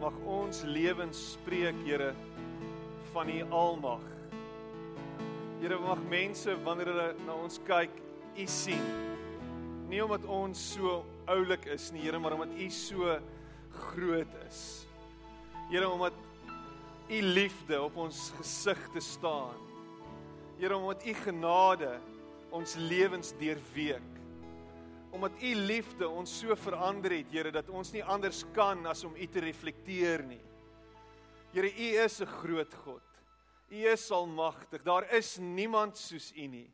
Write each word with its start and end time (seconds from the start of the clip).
Mag 0.00 0.14
ons 0.26 0.62
lewens 0.62 1.18
spreek, 1.34 1.76
Here, 1.84 2.12
van 3.12 3.28
u 3.28 3.42
almag. 3.50 4.04
Here 5.60 5.78
mag 5.82 6.02
mense 6.10 6.54
wanneer 6.64 6.92
hulle 6.92 7.08
na 7.26 7.34
ons 7.34 7.58
kyk, 7.66 7.94
u 8.38 8.46
sien. 8.46 8.84
Nie 9.88 10.04
omdat 10.04 10.26
ons 10.28 10.60
so 10.74 11.00
oulik 11.28 11.66
is 11.72 11.90
nie, 11.92 12.04
Here, 12.06 12.18
maar 12.18 12.36
omdat 12.36 12.54
u 12.58 12.68
so 12.70 13.18
groot 13.92 14.36
is. 14.46 14.60
Here, 15.70 15.88
omdat 15.88 16.14
u 17.08 17.22
liefde 17.22 17.80
op 17.82 17.96
ons 17.96 18.28
gesigte 18.38 19.00
staan. 19.00 19.56
Here, 20.58 20.76
omdat 20.76 21.06
u 21.06 21.14
genade 21.24 21.98
ons 22.50 22.76
lewens 22.76 23.34
deurweek 23.40 24.17
omdat 25.18 25.42
u 25.42 25.54
liefde 25.54 26.06
ons 26.08 26.30
so 26.30 26.54
verander 26.54 27.10
het, 27.16 27.32
Here, 27.34 27.50
dat 27.50 27.68
ons 27.74 27.90
nie 27.90 28.04
anders 28.06 28.44
kan 28.54 28.86
as 28.86 29.02
om 29.04 29.16
u 29.18 29.26
te 29.26 29.42
reflekteer 29.42 30.22
nie. 30.22 30.42
Here, 31.50 31.66
u 31.66 31.88
is 32.04 32.20
'n 32.20 32.26
groot 32.26 32.74
God. 32.84 33.02
U 33.70 33.76
is 33.92 34.10
almagtig. 34.10 34.82
Daar 34.82 35.12
is 35.12 35.38
niemand 35.38 35.98
soos 35.98 36.32
u 36.36 36.46
nie. 36.46 36.72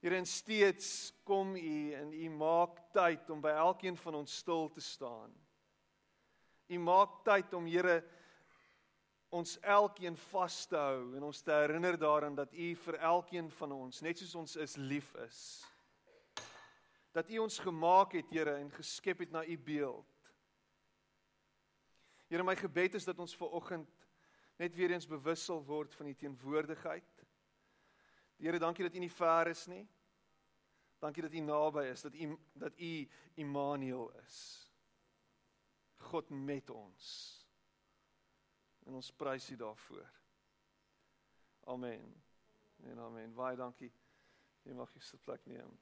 Here, 0.00 0.16
en 0.16 0.26
steeds 0.26 1.12
kom 1.24 1.54
u 1.56 1.92
en 1.92 2.12
u 2.12 2.30
maak 2.30 2.80
tyd 2.92 3.30
om 3.30 3.40
by 3.40 3.50
elkeen 3.50 3.96
van 3.96 4.14
ons 4.14 4.36
stil 4.36 4.70
te 4.70 4.80
staan. 4.80 5.34
U 6.68 6.78
maak 6.78 7.24
tyd 7.24 7.52
om 7.52 7.66
Here 7.66 8.04
ons 9.28 9.58
elkeen 9.60 10.16
vas 10.16 10.66
te 10.66 10.76
hou 10.76 11.16
en 11.16 11.22
ons 11.22 11.42
te 11.42 11.50
herinner 11.50 11.98
daaraan 11.98 12.34
dat 12.34 12.52
u 12.54 12.74
vir 12.74 12.94
elkeen 12.94 13.50
van 13.50 13.72
ons, 13.72 14.00
net 14.00 14.18
soos 14.18 14.34
ons 14.34 14.56
is, 14.56 14.76
lief 14.76 15.14
is 15.14 15.71
dat 17.12 17.30
U 17.30 17.38
ons 17.38 17.58
gemaak 17.58 18.12
het, 18.12 18.30
Here, 18.30 18.54
en 18.56 18.70
geskep 18.72 19.18
het 19.18 19.30
na 19.30 19.44
U 19.44 19.58
beeld. 19.58 20.08
Here, 22.28 22.44
my 22.44 22.56
gebed 22.56 22.94
is 22.94 23.04
dat 23.04 23.18
ons 23.20 23.36
ver 23.36 23.52
oggend 23.52 23.90
net 24.56 24.74
weer 24.74 24.90
eens 24.90 25.06
bewus 25.06 25.44
sal 25.44 25.64
word 25.64 25.94
van 25.94 26.06
U 26.06 26.14
teenwoordigheid. 26.14 27.24
Here, 28.40 28.58
dankie 28.58 28.84
dat 28.88 28.96
U 28.96 28.98
nie 28.98 29.12
ver 29.12 29.52
is 29.52 29.66
nie. 29.66 29.84
Dankie 31.02 31.22
dat 31.22 31.34
U 31.34 31.40
naby 31.44 31.84
is, 31.90 32.02
dat 32.02 32.14
U 32.14 32.38
dat 32.52 32.78
U 32.78 33.08
Immanuel 33.34 34.10
is. 34.24 34.40
God 36.08 36.30
met 36.30 36.70
ons. 36.70 37.06
En 38.86 38.94
ons 38.94 39.12
prys 39.12 39.50
U 39.50 39.56
daarvoor. 39.56 40.10
Amen. 41.64 42.22
En 42.82 42.98
amen. 42.98 43.34
Baie 43.34 43.56
dankie. 43.56 43.92
Jy 44.62 44.74
mag 44.74 44.90
jy 44.94 45.02
sit 45.04 45.22
plek 45.22 45.44
neem. 45.46 45.76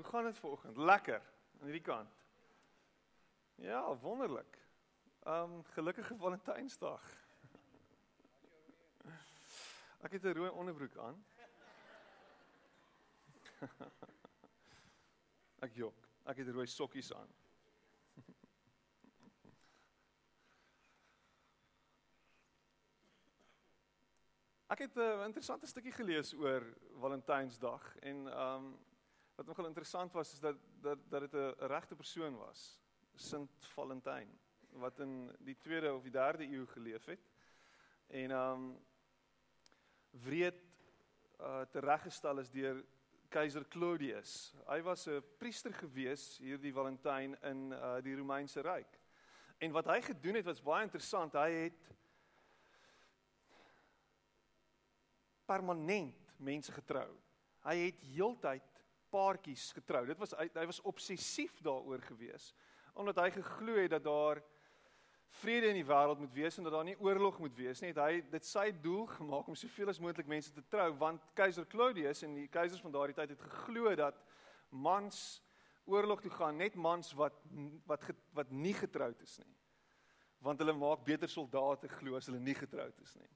Hoe 0.00 0.08
gaan 0.08 0.24
dit 0.24 0.38
vanoggend? 0.38 0.76
Lekker 0.76 1.20
aan 1.58 1.64
hierdie 1.64 1.80
kant. 1.80 2.14
Ja, 3.54 3.96
wonderlik. 3.96 4.58
Um 5.26 5.64
gelukkige 5.64 6.16
Valentynsdag. 6.16 7.02
Ek 10.00 10.12
het 10.12 10.22
'n 10.22 10.32
rooi 10.32 10.50
onderbroek 10.50 10.96
aan. 10.96 11.24
Ek 15.64 15.72
jok. 15.74 16.08
Ek 16.24 16.36
het 16.36 16.48
rooi 16.48 16.66
sokkies 16.66 17.12
aan. 17.12 17.34
Ek 24.72 24.78
het 24.78 24.96
'n 24.96 25.24
interessante 25.24 25.66
stukkie 25.66 25.92
gelees 25.92 26.34
oor 26.34 26.76
Valentynsdag 26.96 27.96
en 27.96 28.40
um 28.40 28.88
Wat 29.40 29.48
nogal 29.48 29.70
interessant 29.70 30.12
was 30.12 30.32
is 30.32 30.40
dat 30.40 30.56
dat 30.84 30.98
dat 31.08 31.20
dit 31.20 31.32
'n 31.32 31.66
regte 31.66 31.96
persoon 31.96 32.36
was, 32.36 32.80
Sint 33.14 33.50
Valentyn, 33.58 34.38
wat 34.68 34.98
in 34.98 35.36
die 35.38 35.56
2de 35.56 35.92
of 35.92 36.02
die 36.02 36.12
3de 36.12 36.52
eeu 36.52 36.66
geleef 36.66 37.04
het. 37.04 37.20
En 38.06 38.30
um 38.30 38.84
wreed 40.10 40.60
uh 41.38 41.62
tereggestel 41.72 42.38
is 42.38 42.50
deur 42.50 42.84
keiser 43.28 43.68
Claudius. 43.68 44.54
Hy 44.66 44.82
was 44.82 45.06
'n 45.08 45.24
priester 45.38 45.72
gewees 45.72 46.38
hierdie 46.38 46.72
Valentyn 46.72 47.40
in 47.42 47.72
uh 47.72 48.00
die 48.02 48.16
Romeinse 48.16 48.60
ryk. 48.60 49.00
En 49.58 49.72
wat 49.72 49.86
hy 49.86 50.00
gedoen 50.00 50.34
het 50.34 50.44
was 50.44 50.62
baie 50.62 50.82
interessant. 50.82 51.32
Hy 51.32 51.50
het 51.50 51.92
permanent 55.46 56.14
mense 56.36 56.72
getrou. 56.72 57.16
Hy 57.60 57.76
het 57.76 58.00
heeltyd 58.00 58.69
paartjies 59.10 59.70
getrou. 59.76 60.04
Dit 60.08 60.18
was 60.18 60.34
hy, 60.38 60.48
hy 60.54 60.66
was 60.70 60.80
obsessief 60.88 61.60
daaroor 61.64 62.02
gewees 62.08 62.52
omdat 63.00 63.20
hy 63.22 63.28
geglo 63.30 63.76
het 63.78 63.92
dat 63.94 64.02
daar 64.04 64.40
vrede 65.40 65.68
in 65.70 65.78
die 65.78 65.86
wêreld 65.86 66.18
moet 66.18 66.32
wees 66.34 66.56
en 66.58 66.66
dat 66.66 66.74
daar 66.74 66.84
nie 66.84 66.98
oorlog 66.98 67.38
moet 67.38 67.54
wees 67.56 67.80
nie. 67.80 67.92
Het 67.92 68.00
hy 68.02 68.22
dit 68.32 68.46
sy 68.46 68.66
doel 68.82 69.06
gemaak 69.12 69.48
om 69.48 69.58
soveel 69.58 69.92
as 69.92 70.00
moontlik 70.02 70.28
mense 70.30 70.52
te 70.52 70.64
trou 70.72 70.88
want 70.98 71.22
keiser 71.38 71.68
Claudius 71.70 72.24
en 72.26 72.34
die 72.34 72.48
keisers 72.50 72.82
van 72.82 72.94
daardie 72.94 73.16
tyd 73.16 73.36
het 73.36 73.44
geglo 73.46 73.94
dat 73.98 74.18
mans 74.70 75.40
oorlog 75.90 76.20
toe 76.22 76.32
gaan 76.34 76.58
net 76.58 76.74
mans 76.74 77.12
wat 77.18 77.38
wat 77.86 78.10
wat 78.36 78.50
nie 78.50 78.74
getroud 78.74 79.22
is 79.22 79.38
nie. 79.42 79.54
Want 80.40 80.60
hulle 80.62 80.74
maak 80.74 81.04
beter 81.04 81.28
soldate 81.28 81.88
glo 82.00 82.18
as 82.18 82.28
hulle 82.30 82.42
nie 82.42 82.56
getroud 82.56 83.00
is 83.04 83.14
nie. 83.18 83.30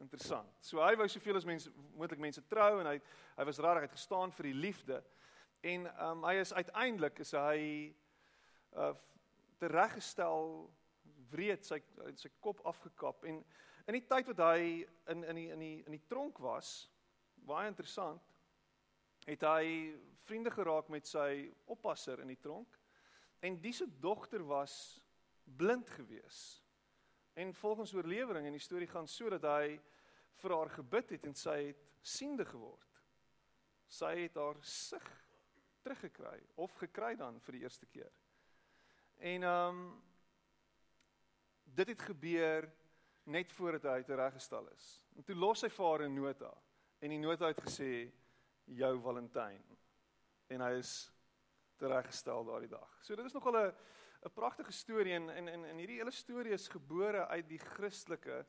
Interessant. 0.00 0.48
So 0.64 0.80
hy 0.80 0.94
wou 0.96 1.06
soveel 1.08 1.36
as 1.36 1.44
mense 1.44 1.70
moontlik 1.92 2.20
mense 2.22 2.42
trou 2.48 2.80
en 2.80 2.88
hy 2.88 2.98
hy 3.36 3.44
was 3.48 3.60
regtig 3.60 3.88
uit 3.88 3.96
gestaan 3.96 4.32
vir 4.32 4.48
die 4.50 4.56
liefde. 4.56 5.02
En 5.60 5.86
ehm 5.86 6.10
um, 6.10 6.26
hy 6.28 6.34
is 6.40 6.52
uiteindelik 6.56 7.20
is 7.26 7.32
hy 7.36 7.60
uh 8.76 8.92
tereggestel 9.60 10.70
wreed 11.30 11.66
sy 11.66 11.80
sy 12.16 12.30
kop 12.40 12.62
afgekap 12.64 13.26
en 13.28 13.42
in 13.90 13.96
die 13.98 14.06
tyd 14.08 14.30
wat 14.30 14.40
hy 14.44 14.86
in 15.12 15.24
in 15.28 15.36
die 15.36 15.48
in 15.52 15.64
die 15.64 15.76
in 15.84 15.96
die 15.96 16.06
tronk 16.08 16.40
was 16.40 16.88
baie 17.48 17.68
interessant 17.68 18.24
het 19.26 19.44
hy 19.44 19.92
vriende 20.24 20.52
geraak 20.54 20.88
met 20.88 21.08
sy 21.08 21.50
oppasser 21.70 22.22
in 22.24 22.32
die 22.32 22.40
tronk 22.40 22.78
en 23.44 23.60
dis 23.60 23.82
se 23.82 23.88
dogter 24.00 24.44
was 24.48 24.74
blind 25.44 25.90
geweest 25.98 26.69
En 27.32 27.54
volgens 27.54 27.94
oorlewering 27.94 28.46
in 28.46 28.52
die 28.52 28.60
storie 28.60 28.88
gaan 28.88 29.08
so 29.08 29.28
dat 29.28 29.42
hy 29.42 29.80
vir 30.40 30.56
haar 30.56 30.70
gebid 30.70 31.10
het 31.10 31.26
en 31.26 31.34
sy 31.34 31.56
het 31.70 31.86
siende 32.02 32.44
geword. 32.44 33.00
Sy 33.90 34.14
het 34.22 34.34
haar 34.34 34.58
sig 34.62 35.06
teruggekry 35.82 36.38
of 36.54 36.74
gekry 36.80 37.14
dan 37.16 37.40
vir 37.40 37.56
die 37.56 37.62
eerste 37.62 37.86
keer. 37.86 38.12
En 39.18 39.42
ehm 39.42 39.82
um, 39.82 39.90
dit 41.70 41.88
het 41.88 42.02
gebeur 42.02 42.66
net 43.30 43.52
voordat 43.52 43.84
hy 43.92 44.02
tereggestel 44.02 44.66
is. 44.74 44.86
En 45.16 45.22
toe 45.22 45.36
los 45.38 45.62
hy 45.62 45.68
vir 45.70 45.86
haar 45.86 46.02
'n 46.08 46.14
nota 46.14 46.50
en 47.00 47.10
die 47.10 47.18
nota 47.18 47.46
het 47.46 47.60
gesê 47.60 48.10
jou 48.64 49.00
Valentyn. 49.00 49.62
En 50.48 50.60
hy 50.60 50.72
is 50.78 51.12
tereggestel 51.76 52.44
daardie 52.44 52.68
dag. 52.68 52.98
So 53.02 53.16
dit 53.16 53.24
is 53.24 53.32
nogal 53.32 53.56
'n 53.56 53.74
'n 54.20 54.32
pragtige 54.32 54.72
storie 54.72 55.12
en 55.12 55.30
en 55.30 55.48
en, 55.48 55.64
en 55.64 55.76
hierdie 55.76 55.96
hele 55.96 56.10
storie 56.10 56.52
is 56.52 56.68
gebore 56.68 57.26
uit 57.26 57.48
die 57.48 57.58
Christelike 57.58 58.46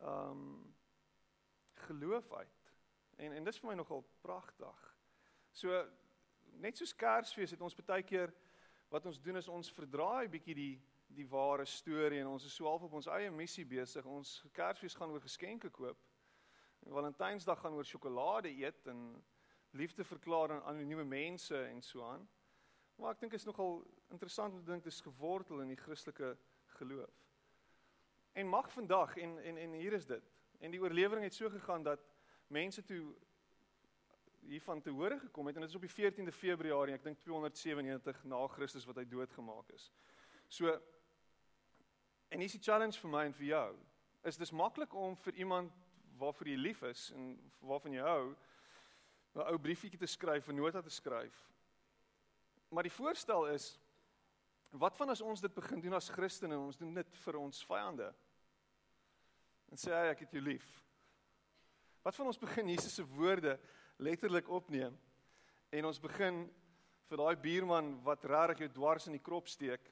ehm 0.00 0.30
um, 0.30 0.76
geloof 1.74 2.32
uit. 2.32 2.72
En 3.16 3.32
en 3.32 3.44
dis 3.44 3.58
vir 3.58 3.68
my 3.68 3.74
nogal 3.74 4.02
pragtig. 4.20 4.96
So 5.50 5.88
net 6.42 6.76
soos 6.76 6.94
Kersfees 6.94 7.50
het 7.50 7.60
ons 7.60 7.74
baie 7.74 8.02
keer 8.02 8.32
wat 8.88 9.06
ons 9.06 9.20
doen 9.20 9.36
is 9.36 9.48
ons 9.48 9.72
verdraai 9.72 10.28
bietjie 10.28 10.54
die 10.54 10.76
die 11.08 11.26
ware 11.28 11.64
storie 11.64 12.20
en 12.20 12.26
ons 12.26 12.44
is 12.44 12.54
so 12.54 12.66
half 12.68 12.82
op 12.84 12.92
ons 12.92 13.06
eie 13.06 13.30
missie 13.30 13.64
besig. 13.64 14.04
Ons 14.04 14.44
Kersfees 14.52 14.94
gaan 14.94 15.10
oor 15.10 15.24
geskenke 15.24 15.70
koop. 15.70 16.00
En 16.86 16.92
Valentynsdag 16.92 17.60
gaan 17.60 17.74
oor 17.74 17.84
sjokolade 17.84 18.48
eet 18.48 18.86
en 18.86 19.24
liefde 19.70 20.04
verklaar 20.04 20.52
aan 20.52 20.62
anonieme 20.62 21.04
mense 21.04 21.56
en 21.64 21.82
so 21.82 22.04
aan. 22.04 22.28
Maar 22.98 23.14
ek 23.14 23.20
dink 23.22 23.36
is 23.38 23.46
nogal 23.46 23.84
interessant 24.10 24.52
om 24.52 24.58
te 24.58 24.70
dink 24.72 24.82
dit 24.82 24.92
is 24.92 25.04
gewortel 25.06 25.60
in 25.62 25.70
die 25.70 25.78
Christelike 25.78 26.32
geloof. 26.80 27.14
En 28.34 28.48
mag 28.50 28.72
vandag 28.72 29.16
en 29.16 29.38
en 29.38 29.56
en 29.56 29.72
hier 29.78 29.92
is 29.92 30.06
dit. 30.06 30.24
En 30.58 30.70
die 30.74 30.80
oorlewering 30.82 31.22
het 31.24 31.34
so 31.34 31.50
gegaan 31.50 31.82
dat 31.82 32.02
mense 32.46 32.82
toe 32.82 33.14
hiervan 34.48 34.80
te 34.82 34.90
hore 34.90 35.18
gekom 35.18 35.46
het 35.46 35.54
en 35.54 35.60
dit 35.60 35.70
is 35.70 35.76
op 35.76 35.84
die 35.86 35.94
14de 35.94 36.32
Februarie, 36.32 36.94
ek 36.94 37.04
dink 37.04 37.20
297 37.22 38.24
na 38.24 38.46
Christus 38.50 38.86
wat 38.88 38.98
hy 38.98 39.04
doodgemaak 39.06 39.70
is. 39.76 39.92
So 40.48 40.74
en 42.28 42.42
is 42.42 42.56
die 42.56 42.62
challenge 42.62 42.98
vir 42.98 43.12
my 43.12 43.24
en 43.28 43.36
vir 43.36 43.46
jou 43.52 43.68
is 44.26 44.40
dis 44.40 44.50
maklik 44.50 44.94
om 44.94 45.14
vir 45.22 45.38
iemand 45.44 45.74
waarvoor 46.18 46.50
jy 46.50 46.56
lief 46.58 46.82
is 46.82 47.12
en 47.14 47.36
waarvan 47.62 47.94
jy 47.94 48.02
hou 48.02 48.34
'n 49.38 49.46
ou 49.52 49.58
briefietjie 49.58 50.00
te 50.00 50.06
skryf, 50.06 50.48
'n 50.48 50.56
nota 50.56 50.82
te 50.82 50.90
skryf. 50.90 51.38
Maar 52.68 52.88
die 52.88 52.92
voorstel 52.92 53.46
is 53.54 53.76
wat 54.70 54.96
van 54.96 55.08
as 55.14 55.24
ons 55.24 55.40
dit 55.40 55.54
begin 55.54 55.80
doen 55.80 55.96
as 55.96 56.10
Christene 56.12 56.54
en 56.54 56.68
ons 56.68 56.76
doen 56.76 56.92
dit 56.94 57.14
vir 57.24 57.38
ons 57.40 57.64
vyande? 57.70 58.08
En 59.72 59.80
sê 59.80 59.92
hy 59.92 60.10
ek 60.12 60.26
het 60.26 60.36
jou 60.36 60.42
lief. 60.44 60.66
Wat 62.04 62.16
van 62.16 62.28
ons 62.28 62.40
begin 62.40 62.68
Jesus 62.68 62.94
se 62.94 63.04
woorde 63.04 63.56
letterlik 63.98 64.48
opneem 64.48 64.96
en 65.70 65.88
ons 65.88 66.00
begin 66.00 66.44
vir 67.08 67.20
daai 67.20 67.36
buurman 67.40 67.94
wat 68.04 68.24
regtig 68.28 68.66
jou 68.66 68.70
dwars 68.76 69.08
in 69.08 69.16
die 69.16 69.24
krop 69.24 69.48
steek 69.48 69.88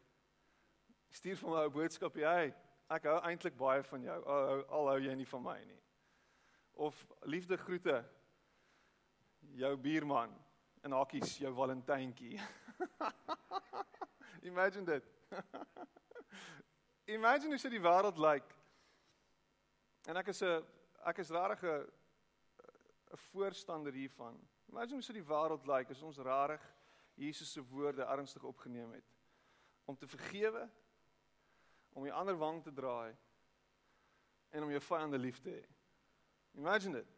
stuur 1.16 1.36
vir 1.40 1.50
my 1.50 1.64
'n 1.64 1.72
boodskap 1.72 2.16
hy 2.16 2.52
ek 2.90 3.08
hou 3.08 3.18
eintlik 3.24 3.56
baie 3.56 3.82
van 3.82 4.02
jou 4.02 4.18
al, 4.24 4.64
al 4.68 4.88
hou 4.92 4.98
jy 5.00 5.14
nie 5.14 5.28
van 5.32 5.42
my 5.42 5.58
nie 5.64 5.80
of 6.86 7.06
liefde 7.24 7.56
groete 7.56 8.04
jou 9.56 9.76
buurman 9.76 10.34
in 10.86 10.96
hakies 10.96 11.36
jou 11.42 11.52
valentyntjie 11.54 12.40
imagine 14.50 14.86
dit 14.86 15.12
imagine 17.18 17.54
hoe 17.54 17.62
sit 17.62 17.74
die 17.74 17.82
wêreld 17.82 18.18
lyk 18.18 18.46
like. 18.46 18.54
en 20.06 20.22
ek 20.22 20.32
is 20.34 20.42
'n 20.42 20.62
ek 21.06 21.18
is 21.22 21.30
regtig 21.30 21.62
'n 21.62 21.86
'n 23.12 23.16
voorstander 23.32 23.92
hiervan. 23.92 24.36
Imagine 24.68 24.98
hoe 24.98 25.02
sou 25.02 25.14
die 25.14 25.28
wêreld 25.28 25.66
lyk 25.66 25.88
like 25.88 25.90
as 25.90 26.02
ons 26.02 26.18
rarig 26.18 26.62
Jesus 27.16 27.52
se 27.52 27.62
woorde 27.64 28.02
ernstig 28.02 28.42
opgeneem 28.42 28.92
het 28.92 29.14
om 29.84 29.96
te 29.96 30.06
vergewe, 30.06 30.68
om 31.92 32.02
die 32.02 32.12
ander 32.12 32.36
wang 32.36 32.62
te 32.62 32.72
draai 32.72 33.14
en 34.50 34.62
om 34.62 34.70
jou 34.70 34.80
vyande 34.80 35.18
lief 35.18 35.38
te 35.40 35.50
hê. 35.50 35.62
Imagine 36.58 36.92
dit. 37.00 37.15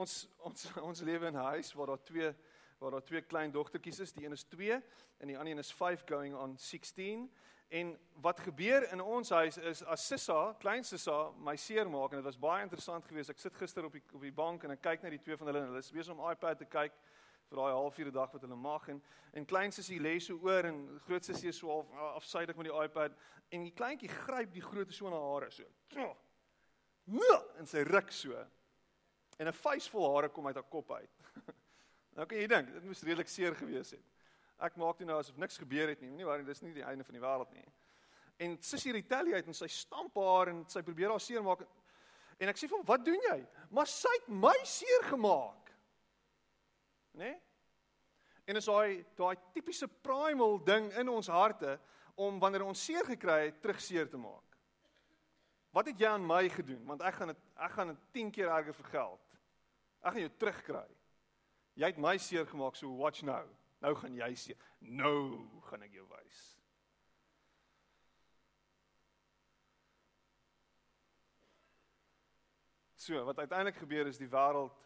Ons 0.00 0.16
ons 0.48 0.66
ons 0.80 1.04
lewe 1.04 1.28
in 1.28 1.36
'n 1.36 1.48
huis 1.52 1.72
waar 1.76 1.92
daar 1.94 2.04
twee 2.04 2.34
waar 2.80 2.90
daar 2.96 3.04
twee 3.04 3.20
klein 3.20 3.52
dogtertjies 3.52 4.00
is. 4.00 4.12
Die 4.12 4.24
een 4.24 4.32
is 4.32 4.44
2 4.48 4.82
en 5.18 5.28
die 5.28 5.38
ander 5.38 5.52
een 5.52 5.58
is 5.58 5.72
5 5.72 6.04
going 6.08 6.34
on 6.34 6.58
16 6.58 7.30
En 7.70 7.98
wat 8.20 8.40
gebeur 8.40 8.92
in 8.92 9.00
ons 9.00 9.28
huis 9.30 9.56
is 9.56 9.84
as 9.84 10.06
Sissa, 10.06 10.56
klein 10.58 10.82
Sissa, 10.84 11.30
my 11.38 11.52
seer 11.56 11.86
maak 11.90 12.10
en 12.10 12.18
dit 12.18 12.26
was 12.26 12.38
baie 12.38 12.64
interessant 12.64 13.04
geweest. 13.06 13.30
Ek 13.30 13.38
sit 13.38 13.54
gister 13.54 13.86
op 13.86 13.94
die 13.94 14.02
op 14.10 14.24
die 14.26 14.32
bank 14.34 14.64
en 14.66 14.74
ek 14.74 14.82
kyk 14.82 15.04
na 15.04 15.12
die 15.14 15.20
twee 15.22 15.38
van 15.38 15.46
hulle 15.46 15.60
en 15.62 15.70
hulle 15.70 15.82
is 15.84 15.92
besig 15.94 16.10
om 16.10 16.24
iPad 16.32 16.58
te 16.58 16.66
kyk 16.66 16.96
vir 17.46 17.60
daai 17.60 17.76
halfuur 17.76 18.10
dag 18.16 18.34
wat 18.34 18.42
hulle 18.42 18.58
mag 18.58 18.88
en 18.90 18.98
en 19.38 19.46
klein 19.46 19.70
Sissie 19.70 20.00
lê 20.02 20.16
so 20.18 20.34
oor 20.42 20.66
en 20.66 20.80
groot 21.06 21.30
Sissie 21.30 21.52
is 21.54 21.62
so 21.62 21.70
half 21.70 21.94
afsydig 22.16 22.58
met 22.58 22.72
die 22.72 22.74
iPad 22.74 23.14
en 23.54 23.68
die 23.68 23.74
kleintjie 23.78 24.10
gryp 24.16 24.50
die 24.58 24.66
groot 24.66 24.90
so 24.90 25.14
na 25.14 25.22
hare 25.28 25.54
so. 25.54 25.70
En 27.62 27.70
sy 27.70 27.86
ruk 27.86 28.10
so. 28.10 28.34
En 29.40 29.48
'n 29.48 29.56
vuis 29.56 29.88
vol 29.88 30.14
hare 30.14 30.28
kom 30.28 30.46
uit 30.46 30.54
haar 30.54 30.68
kop 30.68 30.90
uit. 30.92 31.20
nou 32.16 32.26
kan 32.28 32.38
jy 32.38 32.46
dink, 32.46 32.72
dit 32.74 32.84
moes 32.84 33.02
redelik 33.02 33.28
seer 33.28 33.54
gewees 33.56 33.94
het. 33.96 34.04
Ek 34.60 34.76
maak 34.76 34.98
dit 35.00 35.08
nou 35.08 35.16
asof 35.16 35.38
niks 35.40 35.56
gebeur 35.56 35.88
het 35.88 36.00
nie. 36.04 36.10
Nie 36.12 36.26
waar, 36.28 36.42
dis 36.44 36.60
nie 36.60 36.74
die 36.76 36.84
einde 36.84 37.06
van 37.06 37.16
die 37.16 37.22
wêreld 37.22 37.54
nie. 37.56 37.64
En 38.44 38.58
sussie 38.60 38.92
retaliate 38.92 39.48
en 39.48 39.56
sy 39.56 39.68
stamp 39.72 40.16
haar 40.20 40.50
en 40.52 40.64
sy 40.68 40.82
probeer 40.84 41.12
haar 41.14 41.24
seermaak. 41.24 41.64
En 42.40 42.52
ek 42.52 42.60
sê 42.60 42.68
vir 42.68 42.76
hom, 42.76 42.84
"Wat 42.86 43.04
doen 43.04 43.20
jy?" 43.30 43.46
Maar 43.70 43.86
sy 43.86 44.12
het 44.18 44.28
my 44.28 44.56
seer 44.64 45.02
gemaak. 45.08 45.72
Né? 47.12 47.24
Nee? 47.24 47.40
En 48.44 48.56
is 48.56 48.66
daai 48.66 49.06
daai 49.16 49.36
tipiese 49.54 49.88
primal 49.88 50.58
ding 50.64 50.92
in 50.92 51.08
ons 51.08 51.26
harte 51.26 51.78
om 52.14 52.38
wanneer 52.38 52.64
ons 52.64 52.84
seer 52.84 53.04
gekry 53.04 53.46
het, 53.46 53.62
terug 53.62 53.80
seer 53.80 54.08
te 54.08 54.16
maak. 54.16 54.56
Wat 55.70 55.86
het 55.86 55.98
jy 55.98 56.06
aan 56.06 56.26
my 56.26 56.48
gedoen? 56.48 56.84
Want 56.84 57.02
ek 57.02 57.14
gaan 57.14 57.28
dit 57.28 57.36
ek 57.56 57.70
gaan 57.70 57.86
dit 57.86 57.98
10 58.12 58.30
keer 58.30 58.48
erger 58.48 58.74
vergeld. 58.74 59.29
Ek 60.00 60.14
gaan 60.14 60.24
jou 60.24 60.36
terugkry. 60.40 60.86
Jy 61.80 61.90
het 61.92 62.00
my 62.00 62.16
seer 62.18 62.46
gemaak, 62.48 62.76
so 62.76 62.88
watch 62.96 63.22
now. 63.22 63.46
Nou 63.80 63.94
gaan 63.96 64.16
jy 64.16 64.30
sê, 64.36 64.56
nou 64.80 65.46
gaan 65.68 65.84
ek 65.86 65.94
jou 65.96 66.06
wys. 66.10 66.40
So, 73.00 73.16
wat 73.24 73.38
uiteindelik 73.40 73.78
gebeur 73.80 74.10
is 74.10 74.20
die 74.20 74.28
wêreld 74.28 74.76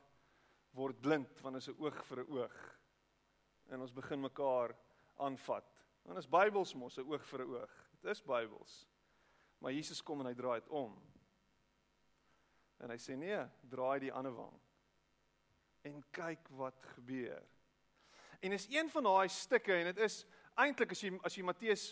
word 0.78 1.00
blind 1.02 1.30
van 1.42 1.56
'n 1.56 1.74
oog 1.78 2.04
vir 2.06 2.20
'n 2.22 2.30
oog. 2.30 2.58
En 3.70 3.80
ons 3.80 3.92
begin 3.92 4.20
mekaar 4.20 4.76
aanvat. 5.16 5.64
Want 6.02 6.18
is 6.18 6.28
Bybels 6.28 6.74
mos 6.74 6.98
'n 6.98 7.10
oog 7.10 7.24
vir 7.26 7.40
'n 7.40 7.50
oog. 7.54 7.72
Dit 8.00 8.10
is 8.10 8.22
Bybels. 8.22 8.86
Maar 9.58 9.72
Jesus 9.72 10.02
kom 10.02 10.20
en 10.20 10.26
hy 10.26 10.34
draai 10.34 10.60
dit 10.60 10.68
om. 10.68 11.02
En 12.78 12.90
hy 12.90 12.96
sê 12.96 13.16
nee, 13.16 13.46
draai 13.68 13.98
die 14.00 14.12
ander 14.12 14.34
wang. 14.34 14.60
En 15.84 16.00
kyk 16.16 16.48
wat 16.56 16.80
gebeur. 16.94 17.42
En 18.40 18.52
is 18.52 18.66
een 18.70 18.90
van 18.90 19.02
daai 19.02 19.28
stukke 19.28 19.74
en 19.74 19.90
dit 19.92 20.00
is 20.04 20.22
eintlik 20.60 20.90
as 20.94 21.02
jy 21.04 21.12
as 21.22 21.36
jy 21.36 21.44
Matteus 21.44 21.84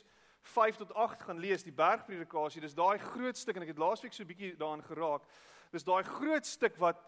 5 0.52 0.80
tot 0.80 0.94
8 0.94 1.22
gaan 1.28 1.38
lees, 1.38 1.62
die 1.62 1.74
bergpredikasie, 1.74 2.60
dis 2.60 2.74
daai 2.74 2.98
groot 2.98 3.38
stuk 3.38 3.56
en 3.56 3.62
ek 3.66 3.74
het 3.74 3.82
laasweek 3.82 4.12
so 4.12 4.24
'n 4.24 4.32
bietjie 4.32 4.56
daaraan 4.56 4.82
geraak. 4.82 5.22
Dis 5.70 5.84
daai 5.84 6.02
groot 6.02 6.46
stuk 6.46 6.76
wat 6.76 6.98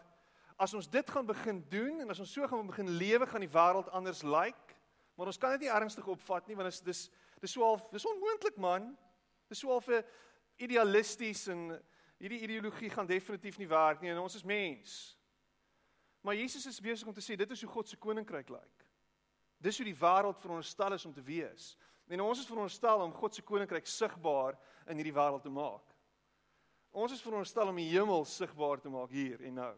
as 0.57 0.73
ons 0.73 0.87
dit 0.89 1.09
gaan 1.09 1.25
begin 1.25 1.65
doen 1.69 1.99
en 1.99 2.09
as 2.09 2.19
ons 2.19 2.31
so 2.31 2.47
gaan 2.47 2.67
begin 2.67 2.89
lewe, 2.89 3.27
gaan 3.27 3.43
die 3.43 3.51
wêreld 3.51 3.89
anders 3.91 4.23
lyk. 4.23 4.55
Like, 4.55 4.75
maar 5.15 5.27
ons 5.27 5.37
kan 5.37 5.51
dit 5.55 5.65
nie 5.65 5.71
ernstig 5.71 6.07
opvat 6.07 6.47
nie 6.47 6.55
want 6.55 6.67
dit 6.69 6.75
is 6.75 6.81
dis 6.81 7.11
dis 7.41 7.51
so 7.51 7.63
half 7.63 7.83
dis 7.91 8.05
onmoontlik 8.05 8.57
man. 8.57 8.97
Dis 9.49 9.59
so 9.59 9.69
half 9.69 9.87
'n 9.87 10.03
idealisties 10.57 11.47
en 11.47 11.81
hierdie 12.17 12.41
ideologie 12.41 12.89
gaan 12.89 13.05
definitief 13.05 13.57
nie 13.57 13.67
werk 13.67 14.01
nie 14.01 14.11
en 14.11 14.17
ons 14.17 14.35
is 14.35 14.43
mens. 14.43 15.14
Maar 16.25 16.35
Jesus 16.35 16.65
is 16.65 16.81
besig 16.81 17.07
om 17.07 17.13
te 17.13 17.21
sê 17.21 17.35
dit 17.37 17.51
is 17.53 17.61
hoe 17.61 17.69
God 17.69 17.89
se 17.89 17.97
koninkryk 18.01 18.49
lyk. 18.49 18.85
Dis 19.61 19.77
hoe 19.77 19.85
die 19.85 19.97
wêreld 19.99 20.39
veronderstel 20.41 20.95
is 20.97 21.05
om 21.05 21.13
te 21.13 21.21
wees. 21.21 21.75
En 22.09 22.23
ons 22.25 22.39
is 22.41 22.47
veronderstel 22.49 23.03
om 23.03 23.13
God 23.13 23.37
se 23.37 23.43
koninkryk 23.45 23.85
sigbaar 23.85 24.57
in 24.89 24.97
hierdie 24.97 25.13
wêreld 25.13 25.45
te 25.45 25.53
maak. 25.53 25.93
Ons 26.97 27.13
is 27.13 27.21
veronderstel 27.21 27.69
om 27.69 27.77
die 27.77 27.91
hemel 27.91 28.25
sigbaar 28.25 28.81
te 28.81 28.89
maak 28.89 29.13
hier 29.13 29.43
en 29.45 29.61
nou. 29.61 29.75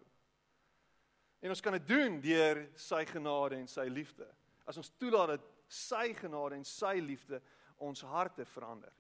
En 1.44 1.52
ons 1.52 1.62
kan 1.62 1.76
dit 1.76 1.88
doen 1.90 2.16
deur 2.24 2.64
sy 2.80 3.04
genade 3.12 3.60
en 3.60 3.68
sy 3.68 3.90
liefde. 3.92 4.28
As 4.64 4.80
ons 4.80 4.94
toelaat 4.96 5.36
dat 5.36 5.54
sy 5.68 6.14
genade 6.16 6.56
en 6.56 6.64
sy 6.64 6.96
liefde 7.04 7.42
ons 7.84 8.08
harte 8.08 8.48
verander. 8.56 8.94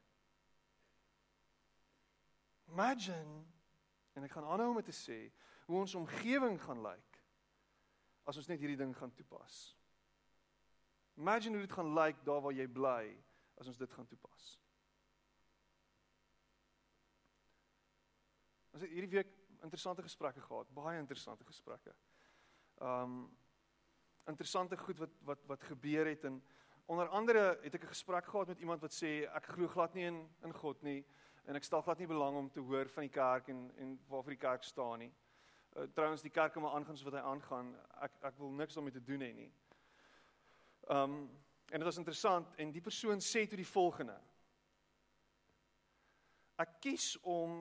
Imagine 2.75 3.39
en 4.19 4.27
ek 4.27 4.35
gaan 4.35 4.51
aanhou 4.51 4.73
om 4.75 4.83
te 4.83 4.95
sê 4.95 5.29
hoe 5.69 5.79
ons 5.79 5.95
omgewing 5.95 6.59
gaan 6.59 6.83
lyk 6.83 7.06
as 8.27 8.37
ons 8.37 8.49
net 8.51 8.59
hierdie 8.59 8.79
ding 8.79 8.93
gaan 8.97 9.13
toepas. 9.15 9.57
Imagine 11.17 11.57
hoe 11.57 11.65
dit 11.65 11.75
gaan 11.75 11.93
lyk 11.95 12.15
like 12.19 12.25
daar 12.27 12.41
waar 12.43 12.53
jy 12.53 12.67
bly 12.67 13.03
as 13.57 13.67
ons 13.71 13.79
dit 13.79 13.93
gaan 13.95 14.07
toepas. 14.07 14.47
Ons 18.75 18.83
het 18.85 18.93
hierdie 18.93 19.15
week 19.15 19.31
interessante 19.63 20.03
gesprekke 20.05 20.43
gehad, 20.43 20.69
baie 20.75 20.99
interessante 20.99 21.47
gesprekke. 21.47 21.95
Um 22.83 23.25
interessante 24.27 24.77
goed 24.77 24.99
wat 24.99 25.13
wat 25.23 25.45
wat 25.47 25.63
gebeur 25.63 26.05
het 26.05 26.25
en 26.27 26.41
onder 26.91 27.07
andere 27.15 27.57
het 27.63 27.75
ek 27.75 27.83
'n 27.83 27.95
gesprek 27.95 28.25
gehad 28.25 28.47
met 28.47 28.59
iemand 28.59 28.81
wat 28.81 28.91
sê 28.91 29.23
ek 29.23 29.45
glo 29.55 29.67
glad 29.67 29.93
nie 29.93 30.05
in 30.05 30.29
in 30.43 30.53
God 30.53 30.81
nie 30.83 31.05
en 31.45 31.55
ek 31.55 31.63
stel 31.63 31.81
glad 31.81 31.97
nie 31.97 32.07
belang 32.07 32.35
om 32.35 32.49
te 32.51 32.59
hoor 32.59 32.89
van 32.89 33.03
die 33.03 33.09
kerk 33.09 33.47
en 33.47 33.71
en 33.77 33.99
waarvoor 34.07 34.35
die 34.35 34.45
kerk 34.47 34.63
staan 34.63 34.99
nie. 34.99 35.13
Uh, 35.77 35.83
Trouwens 35.93 36.21
die 36.21 36.31
kerk 36.31 36.55
maar 36.55 36.71
aangaan 36.71 36.97
soos 36.97 37.05
wat 37.05 37.19
hy 37.19 37.25
aangaan. 37.29 37.67
Ek 38.01 38.15
ek 38.25 38.37
wil 38.41 38.49
niks 38.49 38.73
daarmee 38.73 38.95
te 38.95 39.03
doen 39.03 39.21
hê 39.21 39.33
nie. 39.33 39.51
Um 40.89 41.19
en 41.67 41.83
dit 41.83 41.83
was 41.83 41.99
interessant 41.99 42.53
en 42.55 42.71
die 42.71 42.81
persoon 42.81 43.19
sê 43.21 43.43
toe 43.45 43.59
die 43.59 43.67
volgende. 43.67 44.15
Ek 46.57 46.79
kies 46.81 47.17
om 47.21 47.57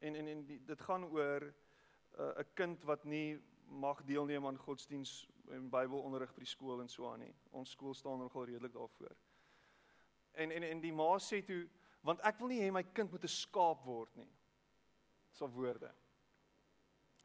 en 0.00 0.16
en 0.16 0.28
en 0.32 0.44
die, 0.46 0.60
dit 0.64 0.80
gaan 0.86 1.04
oor 1.04 1.44
'n 1.50 2.30
uh, 2.38 2.44
kind 2.54 2.84
wat 2.88 3.04
nie 3.04 3.42
mag 3.66 4.04
deelneem 4.04 4.46
aan 4.46 4.58
godsdiens 4.58 5.28
en 5.50 5.68
Bybelonderrig 5.70 6.32
by 6.34 6.40
die 6.40 6.54
skool 6.54 6.80
en 6.80 6.88
so 6.88 7.12
aan 7.12 7.20
nie. 7.20 7.34
Ons 7.50 7.70
skool 7.70 7.94
staan 7.94 8.18
nogal 8.18 8.44
redelik 8.44 8.72
daarvoor. 8.72 9.16
En 10.32 10.50
en 10.50 10.62
en 10.62 10.80
die 10.80 10.92
ma 10.92 11.18
sê 11.18 11.44
toe 11.44 11.68
want 12.00 12.20
ek 12.20 12.38
wil 12.38 12.48
nie 12.48 12.62
hê 12.62 12.72
my 12.72 12.82
kind 12.82 13.10
moet 13.10 13.24
'n 13.24 13.28
skaap 13.28 13.84
word 13.84 14.16
nie. 14.16 14.32
So 15.32 15.48
woorde. 15.48 15.92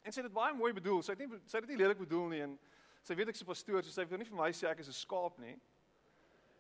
En 0.06 0.14
sy 0.14 0.22
het 0.22 0.30
dit 0.30 0.38
baie 0.38 0.54
mooi 0.54 0.72
bedoel. 0.74 1.02
Sy 1.02 1.16
het 1.16 1.24
nie 1.26 1.42
sy 1.50 1.58
het 1.58 1.66
dit 1.66 1.74
nie 1.74 1.82
lelik 1.82 1.98
bedoel 1.98 2.28
nie 2.30 2.42
en 2.46 2.58
Sy 3.06 3.14
weet 3.14 3.30
ek 3.30 3.38
'n 3.38 3.46
pastoor, 3.46 3.84
so 3.84 3.92
sy 3.94 4.04
wil 4.10 4.18
nie 4.18 4.26
vir 4.26 4.38
my 4.38 4.50
sê 4.52 4.66
ek 4.68 4.80
is 4.80 4.88
'n 4.90 5.02
skaap 5.06 5.38
nie. 5.38 5.60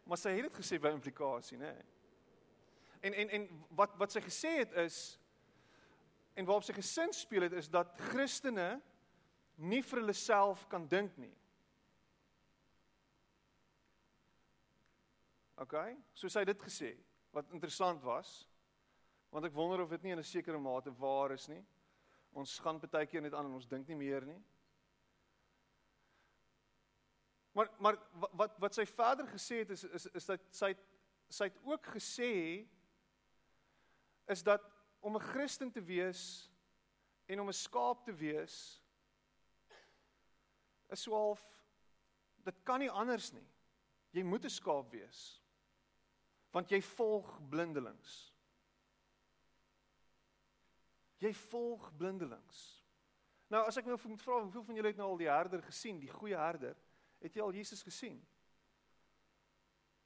Maar 0.05 0.17
sy 0.17 0.29
het 0.29 0.43
dit 0.43 0.53
gesê 0.53 0.79
by 0.79 0.91
implikasie, 0.93 1.57
nê. 1.57 1.73
En 3.01 3.13
en 3.13 3.29
en 3.29 3.65
wat 3.71 3.97
wat 3.97 4.11
sy 4.11 4.21
gesê 4.21 4.59
het 4.59 4.71
is 4.73 5.17
en 6.35 6.45
waarop 6.45 6.63
sy 6.63 6.73
gesin 6.73 7.13
speel 7.13 7.41
het 7.41 7.53
is 7.53 7.67
dat 7.67 7.99
Christene 8.11 8.81
nie 9.57 9.81
vir 9.81 9.99
hulle 9.99 10.13
self 10.13 10.67
kan 10.67 10.87
dink 10.87 11.17
nie. 11.17 11.33
OK, 15.57 15.97
so 16.13 16.27
sy 16.27 16.39
het 16.39 16.47
dit 16.47 16.61
gesê 16.61 16.97
wat 17.31 17.51
interessant 17.51 18.03
was 18.03 18.47
want 19.31 19.45
ek 19.45 19.53
wonder 19.53 19.81
of 19.81 19.89
dit 19.89 20.03
nie 20.03 20.11
in 20.11 20.19
'n 20.19 20.23
sekere 20.23 20.59
mate 20.59 20.91
waar 20.91 21.31
is 21.31 21.47
nie. 21.47 21.65
Ons 22.35 22.57
gaan 22.59 22.81
baie 22.83 23.07
keer 23.07 23.23
net 23.23 23.33
aan 23.33 23.47
en 23.47 23.55
ons 23.55 23.67
dink 23.71 23.87
nie 23.87 23.95
meer 23.95 24.25
nie. 24.27 24.41
Maar 27.55 27.71
maar 27.79 27.99
wat 28.35 28.57
wat 28.59 28.75
sy 28.75 28.83
verder 28.89 29.27
gesê 29.31 29.61
het 29.63 29.71
is 29.71 29.85
is 29.87 30.09
is 30.19 30.27
dat 30.27 30.49
sy 30.51 30.73
sy 31.31 31.47
het 31.47 31.59
ook 31.63 31.87
gesê 31.95 32.33
is 34.27 34.43
dat 34.43 34.61
om 34.99 35.15
'n 35.15 35.27
Christen 35.31 35.71
te 35.71 35.81
wees 35.81 36.51
en 37.25 37.39
om 37.39 37.47
'n 37.47 37.61
skaap 37.63 38.03
te 38.03 38.13
wees 38.13 38.81
is 40.91 41.01
swaalf 41.01 41.41
dit 42.43 42.63
kan 42.63 42.79
nie 42.79 42.91
anders 42.91 43.31
nie. 43.31 43.47
Jy 44.11 44.23
moet 44.23 44.45
'n 44.45 44.49
skaap 44.49 44.91
wees. 44.91 45.41
Want 46.51 46.69
jy 46.69 46.81
volg 46.81 47.39
blindelings. 47.49 48.34
Jy 51.25 51.34
volg 51.34 51.89
blindelings. 51.98 52.62
Nou 53.50 53.63
as 53.65 53.77
ek 53.79 53.88
nou 53.89 53.98
moet 54.10 54.22
vra 54.22 54.39
hoeveel 54.44 54.65
van 54.67 54.77
julle 54.77 54.91
het 54.91 55.00
nou 55.00 55.08
al 55.13 55.22
die 55.22 55.29
herder 55.29 55.63
gesien, 55.65 56.00
die 56.01 56.12
goeie 56.12 56.38
herder? 56.38 56.77
Het 57.24 57.38
jy 57.38 57.41
al 57.41 57.55
Jesus 57.55 57.82
gesien? 57.86 58.20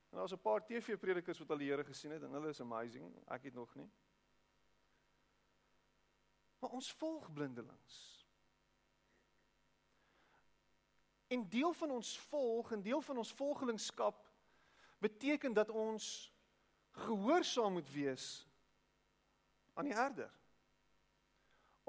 Nou, 0.09 0.21
daar's 0.21 0.33
'n 0.33 0.41
paar 0.41 0.65
TV-predikers 0.65 1.39
wat 1.39 1.49
al 1.51 1.57
die 1.57 1.69
Here 1.69 1.83
gesien 1.83 2.11
het 2.11 2.23
en 2.23 2.31
hulle 2.31 2.49
is 2.49 2.61
amazing. 2.61 3.13
Ek 3.27 3.43
het 3.43 3.53
nog 3.53 3.75
nie. 3.75 3.89
Maar 6.59 6.69
ons 6.69 6.91
volg 6.93 7.33
blindelings. 7.33 8.25
En 11.27 11.49
deel 11.49 11.73
van 11.73 11.91
ons 11.91 12.19
volg 12.19 12.71
en 12.71 12.81
deel 12.81 13.01
van 13.01 13.17
ons 13.17 13.33
volgelingskap 13.33 14.29
beteken 14.97 15.53
dat 15.53 15.69
ons 15.69 16.33
gehoorsaam 16.91 17.73
moet 17.73 17.91
wees 17.91 18.47
aan 19.73 19.85
die 19.85 19.93
herder. 19.93 20.38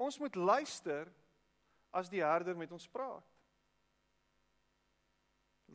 Ons 0.01 0.17
moet 0.21 0.35
luister 0.35 1.09
as 1.93 2.09
die 2.09 2.23
herder 2.23 2.57
met 2.57 2.71
ons 2.73 2.87
praat. 2.89 3.27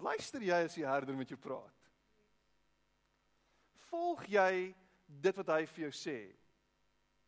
Luister 0.02 0.42
jy 0.44 0.58
as 0.66 0.74
die 0.76 0.86
herder 0.86 1.16
met 1.16 1.30
jou 1.30 1.38
praat? 1.40 1.92
Volg 3.86 4.26
jy 4.28 4.74
dit 5.06 5.38
wat 5.40 5.52
hy 5.54 5.62
vir 5.70 5.86
jou 5.86 5.92
sê? 5.94 6.18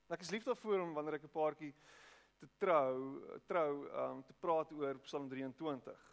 Ek 0.08 0.24
is 0.24 0.32
lief 0.32 0.44
daarvoor 0.48 0.82
om 0.82 0.94
wanneer 0.96 1.18
ek 1.18 1.24
'n 1.28 1.36
paartjie 1.36 1.74
te 2.40 2.48
trou, 2.58 3.22
trou 3.46 3.72
um 4.04 4.22
te 4.22 4.34
praat 4.40 4.72
oor 4.72 4.98
Psalm 5.04 5.28
23. 5.28 6.04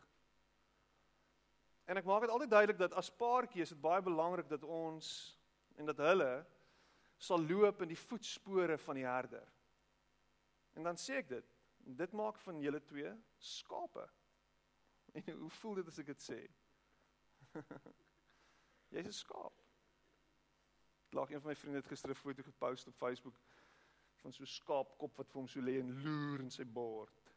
En 1.85 1.97
ek 1.97 2.05
maak 2.05 2.21
dit 2.21 2.29
altyd 2.33 2.49
duidelik 2.49 2.77
dat 2.77 2.93
as 2.93 3.09
paartjie 3.09 3.61
is 3.61 3.69
dit 3.69 3.81
baie 3.81 4.01
belangrik 4.01 4.49
dat 4.49 4.63
ons 4.63 5.37
en 5.77 5.85
dat 5.85 5.97
hulle 5.97 6.45
sal 7.17 7.39
loop 7.39 7.81
in 7.81 7.87
die 7.87 7.99
voetspore 8.07 8.77
van 8.77 8.95
die 8.95 9.05
herder. 9.05 9.54
En 10.75 10.83
dan 10.83 10.97
sê 10.99 11.19
ek 11.21 11.29
dit, 11.31 11.51
dit 11.77 12.11
maak 12.11 12.39
van 12.43 12.59
julle 12.59 12.81
twee 12.83 13.11
skape. 13.37 14.05
En 15.15 15.29
hoe 15.39 15.49
voel 15.49 15.77
dit 15.79 15.87
as 15.87 15.99
ek 16.01 16.09
dit 16.11 16.23
sê? 16.23 16.39
Jy's 18.95 19.07
'n 19.07 19.15
skaap. 19.15 19.61
Lag 21.15 21.31
een 21.31 21.39
van 21.39 21.53
my 21.53 21.55
vriende 21.55 21.79
het 21.79 21.87
gister 21.87 22.11
'n 22.11 22.19
foto 22.19 22.43
gepost 22.43 22.87
op 22.87 22.97
Facebook 22.99 23.37
van 24.23 24.33
so 24.33 24.43
'n 24.43 24.55
skaapkop 24.57 25.15
wat 25.17 25.31
vir 25.31 25.39
hom 25.39 25.47
so 25.47 25.61
lê 25.61 25.79
en 25.79 25.93
loer 26.03 26.39
in 26.43 26.51
sy 26.51 26.65
bord. 26.65 27.31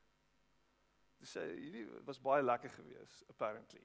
Dis 1.21 1.37
sê 1.37 1.45
hierdie 1.54 1.87
was 2.07 2.21
baie 2.21 2.42
lekker 2.42 2.71
geweest 2.71 3.23
apparently. 3.28 3.85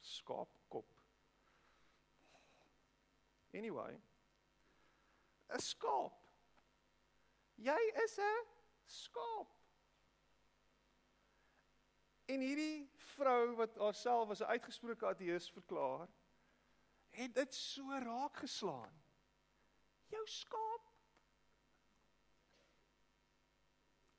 Skaapkop. 0.00 0.88
Anyway, 3.52 4.00
'n 5.52 5.60
skaap. 5.60 6.18
Jy 7.56 7.80
is 8.04 8.18
'n 8.18 8.46
skaap. 8.86 9.50
En 12.32 12.40
hierdie 12.40 12.88
vrou 13.14 13.54
wat 13.56 13.76
haarself 13.76 14.30
as 14.30 14.40
'n 14.40 14.52
uitgesproke 14.54 15.06
ateïs 15.06 15.50
verklaar, 15.50 16.08
het 17.10 17.34
dit 17.34 17.54
so 17.54 17.98
raak 17.98 18.36
geslaan. 18.36 19.02
Jou 20.08 20.26
skaap. 20.26 20.88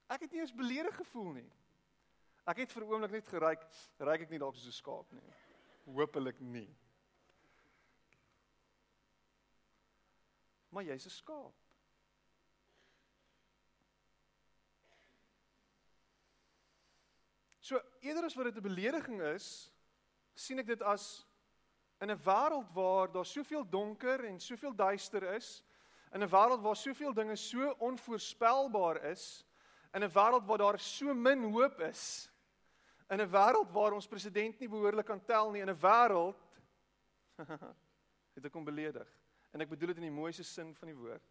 Ek 0.07 0.21
het 0.21 0.31
nie 0.31 0.39
eens 0.39 0.53
beledig 0.53 0.95
gevoel 0.95 1.31
nie. 1.31 1.51
Ek 2.45 2.57
het 2.57 2.71
vir 2.71 2.83
'n 2.83 2.91
oomblik 2.91 3.11
net 3.11 3.27
geryk, 3.27 3.61
ryk 3.99 4.21
ek 4.21 4.29
nie 4.29 4.39
dalk 4.39 4.55
soos 4.55 4.67
'n 4.67 4.71
skaap 4.71 5.11
nie. 5.11 5.33
Hoopelik 5.85 6.39
nie. 6.39 6.69
Maar 10.73 10.83
jy's 10.83 11.05
'n 11.05 11.09
skaap. 11.09 11.53
So 17.63 17.79
eerder 18.01 18.25
as 18.25 18.35
wat 18.35 18.45
dit 18.45 18.57
'n 18.57 18.61
belediging 18.61 19.21
is, 19.21 19.71
sien 20.33 20.59
ek 20.59 20.67
dit 20.67 20.81
as 20.81 21.25
in 22.01 22.11
'n 22.11 22.19
wêreld 22.25 22.73
waar 22.73 23.11
daar 23.11 23.25
soveel 23.25 23.69
donker 23.69 24.25
en 24.25 24.39
soveel 24.39 24.75
duister 24.75 25.23
is, 25.35 25.63
in 26.11 26.23
'n 26.23 26.29
wêreld 26.29 26.61
waar 26.61 26.75
soveel 26.75 27.13
dinge 27.13 27.35
so 27.35 27.75
onvoorspelbaar 27.79 29.03
is, 29.03 29.45
in 29.93 30.03
'n 30.03 30.11
wêreld 30.11 30.45
waar 30.45 30.57
daar 30.57 30.79
so 30.79 31.13
min 31.13 31.43
hoop 31.43 31.79
is, 31.79 32.29
in 33.09 33.21
'n 33.21 33.29
wêreld 33.29 33.71
waar 33.71 33.93
ons 33.93 34.07
president 34.07 34.59
nie 34.59 34.69
behoorlik 34.69 35.05
kan 35.05 35.25
tel 35.25 35.51
nie, 35.51 35.61
in 35.61 35.69
'n 35.69 35.79
wêreld 35.79 36.41
het 38.35 38.45
ek 38.45 38.53
hom 38.53 38.65
beledig. 38.65 39.22
En 39.53 39.61
ek 39.61 39.69
bedoel 39.69 39.93
dit 39.93 40.01
in 40.01 40.09
die 40.09 40.15
mooiste 40.15 40.43
sin 40.43 40.73
van 40.75 40.89
die 40.89 40.97
woord. 40.97 41.25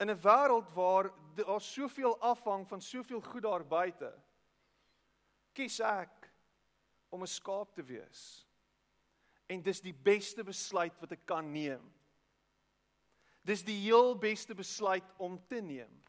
In 0.00 0.10
'n 0.10 0.20
wêreld 0.20 0.72
waar 0.74 1.12
daar 1.36 1.60
soveel 1.60 2.18
afhang 2.20 2.68
van 2.68 2.80
soveel 2.80 3.20
goed 3.20 3.42
daar 3.42 3.66
buite, 3.66 4.12
kies 5.52 5.80
ek 5.80 6.30
om 7.10 7.22
'n 7.22 7.26
skaap 7.26 7.74
te 7.74 7.82
wees. 7.82 8.46
En 9.46 9.62
dis 9.62 9.80
die 9.80 9.94
beste 9.94 10.44
besluit 10.44 11.00
wat 11.00 11.12
ek 11.12 11.26
kan 11.26 11.52
neem. 11.52 11.92
Dis 13.44 13.62
die 13.62 13.78
heel 13.84 14.16
beste 14.18 14.54
besluit 14.54 15.04
om 15.16 15.46
te 15.46 15.60
neem. 15.60 16.02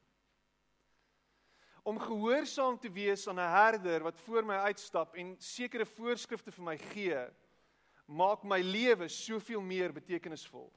Om 1.83 1.99
gehoorsaam 1.99 2.79
te 2.79 2.89
wees 2.89 3.27
aan 3.27 3.39
'n 3.39 3.51
herder 3.51 4.03
wat 4.03 4.19
voor 4.19 4.45
my 4.45 4.55
uitstap 4.55 5.15
en 5.15 5.35
sekere 5.39 5.85
voorskrifte 5.85 6.51
vir 6.51 6.63
my 6.63 6.77
gee, 6.77 7.27
maak 8.05 8.43
my 8.43 8.61
lewe 8.61 9.07
soveel 9.09 9.61
meer 9.61 9.93
betekenisvol 9.93 10.71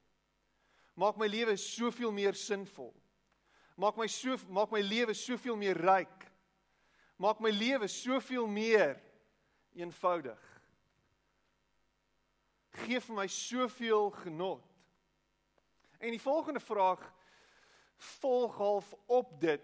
maak 0.98 1.18
my 1.18 1.28
lewe 1.30 1.54
soveel 1.56 2.12
meer 2.12 2.34
sinvol. 2.34 2.92
Maak 3.78 3.98
my 4.00 4.08
so 4.10 4.34
maak 4.50 4.72
my 4.74 4.82
lewe 4.82 5.14
soveel 5.14 5.56
meer 5.58 5.78
ryk. 5.78 6.26
Maak 7.22 7.40
my 7.42 7.52
lewe 7.54 7.86
soveel 7.90 8.48
meer 8.50 8.98
eenvoudig. 9.78 10.40
Geef 12.82 13.06
vir 13.06 13.18
my 13.18 13.28
soveel 13.30 14.10
genot. 14.24 14.64
En 15.98 16.14
die 16.14 16.22
volgende 16.22 16.62
vraag 16.62 17.02
volg 18.18 18.58
half 18.58 18.90
op 19.06 19.32
dit. 19.40 19.62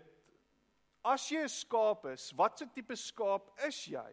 As 1.03 1.27
jy 1.31 1.43
'n 1.43 1.49
skaap 1.49 2.07
is, 2.07 2.33
watse 2.33 2.67
tipe 2.75 2.97
skaap 2.97 3.51
is 3.67 3.85
jy? 3.87 4.11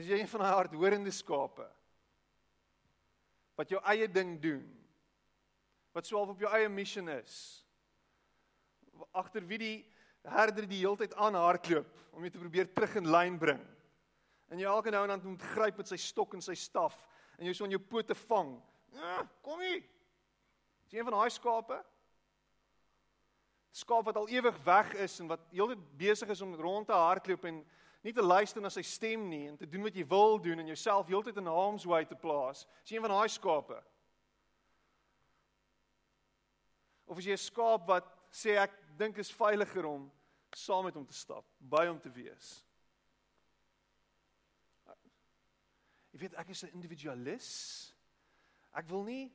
Is 0.00 0.08
jy 0.08 0.22
een 0.22 0.32
van 0.32 0.46
daai 0.46 0.56
hardhorende 0.56 1.12
skape? 1.12 1.68
wat 3.60 3.72
jou 3.74 3.80
eie 3.92 4.08
ding 4.08 4.38
doen. 4.40 4.64
Wat 5.92 6.08
swaalf 6.08 6.32
op 6.32 6.40
jou 6.40 6.50
eie 6.54 6.68
mission 6.72 7.10
is. 7.12 7.34
Agter 9.16 9.44
wie 9.48 9.58
die 9.60 9.76
herder 10.24 10.68
die 10.68 10.80
heeltyd 10.82 11.14
aan 11.20 11.36
hardloop 11.36 11.88
om 12.14 12.24
jou 12.24 12.32
te 12.32 12.40
probeer 12.40 12.70
terug 12.72 12.96
in 13.00 13.10
lyn 13.10 13.36
bring. 13.40 13.60
En 14.50 14.60
jy 14.60 14.68
elke 14.68 14.92
nou 14.92 15.02
en 15.04 15.12
dan 15.14 15.22
moet 15.24 15.46
gryp 15.54 15.80
met 15.80 15.92
sy 15.92 15.98
stok 16.00 16.36
en 16.36 16.44
sy 16.44 16.56
staf 16.58 16.96
en 17.38 17.48
jy 17.48 17.54
so 17.56 17.66
aan 17.66 17.74
jou 17.74 17.82
pote 17.82 18.16
vang. 18.26 18.56
Ah, 18.96 19.22
kom 19.44 19.60
hier. 19.64 19.84
Is 20.84 20.94
jy 20.94 21.00
een 21.00 21.08
van 21.08 21.18
daai 21.18 21.32
skape? 21.32 21.78
Skaap 23.80 24.08
wat 24.08 24.18
al 24.18 24.28
ewig 24.32 24.56
weg 24.66 24.96
is 25.04 25.20
en 25.22 25.28
wat 25.30 25.44
heeltyd 25.52 25.84
besig 26.00 26.32
is 26.32 26.42
om 26.44 26.56
rond 26.58 26.88
te 26.88 26.96
hardloop 26.96 27.44
en 27.48 27.60
nie 28.02 28.12
te 28.12 28.22
luister 28.22 28.62
na 28.62 28.70
sy 28.72 28.82
stem 28.86 29.28
nie 29.28 29.46
en 29.48 29.56
te 29.60 29.68
doen 29.68 29.84
wat 29.84 29.96
jy 29.96 30.06
wil 30.08 30.38
doen 30.40 30.62
en 30.62 30.70
jouself 30.72 31.08
heeltyd 31.10 31.36
in 31.36 31.50
harm's 31.50 31.84
way 31.84 32.04
te 32.04 32.16
plaas. 32.16 32.66
Is 32.84 32.92
jy 32.92 32.96
een 32.96 33.06
van 33.06 33.14
daai 33.14 33.28
skape? 33.28 33.82
Of 37.10 37.18
is 37.18 37.26
jy 37.26 37.32
'n 37.32 37.44
skaap 37.50 37.86
wat 37.86 38.06
sê 38.30 38.56
ek 38.56 38.72
dink 38.96 39.18
is 39.18 39.32
veiliger 39.32 39.86
om 39.86 40.10
saam 40.54 40.84
met 40.84 40.94
hom 40.94 41.06
te 41.06 41.14
stap, 41.14 41.44
by 41.58 41.86
hom 41.86 42.00
te 42.00 42.10
wees? 42.10 42.64
Jy 46.12 46.18
weet 46.18 46.34
ek 46.34 46.48
is 46.50 46.64
'n 46.64 46.74
individualis. 46.74 47.94
Ek 48.74 48.88
wil 48.88 49.02
nie 49.04 49.32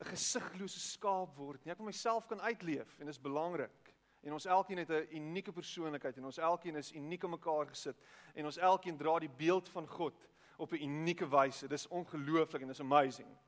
'n 0.00 0.04
gesiglose 0.04 0.80
skaap 0.80 1.36
word 1.36 1.64
nie. 1.64 1.72
Ek 1.72 1.78
wil 1.78 1.86
myself 1.86 2.26
kan 2.26 2.40
uitleef 2.40 2.98
en 2.98 3.06
dit 3.06 3.14
is 3.14 3.20
belangrik. 3.20 3.87
En 4.20 4.32
ons 4.32 4.44
elkeen 4.44 4.78
het 4.78 4.90
'n 4.90 5.14
unieke 5.16 5.52
persoonlikheid 5.52 6.16
en 6.16 6.24
ons 6.24 6.38
elkeen 6.38 6.76
is 6.76 6.92
uniek 6.92 7.22
in 7.22 7.30
mekaar 7.30 7.66
gesit 7.66 7.96
en 8.34 8.44
ons 8.44 8.56
elkeen 8.56 8.96
dra 8.96 9.18
die 9.18 9.30
beeld 9.36 9.68
van 9.68 9.86
God 9.86 10.28
op 10.56 10.72
'n 10.72 10.82
unieke 10.82 11.28
wyse. 11.28 11.68
Dis 11.68 11.88
ongelooflik 11.88 12.62
en 12.62 12.68
dis 12.68 12.80
amazing. 12.80 13.38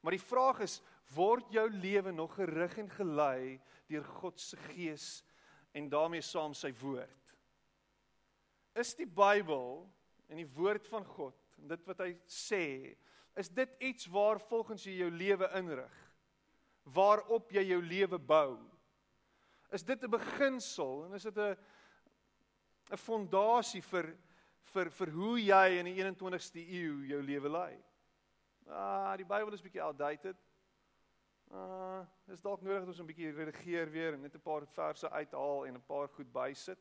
Maar 0.00 0.10
die 0.10 0.20
vraag 0.20 0.58
is, 0.60 0.82
word 1.14 1.52
jou 1.52 1.70
lewe 1.70 2.10
nog 2.12 2.34
gerig 2.34 2.78
en 2.78 2.90
gelei 2.90 3.60
deur 3.86 4.04
God 4.04 4.40
se 4.40 4.56
gees 4.56 5.24
en 5.72 5.88
daarmee 5.88 6.20
saam 6.20 6.54
sy 6.54 6.72
woord? 6.72 7.36
Is 8.74 8.94
die 8.94 9.06
Bybel 9.06 9.92
en 10.28 10.36
die 10.36 10.48
woord 10.56 10.88
van 10.88 11.04
God 11.04 11.36
en 11.58 11.68
dit 11.68 11.86
wat 11.86 11.98
hy 11.98 12.10
sê, 12.26 12.96
is 13.34 13.48
dit 13.48 13.76
iets 13.80 14.06
waar 14.06 14.40
volgens 14.40 14.84
jy 14.84 14.98
jou 14.98 15.10
lewe 15.10 15.48
inrig? 15.54 15.94
Waarop 16.82 17.52
jy 17.54 17.62
jou 17.62 17.80
lewe 17.82 18.18
bou? 18.18 18.73
Is 19.74 19.82
dit 19.82 20.02
'n 20.02 20.10
beginsel 20.10 21.04
en 21.04 21.14
is 21.14 21.22
dit 21.22 21.38
'n 21.38 21.56
'n 22.92 22.96
fondasie 22.96 23.82
vir 23.82 24.16
vir 24.72 24.90
vir 24.90 25.10
hoe 25.10 25.38
jy 25.40 25.78
in 25.78 25.84
die 25.84 25.94
21ste 25.98 26.60
eeu 26.60 27.04
jou 27.06 27.22
lewe 27.22 27.48
lei? 27.48 27.84
Ah, 28.68 29.16
die 29.16 29.24
Bybel 29.24 29.52
is 29.52 29.62
bietjie 29.62 29.82
outdated. 29.82 30.36
Ah, 31.50 32.06
dis 32.26 32.40
dalk 32.40 32.62
nodig 32.62 32.80
dat 32.80 32.88
ons 32.88 33.00
'n 33.00 33.06
bietjie 33.06 33.32
redigeer 33.32 33.90
weer 33.90 34.14
en 34.14 34.22
net 34.22 34.34
'n 34.34 34.40
paar 34.40 34.66
verse 34.66 35.10
uithaal 35.10 35.66
en 35.66 35.74
'n 35.74 35.86
paar 35.86 36.08
goed 36.08 36.32
bysit. 36.32 36.78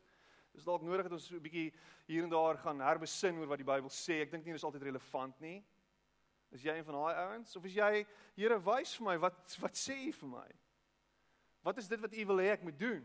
Dis 0.54 0.64
dalk 0.64 0.82
nodig 0.82 1.04
dat 1.04 1.12
ons 1.12 1.32
'n 1.32 1.42
bietjie 1.42 1.74
hier 2.06 2.24
en 2.24 2.30
daar 2.30 2.58
gaan 2.58 2.80
herbesin 2.80 3.40
oor 3.40 3.48
wat 3.48 3.58
die 3.58 3.72
Bybel 3.74 3.90
sê. 3.90 4.22
Ek 4.22 4.32
dink 4.32 4.46
nie 4.46 4.54
dis 4.54 4.64
altyd 4.64 4.84
relevant 4.84 5.40
nie. 5.40 5.66
Is 6.52 6.62
jy 6.62 6.78
een 6.78 6.86
van 6.86 6.94
daai 6.94 7.16
ouens 7.16 7.56
of 7.56 7.66
is 7.66 7.74
jy 7.74 8.06
Here 8.36 8.60
wys 8.60 8.96
vir 8.98 9.06
my 9.06 9.18
wat 9.18 9.58
wat 9.60 9.74
sê 9.74 10.08
U 10.08 10.12
vir 10.12 10.30
my? 10.30 10.52
Wat 11.64 11.78
is 11.80 11.88
dit 11.88 12.00
wat 12.00 12.14
U 12.14 12.26
wil 12.32 12.42
hê 12.44 12.52
ek 12.58 12.64
moet 12.68 12.80
doen? 12.80 13.04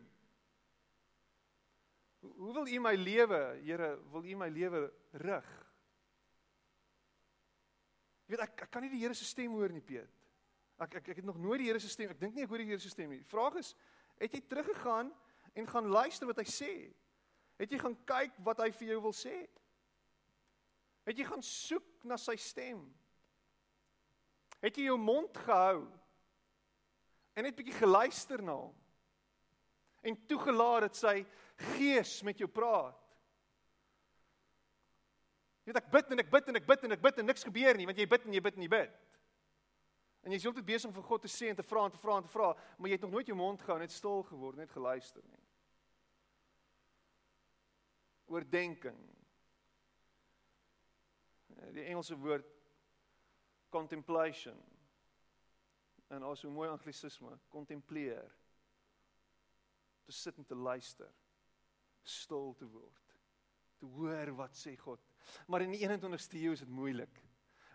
Hoe 2.21 2.53
wil 2.57 2.67
U 2.67 2.81
my 2.83 2.95
lewe, 2.99 3.41
Here, 3.62 3.91
wil 4.11 4.27
U 4.27 4.38
my 4.41 4.49
lewe 4.50 4.88
rig? 5.23 5.50
Jy 8.27 8.35
weet 8.35 8.45
ek 8.45 8.65
ek 8.67 8.73
kan 8.75 8.83
nie 8.85 8.91
die 8.93 9.00
Here 9.05 9.15
se 9.17 9.25
stem 9.25 9.55
hoor 9.55 9.73
nie, 9.73 9.85
Piet. 9.85 10.11
Ek 10.83 10.99
ek 11.00 11.12
ek 11.15 11.21
het 11.23 11.27
nog 11.27 11.38
nooit 11.41 11.62
die 11.62 11.71
Here 11.71 11.81
se 11.83 11.91
stem. 11.91 12.11
Ek 12.12 12.21
dink 12.21 12.35
nie 12.35 12.45
ek 12.45 12.50
hoor 12.50 12.62
die 12.62 12.69
Here 12.69 12.83
se 12.83 12.91
stem 12.91 13.15
nie. 13.15 13.23
Die 13.23 13.31
vraag 13.31 13.61
is, 13.62 13.73
het 14.19 14.35
jy 14.35 14.43
teruggegaan 14.50 15.12
en 15.55 15.71
gaan 15.71 15.91
luister 15.95 16.29
wat 16.29 16.43
hy 16.43 16.47
sê? 16.50 16.73
Het 17.59 17.73
jy 17.75 17.81
gaan 17.83 17.97
kyk 18.07 18.37
wat 18.47 18.61
hy 18.62 18.69
vir 18.75 18.93
jou 18.93 18.99
wil 19.07 19.15
sê? 19.17 19.37
Het 21.09 21.23
jy 21.23 21.27
gaan 21.31 21.43
soek 21.47 22.05
na 22.07 22.19
sy 22.21 22.37
stem? 22.38 22.83
Het 24.61 24.83
jy 24.83 24.91
jou 24.91 24.99
mond 25.00 25.38
gehou 25.47 25.87
en 27.38 27.47
net 27.47 27.57
bietjie 27.57 27.76
geluister 27.78 28.42
na 28.42 28.57
hom? 28.59 28.75
En 30.02 30.16
toegelaat 30.30 30.88
dat 30.88 30.99
sy 30.99 31.14
gees 31.75 32.18
met 32.26 32.38
jou 32.38 32.49
praat? 32.50 32.99
Jy 35.62 35.73
weet 35.73 35.83
ek 35.83 35.90
bid 35.92 36.14
en 36.14 36.23
ek 36.25 36.30
bid 36.33 36.49
en 36.49 36.59
ek 36.59 36.66
bid 36.66 36.85
en 36.87 36.97
ek 36.97 37.04
bid 37.04 37.18
en 37.21 37.28
niks 37.28 37.45
gebeur 37.45 37.76
nie 37.76 37.87
want 37.87 37.99
jy 38.00 38.07
bid 38.09 38.26
en 38.26 38.37
jy 38.38 38.42
bid 38.45 38.57
en 38.57 38.64
jy 38.64 38.71
bid. 38.73 38.95
En 40.25 40.33
jy 40.33 40.38
is 40.40 40.47
heeltyd 40.47 40.66
besig 40.66 40.88
om 40.88 40.95
vir 40.97 41.07
God 41.07 41.23
te 41.25 41.30
sê 41.30 41.50
en 41.50 41.59
te 41.59 41.66
vra 41.66 41.85
en 41.87 41.92
te 41.95 42.00
vra 42.00 42.16
en 42.18 42.25
te 42.26 42.33
vra, 42.33 42.49
maar 42.78 42.90
jy 42.90 42.97
het 42.97 43.04
nog 43.07 43.12
nooit 43.14 43.28
jou 43.30 43.37
mond 43.38 43.62
gehou 43.62 43.78
net 43.80 43.92
stil 43.95 44.25
geword, 44.30 44.59
net 44.59 44.73
geluister 44.75 45.23
nie. 45.28 45.45
Oordenking. 48.28 48.99
Die 51.76 51.87
Engelse 51.87 52.16
woord 52.21 52.49
contemplation. 53.73 54.57
En 56.09 56.23
also 56.23 56.50
mooi 56.50 56.69
anglisisme, 56.69 57.35
contempleer. 57.53 58.33
Te 60.05 60.12
sit 60.12 60.38
en 60.41 60.47
te 60.47 60.57
luister. 60.57 61.11
Stil 62.02 62.54
te 62.56 62.69
word. 62.69 63.15
Te 63.78 63.87
hoor 63.87 64.32
wat 64.39 64.56
sê 64.56 64.73
God 64.80 65.04
Maar 65.47 65.65
in 65.67 65.75
die 65.76 65.85
21ste 65.85 66.41
eeu 66.41 66.52
is 66.52 66.65
dit 66.65 66.71
moeilik. 66.73 67.21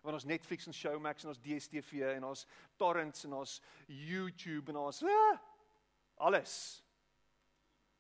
Want 0.04 0.18
ons 0.18 0.28
Netflix 0.28 0.68
en 0.68 0.76
Showmax 0.76 1.24
en 1.24 1.32
ons 1.32 1.40
DStv 1.40 2.02
en 2.16 2.28
ons 2.28 2.46
torrents 2.80 3.26
en 3.28 3.38
ons 3.40 3.54
YouTube 3.88 4.74
en 4.74 4.82
ons 4.84 5.04
ah, 5.08 5.38
alles. 6.28 6.56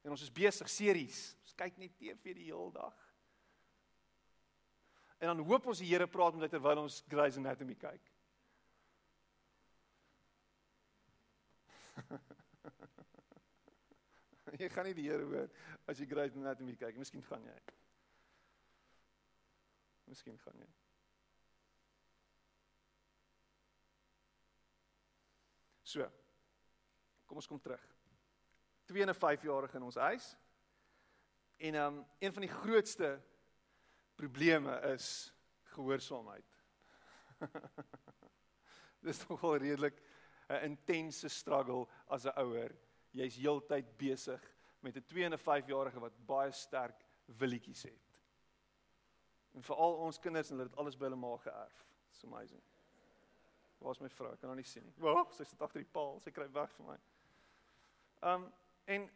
En 0.03 0.12
ons 0.12 0.25
is 0.25 0.34
besig 0.34 0.69
series. 0.69 1.21
Ons 1.45 1.55
kyk 1.55 1.79
net 1.79 1.95
TV 1.99 2.36
die 2.36 2.49
hele 2.49 2.73
dag. 2.75 2.97
En 5.23 5.31
dan 5.31 5.45
hoop 5.47 5.69
ons 5.71 5.79
die 5.79 5.88
Here 5.88 6.10
praat 6.12 6.36
met 6.36 6.51
terwyl 6.51 6.84
ons 6.84 6.99
Grey's 7.07 7.39
Anatomy 7.39 7.77
kyk. 7.79 8.12
jy 14.62 14.69
gaan 14.69 14.86
nie 14.89 14.97
die 14.97 15.10
Here 15.10 15.25
hoor 15.25 15.49
as 15.89 15.99
jy 15.99 16.06
Grey's 16.10 16.36
Anatomy 16.38 16.75
kyk. 16.77 16.97
Miskien 17.01 17.25
gaan 17.27 17.45
jy. 17.47 17.58
Miskien 20.10 20.38
gaan 20.43 20.60
jy. 20.62 20.69
So. 25.93 26.10
Kom 27.29 27.41
ons 27.41 27.49
kom 27.49 27.62
terug. 27.62 27.84
2 28.89 29.06
en 29.06 29.15
5 29.15 29.45
jarige 29.47 29.77
in 29.77 29.88
ons 29.88 29.95
huis. 29.95 30.38
En 31.58 31.75
um 31.75 32.06
een 32.19 32.34
van 32.34 32.45
die 32.45 32.51
grootste 32.51 33.21
probleme 34.15 34.79
is 34.93 35.34
gehoorsaamheid. 35.73 36.49
Dis 39.08 39.27
nogal 39.27 39.58
redelik 39.58 40.01
'n 40.53 40.63
intense 40.71 41.29
struggle 41.29 41.87
as 42.07 42.25
'n 42.25 42.39
ouer. 42.39 42.71
Jy's 43.11 43.35
heeltyd 43.35 43.97
besig 43.97 44.41
met 44.81 44.97
'n 44.97 45.05
2 45.05 45.23
en 45.25 45.33
'n 45.33 45.37
5 45.37 45.67
jarige 45.67 45.99
wat 45.99 46.25
baie 46.25 46.51
sterk 46.51 47.05
willetjies 47.25 47.83
het. 47.83 48.19
En 49.53 49.63
vir 49.63 49.75
al 49.75 49.93
ons 49.93 50.19
kinders 50.19 50.49
en 50.49 50.57
hulle 50.57 50.69
het 50.69 50.77
alles 50.77 50.97
by 50.97 51.03
hulle 51.03 51.15
ma 51.15 51.37
geërf. 51.37 51.85
It's 52.09 52.23
amazing. 52.23 52.61
Waar's 53.77 53.99
my 53.99 54.09
vrou? 54.09 54.31
Ek 54.31 54.39
kan 54.39 54.49
haar 54.49 54.57
nie 54.57 54.67
sien 54.67 54.85
nie. 54.85 54.93
Wag, 54.97 55.33
sy 55.33 55.43
sit 55.43 55.61
agter 55.61 55.83
die 55.83 55.91
paal. 55.91 56.19
Sy 56.23 56.31
kry 56.31 56.47
weg 56.51 56.71
van 56.77 56.85
my. 56.85 56.97
Um 58.33 58.53
en 58.85 59.09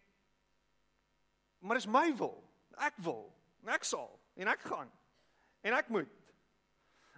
maar 1.60 1.76
dis 1.76 1.88
my 1.88 2.16
wil. 2.16 2.44
Ek 2.78 2.94
wil. 2.98 3.34
Ek 3.66 3.84
sal 3.84 4.20
en 4.36 4.48
ek 4.48 4.62
gaan. 4.62 4.92
En 5.62 5.74
ek 5.74 5.90
moet. 5.90 6.12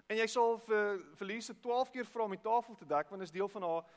En 0.10 0.18
jy 0.18 0.26
sal 0.28 0.58
vir 0.66 1.02
vir 1.20 1.28
Lise 1.30 1.54
12 1.62 1.92
keer 1.94 2.08
vra 2.10 2.26
om 2.26 2.34
die 2.34 2.42
tafel 2.46 2.78
te 2.78 2.88
dek 2.90 3.10
want 3.12 3.22
dit 3.22 3.30
is 3.30 3.36
deel 3.36 3.50
van 3.52 3.66
haar 3.68 3.90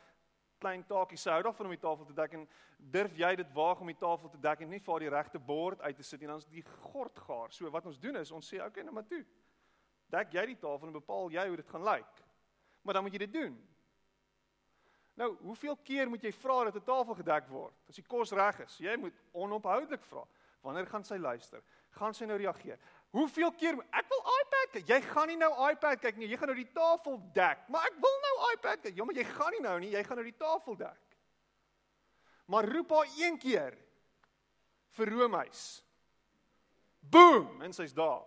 klein 0.62 0.84
taakie. 0.86 1.18
Sy 1.18 1.34
hou 1.34 1.42
daarvan 1.46 1.68
om 1.68 1.74
die 1.74 1.82
tafel 1.82 2.08
te 2.08 2.16
dek 2.16 2.36
en 2.38 2.46
durf 2.94 3.18
jy 3.18 3.32
dit 3.42 3.52
waag 3.56 3.82
om 3.82 3.90
die 3.90 3.98
tafel 3.98 4.30
te 4.32 4.40
dek 4.42 4.62
en 4.62 4.70
nie 4.72 4.80
vir 4.86 5.04
die 5.04 5.12
regte 5.12 5.42
bord 5.52 5.82
uit 5.82 5.96
te 5.98 6.06
sit 6.06 6.22
nie, 6.22 6.30
dan 6.30 6.42
is 6.42 6.48
die 6.50 6.64
gord 6.92 7.18
gaar. 7.26 7.52
So 7.54 7.70
wat 7.74 7.86
ons 7.90 8.00
doen 8.02 8.20
is 8.20 8.30
ons 8.30 8.46
sê, 8.46 8.60
"Oké, 8.60 8.68
okay, 8.68 8.82
nou 8.82 8.94
maar 8.94 9.08
toe. 9.08 9.24
Dek 10.10 10.32
jy 10.32 10.46
die 10.46 10.60
tafel 10.60 10.86
en 10.86 10.92
bepaal 10.92 11.30
jy 11.30 11.46
hoe 11.48 11.56
dit 11.56 11.68
gaan 11.68 11.84
lyk." 11.84 12.22
Maar 12.82 12.94
dan 12.94 13.02
moet 13.02 13.12
jy 13.12 13.18
dit 13.18 13.32
doen. 13.32 13.68
Nou, 15.14 15.36
hoeveel 15.42 15.76
keer 15.76 16.08
moet 16.08 16.22
jy 16.22 16.32
vra 16.32 16.64
dat 16.64 16.76
'n 16.76 16.84
tafel 16.84 17.14
gedek 17.14 17.48
word 17.48 17.74
as 17.88 17.94
die 17.94 18.04
kos 18.04 18.32
reg 18.32 18.60
is? 18.60 18.78
Jy 18.78 18.96
moet 18.96 19.14
onophoudelik 19.32 20.04
vra. 20.04 20.24
Wanneer 20.62 20.86
gaan 20.86 21.04
sy 21.04 21.16
luister? 21.16 21.62
Gaan 21.90 22.14
sy 22.14 22.24
nou 22.24 22.38
reageer? 22.38 22.78
Hoeveel 23.12 23.52
keer 23.60 23.76
ek 23.92 24.08
wil 24.08 24.22
iPad 24.40 24.70
kyk. 24.72 24.88
Jy 24.88 24.98
gaan 25.04 25.28
nie 25.28 25.36
nou 25.36 25.50
iPad 25.68 26.00
kyk 26.00 26.16
nie. 26.16 26.30
Jy 26.32 26.38
gaan 26.40 26.48
nou 26.48 26.56
die 26.56 26.70
tafel 26.72 27.18
dek. 27.36 27.66
Maar 27.68 27.90
ek 27.90 27.98
wil 28.00 28.14
nou 28.24 28.36
iPad 28.54 28.86
kyk. 28.86 28.96
Ja, 28.96 29.04
maar 29.04 29.18
jy 29.20 29.26
gaan 29.28 29.52
nie 29.52 29.60
nou 29.66 29.74
nie. 29.84 29.90
Jy 29.92 30.04
gaan 30.06 30.20
nou 30.20 30.24
die 30.24 30.40
tafel 30.40 30.78
dek. 30.80 31.16
Maar 32.48 32.68
roep 32.72 32.94
haar 32.96 33.12
een 33.20 33.36
keer 33.40 33.76
vir 34.96 35.12
Romeis. 35.12 35.82
Boom, 37.12 37.60
en 37.60 37.76
sy's 37.76 37.92
daar. 37.92 38.24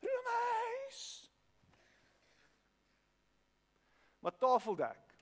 Romeis. 0.00 1.04
Maar 4.24 4.40
tafel 4.40 4.80
dek. 4.80 5.16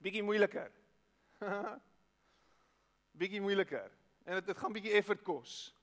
Bietjie 0.00 0.24
moeiliker. 0.24 0.72
bietjie 3.20 3.44
moeiliker. 3.44 3.92
En 4.24 4.40
dit 4.40 4.58
gaan 4.58 4.72
bietjie 4.72 4.96
effort 4.96 5.20
kos. 5.26 5.75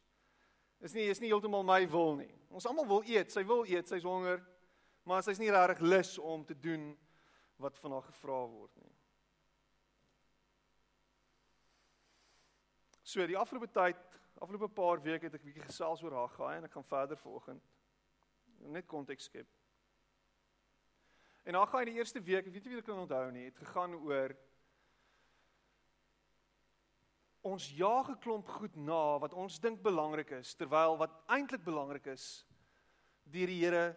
Is 0.84 0.94
nie 0.94 1.06
is 1.08 1.22
nie 1.24 1.30
heeltemal 1.32 1.64
my 1.64 1.86
wil 1.88 2.18
nie. 2.20 2.32
Ons 2.52 2.68
almal 2.68 2.88
wil 2.90 3.06
eet, 3.08 3.32
sy 3.32 3.46
wil 3.48 3.64
eet, 3.70 3.88
sy's 3.88 4.04
honger, 4.04 4.42
maar 5.08 5.24
sy's 5.24 5.40
nie 5.40 5.52
regtig 5.52 5.80
lus 5.86 6.18
om 6.20 6.44
te 6.46 6.58
doen 6.60 6.92
wat 7.64 7.80
van 7.80 7.96
haar 7.96 8.06
gevra 8.10 8.42
word 8.52 8.76
nie. 8.82 8.92
So 13.04 13.24
die 13.30 13.38
afgelope 13.40 13.70
tyd, 13.72 14.00
afgelope 14.42 14.68
paar 14.76 15.00
weke 15.04 15.30
het 15.30 15.36
ek 15.36 15.44
'n 15.44 15.52
bietjie 15.52 15.68
gesels 15.70 16.04
oor 16.04 16.16
haar 16.20 16.34
gaai 16.36 16.58
en 16.58 16.66
ek 16.66 16.72
gaan 16.76 16.92
verder 16.92 17.18
vanoggend 17.18 17.64
net 18.60 18.88
konteks 18.88 19.24
skep. 19.24 19.48
En 21.44 21.56
haar 21.56 21.68
gaai 21.68 21.86
die 21.86 21.96
eerste 21.96 22.22
week, 22.22 22.46
weet 22.46 22.64
jy 22.64 22.72
wie 22.72 22.80
ek 22.80 22.86
kan 22.86 23.00
onthou 23.00 23.32
nie, 23.32 23.46
het 23.46 23.58
gegaan 23.58 23.96
oor 23.96 24.36
ons 27.44 27.70
jaag 27.76 28.10
'n 28.10 28.20
klomp 28.20 28.48
goed 28.48 28.76
na 28.76 29.20
wat 29.20 29.34
ons 29.34 29.60
dink 29.60 29.82
belangrik 29.84 30.32
is 30.32 30.56
terwyl 30.56 30.98
wat 30.98 31.12
eintlik 31.28 31.64
belangrik 31.64 32.08
is 32.08 32.46
deur 33.26 33.48
die 33.48 33.60
Here 33.60 33.96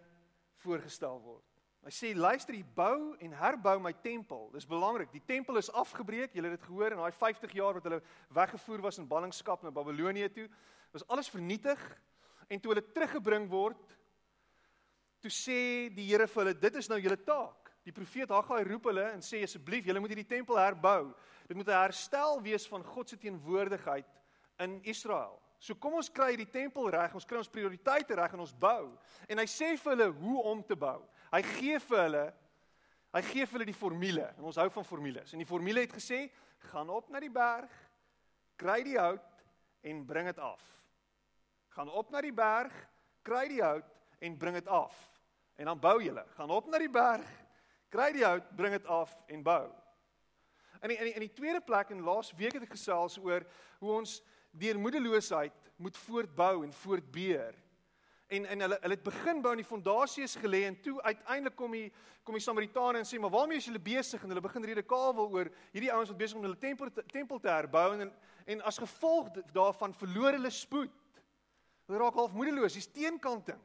voorgestel 0.63 1.21
word. 1.21 1.43
Hy 1.85 1.91
sê 1.91 2.09
luister, 2.15 2.55
ek 2.57 2.75
bou 2.75 3.15
en 3.23 3.31
herbou 3.31 3.79
my 3.79 3.93
tempel. 4.03 4.49
Dis 4.51 4.65
belangrik. 4.67 5.11
Die 5.13 5.23
tempel 5.23 5.55
is 5.57 5.69
afgebreek. 5.71 6.33
Julle 6.33 6.49
het 6.51 6.59
dit 6.59 6.67
gehoor 6.67 6.91
in 6.91 6.97
daai 6.97 7.13
50 7.15 7.53
jaar 7.55 7.77
wat 7.77 7.83
hulle 7.87 8.01
weggevoer 8.35 8.81
was 8.81 8.97
in 8.99 9.07
ballingskap 9.07 9.63
na 9.63 9.71
Babelonie 9.71 10.27
toe. 10.29 10.49
Was 10.91 11.07
alles 11.07 11.29
vernietig 11.29 11.79
en 12.49 12.59
toe 12.59 12.73
hulle 12.73 12.83
teruggebring 12.91 13.47
word, 13.47 13.95
toe 15.23 15.31
sê 15.31 15.87
die 15.95 16.09
Here 16.09 16.27
vir 16.27 16.43
hulle, 16.43 16.59
dit 16.59 16.75
is 16.75 16.89
nou 16.89 16.99
julle 16.99 17.19
taak. 17.23 17.71
Die 17.87 17.95
profeet 17.95 18.31
Haggai 18.35 18.65
roep 18.67 18.89
hulle 18.89 19.05
en 19.13 19.23
sê 19.23 19.39
asseblief, 19.45 19.85
julle 19.87 20.01
moet 20.03 20.11
hierdie 20.11 20.27
tempel 20.27 20.59
herbou. 20.59 21.13
Dit 21.47 21.55
moet 21.55 21.67
'n 21.67 21.81
herstel 21.81 22.41
wees 22.41 22.67
van 22.67 22.83
God 22.83 23.09
se 23.09 23.17
teenwoordigheid 23.17 24.07
in 24.57 24.83
Israel. 24.83 25.41
So 25.57 25.75
kom 25.75 25.93
ons 25.93 26.11
kry 26.11 26.35
die 26.35 26.49
tempel 26.49 26.89
reg, 26.89 27.13
ons 27.13 27.25
kry 27.25 27.37
ons 27.37 27.49
prioriteite 27.49 28.15
reg 28.15 28.33
en 28.33 28.39
ons 28.39 28.53
bou. 28.53 28.97
En 29.27 29.37
hy 29.37 29.45
sê 29.49 29.73
vir 29.77 29.95
hulle 29.95 30.09
hoe 30.19 30.43
om 30.43 30.63
te 30.65 30.75
bou. 30.75 31.01
Hy 31.31 31.41
gee 31.41 31.79
vir 31.79 32.03
hulle 32.03 32.33
hy 33.15 33.21
gee 33.21 33.45
vir 33.45 33.55
hulle 33.57 33.65
die 33.65 33.73
formule 33.73 34.25
en 34.37 34.43
ons 34.43 34.59
hou 34.59 34.69
van 34.69 34.85
formules. 34.85 35.33
En 35.33 35.39
die 35.41 35.47
formule 35.47 35.79
het 35.79 35.93
gesê: 35.93 36.29
"Gaan 36.69 36.89
op 36.89 37.09
na 37.09 37.19
die 37.19 37.31
berg, 37.33 37.71
kry 38.55 38.83
die 38.83 38.97
hout 38.99 39.45
en 39.81 40.05
bring 40.05 40.27
dit 40.27 40.39
af." 40.39 40.61
Gaan 41.69 41.89
op 41.89 42.11
na 42.11 42.21
die 42.21 42.33
berg, 42.33 42.73
kry 43.23 43.47
die 43.47 43.63
hout 43.63 43.85
en 44.19 44.37
bring 44.37 44.55
dit 44.55 44.67
af. 44.67 44.95
En 45.55 45.65
dan 45.65 45.79
bou 45.79 46.01
julle. 46.03 46.25
Gaan 46.35 46.49
op 46.49 46.67
na 46.67 46.77
die 46.77 46.89
berg, 46.89 47.25
kry 47.89 48.11
die 48.11 48.25
hout, 48.25 48.55
bring 48.55 48.73
dit 48.73 48.85
af 48.85 49.13
en 49.27 49.43
bou. 49.43 49.73
In 50.81 50.89
die, 50.89 50.97
in 50.97 51.09
die, 51.09 51.13
in 51.13 51.25
die 51.25 51.33
tweede 51.33 51.61
plek 51.61 51.89
en 51.89 52.03
laas 52.05 52.33
week 52.37 52.53
het 52.57 52.65
ek 52.67 52.75
gesels 52.75 53.17
oor 53.21 53.45
hoe 53.79 53.93
ons 53.99 54.19
deur 54.57 54.79
moedeloosheid 54.79 55.71
moet 55.77 55.97
voortbou 55.97 56.63
en 56.65 56.73
voortbeer. 56.73 57.55
En 58.27 58.45
en 58.45 58.59
hulle 58.59 58.77
hulle 58.81 58.95
het 58.97 59.03
begin 59.03 59.41
bou 59.41 59.51
en 59.55 59.61
die 59.61 59.67
fondasie 59.67 60.23
is 60.23 60.35
gelê 60.35 60.65
en 60.67 60.75
toe 60.83 60.97
uiteindelik 61.01 61.55
kom 61.55 61.71
die 61.71 61.91
kom 62.27 62.35
die 62.35 62.43
Samaritane 62.43 62.99
en 62.99 63.07
sê 63.07 63.19
maar 63.23 63.31
waarmee 63.31 63.61
is 63.61 63.69
julle 63.69 63.79
besig 63.79 64.23
en 64.23 64.33
hulle 64.33 64.43
begin 64.43 64.65
redelik 64.67 64.89
kaal 64.89 65.15
oor 65.23 65.47
hierdie 65.71 65.93
ouens 65.93 66.11
wat 66.11 66.19
besig 66.19 66.35
om 66.35 66.43
hulle 66.43 66.59
tempel 66.59 66.91
te, 66.91 67.05
tempel 67.13 67.39
te 67.39 67.51
herbou 67.51 67.93
en 67.95 68.11
en 68.47 68.61
as 68.67 68.79
gevolg 68.79 69.31
daarvan 69.51 69.93
verloor 69.93 70.35
hulle 70.35 70.51
spoed. 70.51 70.93
Hulle 71.87 71.99
raak 71.99 72.15
half 72.19 72.31
moedeloos, 72.35 72.75
hier's 72.75 72.91
teenkanting. 72.91 73.59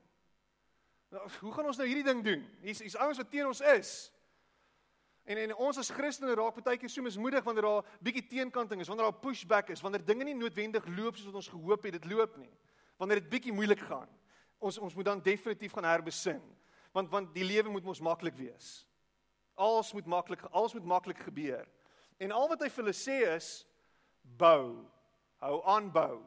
Nou, 1.10 1.28
hoe 1.40 1.52
gaan 1.52 1.66
ons 1.66 1.78
nou 1.78 1.86
hierdie 1.86 2.06
ding 2.06 2.22
doen? 2.24 2.42
Hier's 2.62 2.80
hier's 2.82 2.96
ouens 2.96 3.18
wat 3.18 3.30
teen 3.30 3.46
ons 3.46 3.60
is. 3.74 4.11
En 5.24 5.38
en 5.38 5.54
ons 5.54 5.78
as 5.78 5.90
Christene 5.94 6.34
raak 6.34 6.58
baie 6.64 6.78
keer 6.80 6.90
so 6.90 7.02
mismoedig 7.04 7.44
wanneer 7.46 7.68
daar 7.68 7.90
bietjie 8.02 8.24
teenkanting 8.26 8.80
is, 8.82 8.88
wanneer 8.90 9.10
daar 9.10 9.20
pushback 9.22 9.70
is, 9.70 9.82
wanneer 9.82 10.04
dinge 10.04 10.26
nie 10.26 10.34
noodwendig 10.34 10.86
loop 10.96 11.16
soos 11.16 11.30
wat 11.30 11.38
ons 11.42 11.50
gehoop 11.52 11.86
het 11.86 11.98
dit 12.00 12.08
loop 12.10 12.36
nie. 12.40 12.50
Wanneer 12.98 13.22
dit 13.22 13.30
bietjie 13.30 13.54
moeilik 13.54 13.84
gaan. 13.86 14.10
Ons 14.58 14.78
ons 14.78 14.94
moet 14.94 15.06
dan 15.06 15.22
definitief 15.22 15.72
gaan 15.72 15.86
herbesin. 15.86 16.42
Want 16.92 17.10
want 17.10 17.34
die 17.34 17.46
lewe 17.46 17.70
moet 17.70 17.86
mos 17.86 18.02
maklik 18.02 18.34
wees. 18.36 18.82
Alles 19.54 19.92
moet 19.92 20.06
maklik, 20.06 20.42
alles 20.50 20.74
moet 20.74 20.84
maklik 20.84 21.18
gebeur. 21.18 21.68
En 22.18 22.32
al 22.32 22.48
wat 22.48 22.62
hy 22.62 22.70
vir 22.70 22.84
hulle 22.84 22.96
sê 22.96 23.18
is 23.34 23.50
bou. 24.22 24.82
Hou 25.42 25.56
aan 25.70 25.90
bou. 25.92 26.22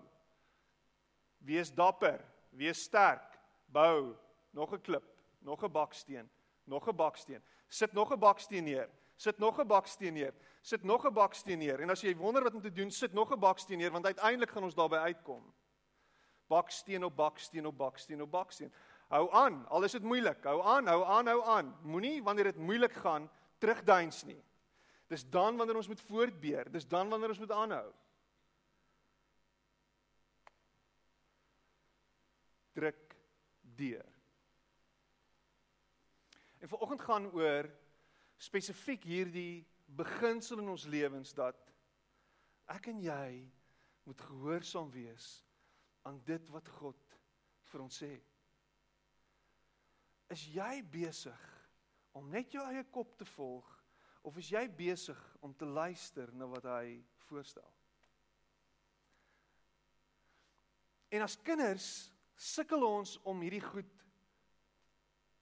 Wees 1.46 1.72
dapper, 1.72 2.24
wees 2.56 2.82
sterk, 2.88 3.36
bou 3.68 4.16
nog 4.56 4.74
'n 4.74 4.82
klip, 4.82 5.04
nog 5.40 5.64
'n 5.64 5.72
baksteen, 5.72 6.30
nog 6.64 6.88
'n 6.88 6.96
baksteen. 6.96 7.44
Sit 7.67 7.93
nog 7.93 8.12
'n 8.12 8.19
baksteen 8.19 8.63
neer. 8.63 8.89
Sit 9.15 9.38
nog 9.38 9.60
'n 9.60 9.67
baksteen 9.67 10.13
neer. 10.13 10.34
Sit 10.62 10.84
nog 10.84 11.06
'n 11.06 11.13
baksteen 11.13 11.60
neer. 11.60 11.80
En 11.80 11.89
as 11.89 12.01
jy 12.01 12.15
wonder 12.15 12.43
wat 12.43 12.54
om 12.54 12.62
te 12.62 12.71
doen, 12.71 12.91
sit 12.91 13.13
nog 13.13 13.32
'n 13.32 13.39
baksteen 13.39 13.78
neer 13.78 13.91
want 13.91 14.06
uiteindelik 14.06 14.49
gaan 14.49 14.63
ons 14.63 14.75
daarby 14.75 14.95
uitkom. 14.95 15.54
Baksteen 16.47 17.04
op 17.04 17.15
baksteen 17.15 17.65
op 17.65 17.78
baksteen 17.78 18.21
op 18.21 18.32
baksteen. 18.32 18.73
Hou 19.08 19.32
aan, 19.32 19.67
al 19.67 19.84
is 19.84 19.91
dit 19.91 20.04
moeilik. 20.04 20.43
Hou 20.43 20.63
aan, 20.63 20.88
hou 20.88 21.04
aan, 21.06 21.28
hou 21.28 21.43
aan. 21.45 21.78
Moenie 21.82 22.23
wanneer 22.23 22.43
dit 22.43 22.58
moeilik 22.58 22.93
gaan 22.93 23.30
terugduins 23.58 24.23
nie. 24.23 24.43
Dis 25.08 25.30
dan 25.30 25.58
wanneer 25.58 25.75
ons 25.75 25.88
moet 25.88 26.01
voortbeer. 26.01 26.71
Dis 26.71 26.88
dan 26.88 27.10
wanneer 27.10 27.30
ons 27.30 27.39
moet 27.39 27.51
aanhou. 27.51 27.93
Druk 32.73 33.15
deur. 33.62 34.14
En 36.65 36.71
vanoggend 36.71 37.01
gaan 37.01 37.25
oor 37.32 37.67
spesifiek 38.41 39.04
hierdie 39.06 39.67
beginsel 39.86 40.63
in 40.63 40.71
ons 40.73 40.88
lewens 40.89 41.30
dat 41.38 41.60
ek 42.73 42.88
en 42.89 43.04
jy 43.06 43.28
moet 44.10 44.23
gehoorsaam 44.25 44.89
wees 44.89 45.28
aan 46.10 46.17
dit 46.25 46.49
wat 46.49 46.71
God 46.80 47.19
vir 47.69 47.84
ons 47.84 47.99
sê. 48.01 48.10
Is 50.34 50.47
jy 50.56 50.82
besig 50.89 51.43
om 52.17 52.34
net 52.34 52.58
jou 52.58 52.65
eie 52.65 52.82
kop 52.97 53.13
te 53.19 53.30
volg 53.36 53.69
of 54.25 54.41
is 54.41 54.49
jy 54.56 54.65
besig 54.65 55.21
om 55.45 55.54
te 55.54 55.69
luister 55.69 56.34
na 56.34 56.49
wat 56.49 56.65
hy 56.65 56.95
voorstel? 57.28 57.69
En 61.13 61.30
as 61.30 61.38
kinders 61.45 61.91
sukkel 62.34 62.89
ons 62.89 63.19
om 63.21 63.45
hierdie 63.45 63.62
goed 63.69 63.95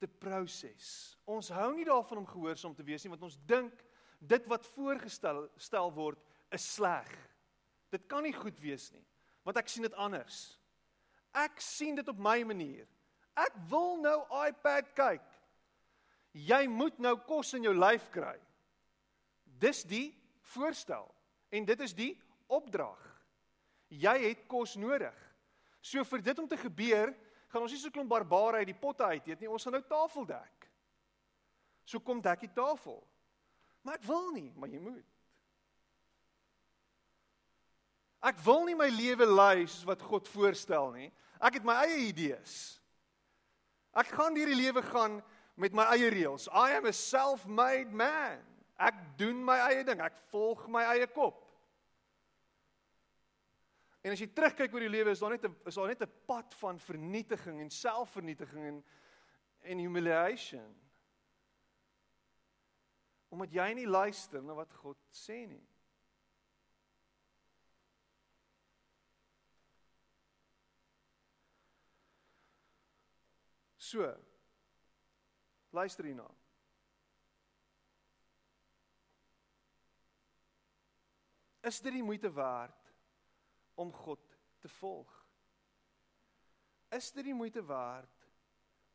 te 0.03 0.09
proses. 0.19 0.87
Ons 1.29 1.51
hou 1.55 1.71
nie 1.75 1.87
daarvan 1.87 2.21
om 2.21 2.29
gehoorsaam 2.29 2.75
te 2.75 2.85
wees 2.85 3.05
nie 3.05 3.13
want 3.13 3.23
ons 3.29 3.39
dink 3.47 3.83
dit 4.19 4.49
wat 4.51 4.67
voorgestel 4.75 5.45
stel 5.59 5.91
word 5.95 6.19
is 6.53 6.65
sleg. 6.75 7.09
Dit 7.93 8.07
kan 8.11 8.25
nie 8.25 8.35
goed 8.35 8.59
wees 8.63 8.89
nie 8.95 9.05
want 9.43 9.59
ek 9.59 9.71
sien 9.71 9.83
dit 9.83 9.95
anders. 9.99 10.37
Ek 11.35 11.59
sien 11.63 11.97
dit 11.97 12.07
op 12.07 12.19
my 12.21 12.37
manier. 12.47 12.85
Ek 13.35 13.55
wil 13.71 13.97
nou 13.99 14.19
iPad 14.43 14.91
kyk. 14.95 15.25
Jy 16.33 16.63
moet 16.69 16.99
nou 17.01 17.15
kos 17.27 17.51
in 17.57 17.65
jou 17.67 17.73
lyf 17.75 18.05
kry. 18.13 18.37
Dis 19.43 19.83
die 19.85 20.13
voorstel 20.53 21.09
en 21.53 21.67
dit 21.67 21.83
is 21.85 21.95
die 21.97 22.13
opdrag. 22.51 23.01
Jy 23.93 24.15
het 24.29 24.47
kos 24.49 24.77
nodig. 24.79 25.13
So 25.83 26.05
vir 26.07 26.23
dit 26.25 26.39
om 26.39 26.47
te 26.49 26.57
gebeur, 26.57 27.11
gaan 27.53 27.65
ons 27.67 27.73
nie 27.73 27.81
so 27.81 27.93
klomp 27.93 28.09
barbare 28.09 28.63
uit 28.63 28.71
die 28.71 28.77
potte 28.77 29.05
uit 29.05 29.27
eet 29.29 29.41
nie. 29.43 29.51
Ons 29.51 29.65
gaan 29.67 29.77
nou 29.77 29.83
tafel 29.85 30.25
dek. 30.33 30.69
So 31.85 32.01
kom 32.01 32.21
dek 32.23 32.47
die 32.47 32.53
tafel. 32.55 32.97
Maar 33.83 33.99
ek 33.99 34.07
wil 34.07 34.31
nie, 34.33 34.49
maar 34.57 34.71
jy 34.71 34.79
moet. 34.81 35.09
Ek 38.23 38.39
wil 38.45 38.63
nie 38.65 38.77
my 38.79 38.87
lewe 38.87 39.27
lei 39.27 39.65
soos 39.67 39.83
wat 39.85 40.01
God 40.07 40.29
voorstel 40.31 40.93
nie. 40.95 41.09
Ek 41.43 41.59
het 41.59 41.67
my 41.67 41.75
eie 41.83 42.05
idees. 42.07 42.55
Ek 43.93 44.09
gaan 44.15 44.37
hierdie 44.39 44.57
lewe 44.57 44.81
gaan 44.87 45.19
met 45.59 45.75
my 45.75 45.85
eie 45.93 46.09
reëls. 46.09 46.47
I 46.49 46.79
am 46.79 46.87
a 46.89 46.93
self-made 46.95 47.91
man. 47.93 48.39
Ek 48.79 48.95
doen 49.19 49.43
my 49.45 49.59
eie 49.67 49.83
ding. 49.85 50.01
Ek 50.01 50.15
volg 50.31 50.63
my 50.71 50.85
eie 50.95 51.09
kop. 51.11 51.42
En 54.03 54.11
as 54.11 54.19
jy 54.19 54.27
terugkyk 54.35 54.73
oor 54.75 54.83
die 54.83 54.91
lewe 54.91 55.13
is 55.15 55.21
daar 55.23 55.31
net 55.31 55.45
'n 55.47 55.55
is 55.69 55.75
daar 55.79 55.87
net 55.87 56.01
'n 56.03 56.15
pad 56.27 56.55
van 56.59 56.79
vernietiging 56.79 57.61
en 57.61 57.69
selfvernietiging 57.69 58.65
en 58.65 58.83
en 59.63 59.77
humiliation. 59.77 60.75
Omdat 63.29 63.53
jy 63.53 63.73
nie 63.73 63.87
luister 63.87 64.43
na 64.43 64.53
wat 64.53 64.73
God 64.73 64.97
sê 65.11 65.47
nie. 65.47 65.63
So. 73.77 74.13
Luister 75.71 76.05
hierna. 76.05 76.29
Is 81.63 81.79
dit 81.79 81.93
die 81.93 82.03
moeite 82.03 82.33
werd 82.33 82.82
om 83.83 83.91
God 83.93 84.37
te 84.63 84.69
volg? 84.79 85.11
Is 86.95 87.11
dit 87.11 87.25
die 87.27 87.35
moeite 87.35 87.65
werd 87.65 88.29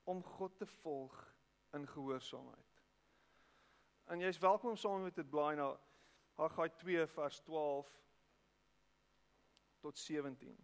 om 0.08 0.22
God 0.24 0.56
te 0.56 0.66
volg 0.66 1.16
in 1.76 1.84
gehoorsaamheid? 1.88 2.82
En 4.08 4.24
jy's 4.24 4.40
welkom 4.40 4.72
om 4.72 4.80
saam 4.80 5.02
met 5.04 5.18
dit 5.20 5.28
blaai 5.28 5.56
na 5.58 5.68
Haggai 6.38 6.70
2 6.80 7.06
vers 7.06 7.40
12 7.44 7.92
tot 9.84 9.98
17. 9.98 10.56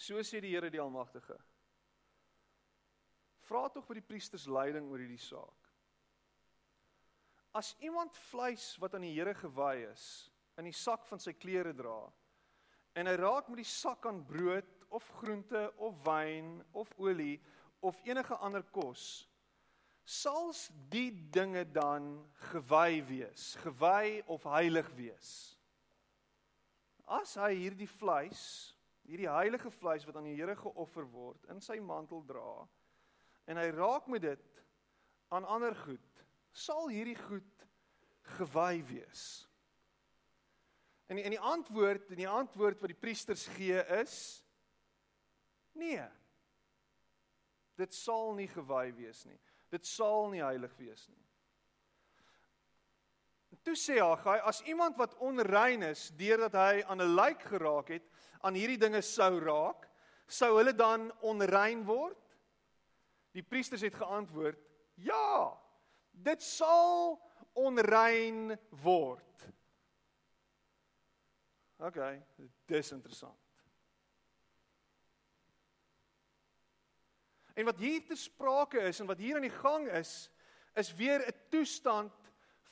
So 0.00 0.22
sê 0.22 0.40
die 0.40 0.54
Here 0.54 0.70
die 0.70 0.80
Almagtige. 0.80 1.36
Vra 3.50 3.64
tog 3.74 3.82
vir 3.88 3.98
die 3.98 4.06
priesters 4.06 4.46
leiding 4.46 4.86
oor 4.86 5.02
hierdie 5.02 5.18
saak. 5.18 5.70
As 7.58 7.72
iemand 7.82 8.14
vleis 8.30 8.76
wat 8.78 8.94
aan 8.94 9.02
die 9.02 9.16
Here 9.16 9.34
gewy 9.34 9.88
is, 9.88 10.04
in 10.54 10.68
die 10.68 10.76
sak 10.76 11.02
van 11.08 11.18
sy 11.18 11.34
klere 11.34 11.72
dra, 11.74 12.04
en 12.94 13.10
hy 13.10 13.16
raak 13.18 13.48
met 13.50 13.64
die 13.64 13.66
sak 13.66 14.06
aan 14.06 14.22
brood 14.26 14.70
of 14.94 15.08
groente 15.18 15.64
of 15.82 15.98
wyn 16.06 16.60
of 16.78 16.92
olie 17.02 17.40
of 17.82 17.98
enige 18.06 18.38
ander 18.38 18.62
kos, 18.70 19.26
sal 20.06 20.52
die 20.92 21.10
dinge 21.34 21.64
dan 21.74 22.12
gewy 22.52 23.00
wees, 23.08 23.54
gewy 23.64 24.20
of 24.30 24.46
heilig 24.46 24.90
wees. 24.98 25.56
as 27.10 27.32
hy 27.34 27.56
hierdie 27.58 27.88
vleis, 27.90 28.70
hierdie 29.02 29.26
heilige 29.26 29.70
vleis 29.80 30.04
wat 30.06 30.20
aan 30.20 30.28
die 30.30 30.36
Here 30.38 30.54
geoffer 30.54 31.08
word, 31.10 31.48
in 31.50 31.58
sy 31.58 31.80
mantel 31.82 32.22
dra 32.22 32.62
en 33.50 33.58
hy 33.58 33.68
raak 33.74 34.06
met 34.10 34.22
dit 34.22 34.62
aan 35.34 35.46
ander 35.46 35.74
goed, 35.84 36.24
sal 36.54 36.88
hierdie 36.90 37.18
goed 37.18 37.66
gewy 38.38 38.80
wees. 38.86 39.24
En 41.10 41.18
die, 41.18 41.24
en 41.26 41.34
die 41.34 41.42
antwoord, 41.42 42.12
en 42.14 42.20
die 42.22 42.30
antwoord 42.30 42.82
wat 42.82 42.92
die 42.92 43.02
priesters 43.02 43.48
gee 43.56 43.82
is 43.98 44.14
nee. 45.78 46.02
Dit 47.80 47.94
sal 47.96 48.34
nie 48.36 48.48
gewy 48.50 48.90
wees 48.94 49.24
nie. 49.26 49.38
Dit 49.72 49.86
sal 49.88 50.28
nie 50.30 50.42
heilig 50.44 50.74
wees 50.78 51.06
nie. 51.08 51.18
Toe 53.66 53.74
sê 53.76 53.98
Haggai, 54.00 54.38
as 54.46 54.62
iemand 54.70 54.96
wat 54.96 55.16
onrein 55.20 55.82
is 55.90 56.06
deurdat 56.16 56.54
hy 56.56 56.82
aan 56.86 57.02
'n 57.02 57.14
lijk 57.16 57.42
geraak 57.42 57.88
het, 57.92 58.06
aan 58.40 58.54
hierdie 58.54 58.78
dinge 58.78 59.02
sou 59.02 59.40
raak, 59.40 59.88
sou 60.26 60.56
hulle 60.56 60.72
dan 60.72 61.10
onrein 61.20 61.84
word? 61.84 62.29
Die 63.32 63.42
priesters 63.42 63.80
het 63.80 63.94
geantwoord: 63.94 64.58
"Ja, 64.94 65.60
dit 66.10 66.42
sal 66.42 67.20
onrein 67.52 68.58
word." 68.82 69.48
OK, 71.76 71.98
dis 72.66 72.92
interessant. 72.92 73.38
En 77.54 77.64
wat 77.64 77.78
hier 77.78 78.04
te 78.06 78.16
sprake 78.16 78.78
is 78.78 79.00
en 79.00 79.06
wat 79.06 79.18
hier 79.18 79.34
aan 79.34 79.44
die 79.44 79.58
gang 79.60 79.88
is, 79.88 80.30
is 80.74 80.94
weer 80.94 81.26
'n 81.26 81.34
toestand 81.48 82.12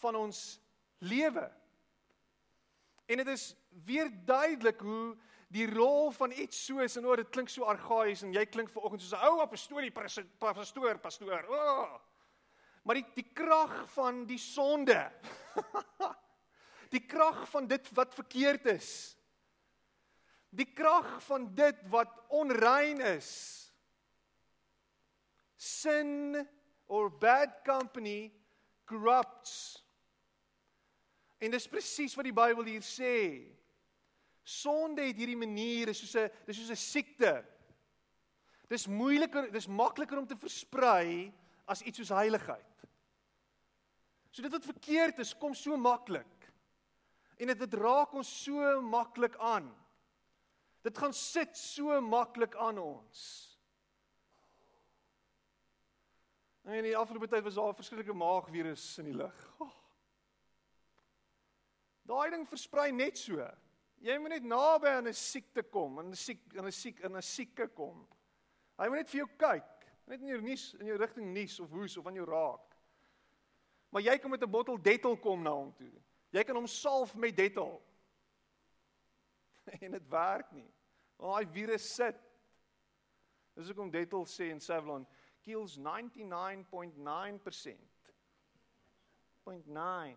van 0.01 0.15
ons 0.15 0.61
lewe. 0.99 1.53
En 3.07 3.17
dit 3.17 3.27
is 3.27 3.57
weer 3.85 4.25
duidelik 4.25 4.81
hoe 4.81 5.17
die 5.49 5.67
rol 5.71 6.11
van 6.13 6.33
iets 6.33 6.61
so 6.67 6.83
is 6.85 6.97
en 7.01 7.07
oor 7.09 7.23
dit 7.23 7.31
klink 7.33 7.49
so 7.49 7.65
argaïs 7.69 8.23
en 8.25 8.35
jy 8.37 8.45
klink 8.53 8.71
ver 8.73 8.85
oggend 8.85 9.03
soos 9.03 9.17
'n 9.17 9.25
ou 9.31 9.41
apostolie 9.41 9.93
pastoor 9.93 10.99
pastoor. 11.01 11.45
Oh. 11.49 12.01
Maar 12.85 13.01
die 13.01 13.07
die 13.15 13.29
krag 13.33 13.91
van 13.93 14.27
die 14.27 14.39
sonde. 14.39 15.13
die 16.95 17.05
krag 17.07 17.49
van 17.49 17.67
dit 17.67 17.89
wat 17.97 18.15
verkeerd 18.15 18.67
is. 18.67 19.17
Die 20.51 20.73
krag 20.73 21.23
van 21.25 21.55
dit 21.55 21.77
wat 21.89 22.13
onrein 22.29 23.01
is. 23.01 23.73
Sin 25.57 26.47
or 26.87 27.11
bad 27.11 27.65
company 27.65 28.33
corrupts. 28.85 29.85
En 31.39 31.51
dis 31.51 31.69
presies 31.69 32.15
wat 32.15 32.25
die 32.25 32.37
Bybel 32.37 32.65
hier 32.65 32.85
sê. 32.85 33.58
Sonde 34.49 35.05
het 35.05 35.19
hierdie 35.21 35.37
manier, 35.37 35.91
is 35.93 35.99
soos 36.01 36.15
'n 36.17 36.31
dis 36.47 36.57
soos 36.57 36.71
'n 36.71 36.81
siekte. 36.81 37.45
Dis 38.69 38.87
moeiliker, 38.87 39.51
dis 39.53 39.67
makliker 39.67 40.19
om 40.19 40.27
te 40.27 40.37
versprei 40.37 41.33
as 41.67 41.83
iets 41.83 41.99
soos 41.99 42.09
heiligheid. 42.17 42.87
So 44.31 44.43
dit 44.43 44.53
wat 44.53 44.65
verkeerd 44.65 45.19
is, 45.19 45.35
kom 45.37 45.55
so 45.55 45.77
maklik. 45.77 46.53
En 47.39 47.47
dit 47.47 47.59
dit 47.59 47.75
raak 47.75 48.13
ons 48.13 48.29
so 48.45 48.81
maklik 48.81 49.37
aan. 49.37 49.69
Dit 50.83 50.99
gaan 50.99 51.13
sit 51.13 51.57
so 51.57 52.01
maklik 52.01 52.57
aan 52.57 52.79
ons. 52.79 53.45
En 56.65 56.75
in 56.75 56.85
die 56.85 56.97
afgelope 56.97 57.29
tyd 57.29 57.45
was 57.45 57.55
daar 57.55 57.69
'n 57.73 57.81
verskriklike 57.81 58.13
maagvirus 58.13 58.99
in 58.99 59.05
die 59.05 59.17
lug. 59.17 59.55
Oh. 59.59 59.73
Daai 62.03 62.31
ding 62.31 62.49
versprei 62.49 62.93
net 62.93 63.19
so. 63.19 63.49
Jy 64.01 64.19
moet 64.19 64.31
net 64.37 64.45
naby 64.47 64.89
aan 64.89 65.09
'n 65.09 65.15
siekte 65.15 65.63
kom, 65.63 65.99
aan 65.99 66.11
'n 66.11 66.17
siek, 66.17 66.57
aan 66.57 66.67
'n 66.67 66.73
siek, 66.73 67.05
aan 67.05 67.17
'n 67.17 67.23
sieke 67.23 67.69
kom. 67.69 68.07
Hy 68.79 68.89
moet 68.89 68.99
net 68.99 69.11
vir 69.11 69.19
jou 69.19 69.29
kyk, 69.37 69.87
net 70.07 70.21
in 70.21 70.29
jou 70.29 70.41
nuus, 70.41 70.75
in 70.75 70.87
jou 70.87 70.97
rigting 70.97 71.33
nuus 71.35 71.61
of 71.61 71.71
hoes 71.71 71.97
of 71.97 72.07
aan 72.07 72.15
jou 72.15 72.27
raak. 72.27 72.77
Maar 73.91 74.03
jy 74.03 74.19
kan 74.19 74.31
met 74.31 74.43
'n 74.43 74.51
bottel 74.51 74.83
Dettol 74.83 75.17
kom 75.17 75.43
na 75.43 75.51
hom 75.51 75.75
toe. 75.75 75.93
Jy 76.31 76.45
kan 76.45 76.57
hom 76.57 76.67
salf 76.67 77.15
met 77.15 77.37
Dettol. 77.37 77.83
en 79.81 79.91
dit 79.91 80.09
werk 80.09 80.53
nie. 80.53 80.75
Want 81.17 81.33
daai 81.35 81.47
virus 81.53 81.95
sit. 81.95 82.17
Dis 83.55 83.67
hoekom 83.67 83.91
Dettol 83.91 84.27
sê 84.27 84.51
in 84.51 84.61
Savlon 84.61 85.07
kills 85.43 85.79
99.9%. 85.79 85.83
0.9 89.45 90.17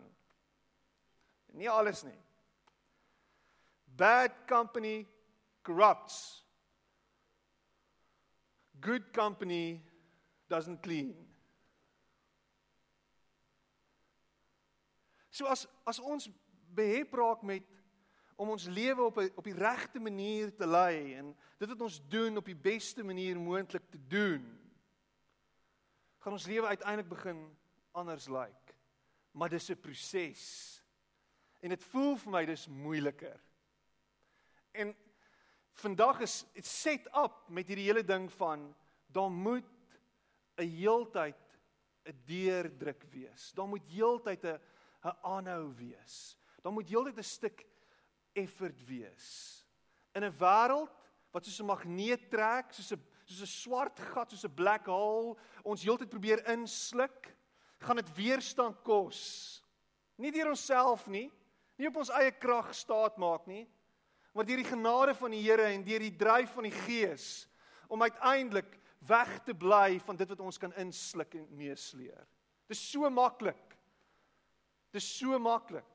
Nie 1.52 1.70
alles 1.70 2.02
nie. 2.02 2.20
Bad 3.96 4.32
company 4.46 5.06
corrupts. 5.62 6.42
Good 8.80 9.12
company 9.12 9.82
doesn't 10.48 10.82
clean. 10.82 11.14
So 15.30 15.46
as 15.46 15.66
as 15.86 16.00
ons 16.00 16.28
behep 16.74 17.14
raak 17.16 17.42
met 17.42 17.64
om 18.36 18.50
ons 18.52 18.66
lewe 18.66 19.02
op 19.02 19.18
'n 19.18 19.30
op 19.36 19.44
die 19.44 19.56
regte 19.56 20.00
manier 20.00 20.54
te 20.56 20.66
lei 20.66 21.14
en 21.14 21.36
dit 21.58 21.68
wat 21.68 21.80
ons 21.80 22.00
doen 22.08 22.36
op 22.36 22.44
die 22.44 22.56
beste 22.56 23.04
manier 23.04 23.40
moontlik 23.40 23.90
te 23.90 24.00
doen, 24.08 24.44
gaan 26.18 26.32
ons 26.32 26.46
lewe 26.46 26.66
uiteindelik 26.66 27.08
begin 27.08 27.56
anders 27.92 28.28
lyk. 28.28 28.48
Like. 28.48 28.74
Maar 29.32 29.48
dis 29.48 29.70
'n 29.70 29.80
proses. 29.80 30.82
En 31.60 31.68
dit 31.68 31.84
voel 31.84 32.16
vir 32.16 32.30
my 32.30 32.44
dis 32.44 32.68
moeiliker. 32.68 33.40
En 34.72 34.96
vandag 35.72 36.20
is 36.20 36.44
dit 36.52 36.66
set 36.66 37.08
up 37.16 37.48
met 37.48 37.68
hierdie 37.68 37.88
hele 37.88 38.04
ding 38.04 38.28
van 38.32 38.74
daar 39.12 39.30
moet 39.30 39.68
'n 40.56 40.68
heeltyd 40.68 41.58
'n 42.04 42.22
deurdruk 42.24 43.02
wees. 43.10 43.52
Daar 43.52 43.68
moet 43.68 43.86
heeltyd 43.86 44.44
'n 44.44 44.60
'n 45.04 45.16
aanhou 45.22 45.74
wees. 45.74 46.36
Daar 46.62 46.72
moet 46.72 46.88
heeltyd 46.88 47.18
'n 47.18 47.22
stuk 47.22 47.66
effort 48.32 48.84
wees. 48.84 49.64
In 50.14 50.24
'n 50.24 50.36
wêreld 50.38 50.96
wat 51.30 51.44
soos 51.44 51.60
'n 51.60 51.66
magneet 51.66 52.30
trek, 52.30 52.72
soos 52.72 52.92
'n 52.92 53.02
soos 53.24 53.42
'n 53.42 53.46
swart 53.46 54.00
gat, 54.00 54.30
soos 54.30 54.44
'n 54.44 54.54
black 54.54 54.86
hole, 54.86 55.36
ons 55.64 55.82
heeltyd 55.82 56.08
probeer 56.08 56.46
insluk, 56.48 57.36
gaan 57.78 57.96
dit 57.96 58.14
weerstand 58.14 58.82
kos. 58.82 59.62
Nie 60.16 60.32
deur 60.32 60.48
onsself 60.48 61.06
nie, 61.06 61.30
nie 61.76 61.88
op 61.88 61.96
ons 61.96 62.10
eie 62.10 62.30
krag 62.30 62.74
staat 62.74 63.16
maak 63.16 63.46
nie, 63.46 63.68
maar 64.32 64.46
deur 64.48 64.62
die 64.62 64.68
genade 64.68 65.14
van 65.14 65.34
die 65.34 65.42
Here 65.44 65.68
en 65.68 65.84
deur 65.84 66.00
die 66.00 66.16
dryf 66.16 66.54
van 66.56 66.68
die 66.68 66.76
Gees 66.84 67.46
om 67.92 68.02
uiteindelik 68.02 68.78
weg 69.06 69.42
te 69.44 69.54
bly 69.54 69.98
van 70.00 70.16
dit 70.16 70.28
wat 70.28 70.40
ons 70.40 70.58
kan 70.58 70.72
insluk 70.80 71.34
en 71.36 71.48
meesleer. 71.56 72.26
Dit 72.66 72.76
is 72.76 72.84
so 72.90 73.10
maklik. 73.10 73.76
Dit 74.92 75.02
is 75.02 75.08
so 75.18 75.38
maklik. 75.38 75.88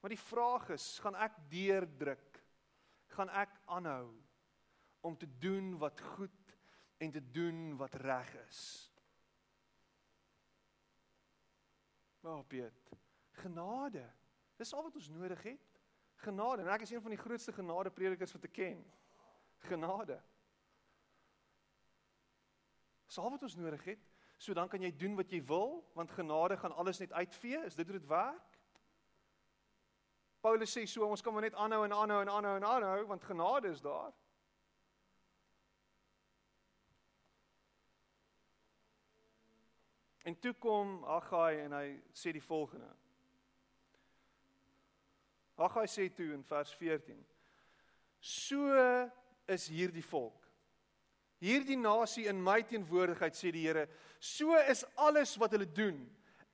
Maar 0.00 0.14
die 0.14 0.22
vraag 0.22 0.70
is, 0.74 0.86
gaan 1.04 1.18
ek 1.20 1.36
deurdruk? 1.52 2.40
Gaan 3.14 3.30
ek 3.36 3.52
aanhou 3.68 4.14
om 5.04 5.16
te 5.18 5.28
doen 5.42 5.74
wat 5.80 6.00
goed 6.16 6.54
en 7.00 7.12
te 7.12 7.22
doen 7.32 7.76
wat 7.80 7.94
reg 8.00 8.30
is? 8.46 8.62
Maar 12.20 12.40
oh, 12.40 12.46
Piet, 12.48 12.90
Genade. 13.40 14.04
Dis 14.60 14.74
al 14.76 14.84
wat 14.84 14.94
ons 14.94 15.08
nodig 15.08 15.42
het. 15.42 15.68
Genade. 16.20 16.62
En 16.62 16.68
ek 16.74 16.84
is 16.84 16.90
een 16.92 17.00
van 17.00 17.14
die 17.14 17.20
grootste 17.20 17.52
genade 17.56 17.90
predikers 17.96 18.34
wat 18.36 18.44
ek 18.44 18.52
ken. 18.58 18.82
Genade. 19.70 20.18
Dis 23.08 23.18
al 23.18 23.32
wat 23.32 23.42
ons 23.48 23.56
nodig 23.56 23.84
het. 23.88 24.04
So 24.40 24.52
dan 24.56 24.68
kan 24.68 24.84
jy 24.84 24.92
doen 24.96 25.16
wat 25.16 25.32
jy 25.32 25.40
wil, 25.48 25.80
want 25.96 26.12
genade 26.12 26.56
gaan 26.60 26.76
alles 26.76 27.00
net 27.00 27.12
uitvee. 27.12 27.64
Is 27.64 27.76
dit 27.76 27.88
hoe 27.88 27.98
dit 27.98 28.08
werk? 28.08 28.60
Paulus 30.40 30.72
sê 30.72 30.86
so 30.88 31.04
ons 31.04 31.20
kan 31.20 31.32
maar 31.32 31.44
net 31.44 31.56
aanhou 31.56 31.82
en 31.84 31.92
aanhou 31.92 32.20
en 32.20 32.32
aanhou 32.32 32.56
en 32.56 32.64
aanhou 32.64 33.02
want 33.08 33.24
genade 33.24 33.68
is 33.68 33.80
daar. 33.84 34.12
En 40.24 40.38
toe 40.38 40.52
kom 40.54 41.02
Haggai 41.04 41.60
en 41.64 41.72
hy 41.72 41.86
sê 42.12 42.32
die 42.32 42.44
volgende. 42.44 42.88
Haggai 45.60 45.86
sê 45.92 46.08
toe 46.08 46.32
in 46.32 46.44
vers 46.48 46.72
14: 46.78 47.16
So 48.20 48.64
is 49.48 49.68
hierdie 49.68 50.04
volk. 50.04 50.40
Hierdie 51.40 51.76
nasie 51.76 52.28
in 52.28 52.40
my 52.40 52.60
teenwoordigheid 52.68 53.36
sê 53.36 53.52
die 53.52 53.64
Here, 53.64 53.86
so 54.20 54.56
is 54.68 54.84
alles 54.96 55.36
wat 55.40 55.52
hulle 55.56 55.68
doen. 55.68 56.00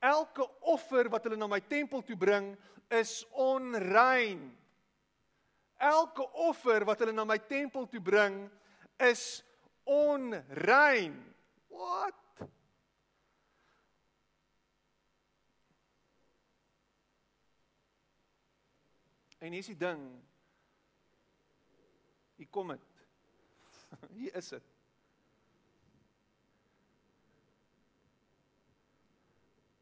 Elke 0.03 0.45
offer 0.67 1.09
wat 1.11 1.25
hulle 1.27 1.39
na 1.39 1.47
my 1.49 1.59
tempel 1.59 2.03
toe 2.05 2.15
bring, 2.19 2.53
is 2.91 3.25
onrein. 3.35 4.45
Elke 5.77 6.23
offer 6.47 6.85
wat 6.87 7.03
hulle 7.03 7.15
na 7.15 7.25
my 7.27 7.37
tempel 7.37 7.87
toe 7.91 8.03
bring, 8.03 8.45
is 9.03 9.43
onrein. 9.83 11.17
Wat? 11.71 12.26
En 19.37 19.51
hier's 19.51 19.69
die 19.69 19.77
ding. 19.77 20.01
Hier 22.35 22.49
kom 22.49 22.67
dit. 22.73 23.03
Hier 24.17 24.35
is 24.35 24.49
dit. 24.49 24.73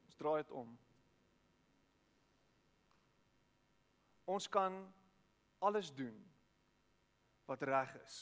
Ons 0.05 0.15
draai 0.19 0.37
dit 0.43 0.51
om. 0.51 0.77
Ons 4.25 4.47
kan 4.49 4.77
alles 5.59 5.91
doen 5.93 6.15
wat 7.45 7.61
reg 7.61 7.93
is. 8.01 8.17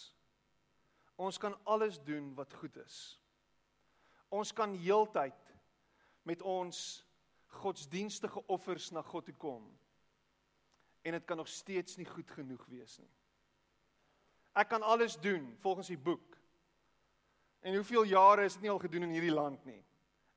Ons 1.15 1.37
kan 1.37 1.55
alles 1.63 1.99
doen 2.03 2.33
wat 2.35 2.53
goed 2.53 2.75
is. 2.81 2.97
Ons 4.33 4.51
kan 4.53 4.73
heeltyd 4.75 5.53
met 6.25 6.41
ons 6.41 7.05
godsdienstige 7.61 8.41
offers 8.47 8.89
na 8.91 9.01
God 9.05 9.25
toe 9.29 9.35
kom. 9.37 9.67
En 11.03 11.11
dit 11.11 11.25
kan 11.25 11.37
nog 11.37 11.47
steeds 11.47 11.97
nie 11.99 12.07
goed 12.07 12.31
genoeg 12.31 12.65
wees 12.71 12.97
nie. 12.97 13.11
Ek 14.53 14.69
kan 14.69 14.85
alles 14.85 15.17
doen 15.19 15.49
volgens 15.59 15.89
die 15.89 15.97
boek. 15.97 16.37
En 17.63 17.75
hoeveel 17.75 18.03
jare 18.03 18.45
is 18.45 18.53
dit 18.53 18.65
nie 18.65 18.71
al 18.71 18.81
gedoen 18.81 19.07
in 19.07 19.15
hierdie 19.15 19.33
land 19.33 19.65
nie? 19.65 19.81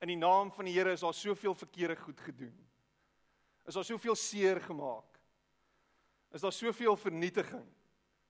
In 0.00 0.12
die 0.12 0.18
naam 0.18 0.52
van 0.52 0.68
die 0.68 0.74
Here 0.76 0.92
is 0.92 1.04
daar 1.04 1.14
soveel 1.14 1.54
verkeerde 1.54 1.96
goed 1.96 2.20
gedoen. 2.20 2.54
Is 3.66 3.74
daar 3.74 3.84
soveel 3.84 4.14
seer 4.14 4.60
gemaak? 4.60 5.20
Is 6.32 6.40
daar 6.40 6.52
soveel 6.52 6.96
vernietiging 6.96 7.66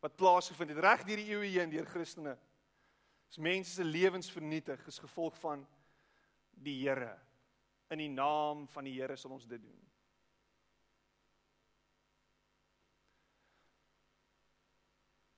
wat 0.01 0.17
plaasgevind 0.17 0.71
het 0.71 0.85
reg 0.85 1.05
deur 1.05 1.21
die 1.21 1.31
eeue 1.33 1.51
heen 1.59 1.71
deur 1.71 1.87
Christene? 1.87 2.37
Is 3.31 3.41
mense 3.43 3.75
se 3.75 3.85
lewens 3.85 4.31
vernietig 4.31 4.87
as 4.87 5.01
gevolg 5.03 5.37
van 5.43 5.67
die 6.51 6.79
Here. 6.83 7.17
In 7.91 7.99
die 7.99 8.11
naam 8.11 8.67
van 8.69 8.87
die 8.87 8.95
Here 8.97 9.17
sal 9.17 9.35
ons 9.37 9.47
dit 9.47 9.63
doen. 9.63 9.86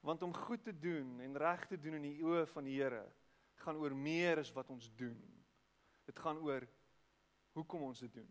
Want 0.09 0.23
om 0.25 0.33
goed 0.35 0.63
te 0.65 0.73
doen 0.73 1.21
en 1.21 1.37
reg 1.37 1.67
te 1.69 1.77
doen 1.77 1.99
in 1.99 2.07
die 2.07 2.23
oë 2.25 2.47
van 2.49 2.65
die 2.65 2.79
Here 2.79 3.03
gaan 3.61 3.77
oor 3.77 3.93
meer 3.93 4.41
as 4.41 4.49
wat 4.57 4.71
ons 4.73 4.87
doen. 4.97 5.19
Dit 6.09 6.17
gaan 6.25 6.39
oor 6.41 6.65
hoekom 7.53 7.83
ons 7.91 8.01
dit 8.01 8.15
doen. 8.15 8.31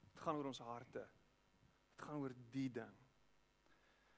Dit 0.00 0.24
gaan 0.24 0.40
oor 0.40 0.48
ons 0.50 0.62
harte. 0.66 1.04
Dit 1.92 2.02
gaan 2.02 2.18
oor 2.24 2.34
die 2.50 2.66
ding. 2.80 2.96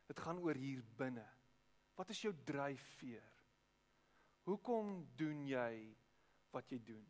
Dit 0.09 0.23
gaan 0.25 0.41
oor 0.41 0.57
hier 0.57 0.81
binne. 0.97 1.27
Wat 1.99 2.09
is 2.15 2.23
jou 2.25 2.33
dryfveer? 2.49 3.29
Hoekom 4.49 4.97
doen 5.21 5.45
jy 5.51 5.75
wat 6.55 6.73
jy 6.73 6.81
doen? 6.81 7.05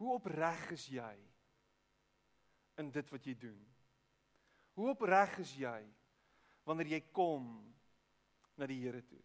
Hoe 0.00 0.16
opreg 0.16 0.66
is 0.74 0.88
jy 0.90 1.14
in 2.82 2.90
dit 2.90 3.14
wat 3.14 3.30
jy 3.30 3.38
doen? 3.38 3.62
Hoe 4.74 4.90
opreg 4.96 5.38
is 5.44 5.54
jy 5.60 5.78
wanneer 6.70 6.94
jy 6.94 7.00
kom 7.14 7.48
na 8.60 8.68
die 8.70 8.78
Here 8.78 9.02
toe. 9.02 9.22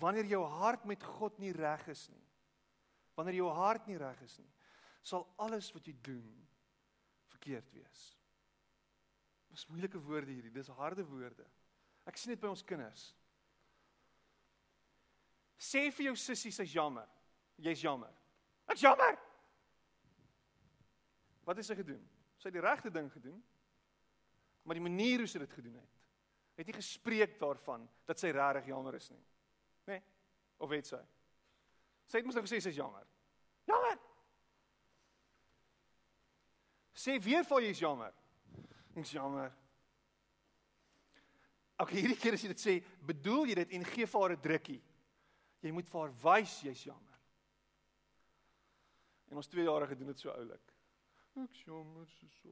Wanneer 0.00 0.26
jou 0.30 0.42
hart 0.58 0.84
met 0.86 1.02
God 1.16 1.38
nie 1.42 1.52
reg 1.54 1.86
is 1.90 2.08
nie. 2.12 2.24
Wanneer 3.18 3.38
jou 3.40 3.50
hart 3.54 3.86
nie 3.90 3.98
reg 3.98 4.18
is 4.22 4.36
nie, 4.38 4.50
sal 5.02 5.24
alles 5.42 5.70
wat 5.74 5.86
jy 5.88 5.94
doen 6.06 6.26
verkeerd 7.32 7.70
wees. 7.74 8.02
Dis 9.48 9.66
moeilike 9.72 9.98
woorde 10.02 10.30
hierdie, 10.30 10.52
dis 10.54 10.70
harde 10.78 11.06
woorde. 11.08 11.46
Ek 12.06 12.18
sien 12.18 12.34
dit 12.34 12.42
by 12.42 12.50
ons 12.50 12.62
kinders. 12.66 13.08
Sê 15.58 15.88
vir 15.90 16.10
jou 16.10 16.18
sussie 16.20 16.52
sy's 16.54 16.74
jammer. 16.74 17.08
Jy's 17.58 17.82
jammer. 17.82 18.12
Ek's 18.70 18.84
jammer. 18.84 19.18
Wat 21.48 21.58
het 21.58 21.66
sy 21.66 21.74
gedoen? 21.78 22.04
Sy 22.38 22.48
het 22.48 22.56
die 22.56 22.64
regte 22.64 22.90
ding 22.94 23.10
gedoen. 23.12 23.38
Maar 24.62 24.78
die 24.78 24.84
manier 24.84 25.22
hoe 25.22 25.30
sy 25.30 25.40
dit 25.42 25.52
gedoen 25.52 25.78
het, 25.80 25.94
het 26.58 26.66
nie 26.68 26.76
gespreek 26.76 27.38
daarvan 27.40 27.86
dat 28.08 28.18
sy 28.20 28.32
regtig 28.34 28.68
jammer 28.72 28.98
is 28.98 29.08
nie. 29.10 29.22
Né? 29.88 29.94
Nee? 29.94 30.02
Of 30.58 30.70
weet 30.72 30.90
sy? 30.90 31.00
Sy 32.10 32.18
het 32.18 32.26
mos 32.26 32.36
nou 32.36 32.42
gesê 32.44 32.58
sy's 32.60 32.76
jammer. 32.76 33.06
Jammer. 33.68 33.98
Sê 36.98 37.14
weer 37.22 37.46
vir 37.46 37.66
jy's 37.68 37.82
jammer. 37.84 38.14
Ek's 38.98 39.14
jammer. 39.14 39.52
Ag 41.78 41.92
hierdie 41.94 42.18
keer 42.18 42.34
as 42.34 42.42
jy 42.42 42.50
dit 42.50 42.62
sê, 42.62 42.74
bedoel 43.06 43.52
jy 43.52 43.58
dit 43.60 43.76
en 43.78 43.86
gee 43.86 44.08
vir 44.10 44.24
haar 44.24 44.34
'n 44.34 44.42
drukkie. 44.42 44.80
Jy 45.62 45.70
moet 45.72 45.88
vir 45.88 46.00
haar 46.00 46.14
wys 46.24 46.60
jy's 46.66 46.82
jammer. 46.84 47.20
En 49.30 49.36
ons 49.36 49.48
2 49.48 49.64
jaar 49.64 49.86
gedoen 49.86 50.06
dit 50.06 50.20
so 50.20 50.30
oulik. 50.30 50.77
Jammer 51.46 52.06
so 52.06 52.26
so. 52.42 52.48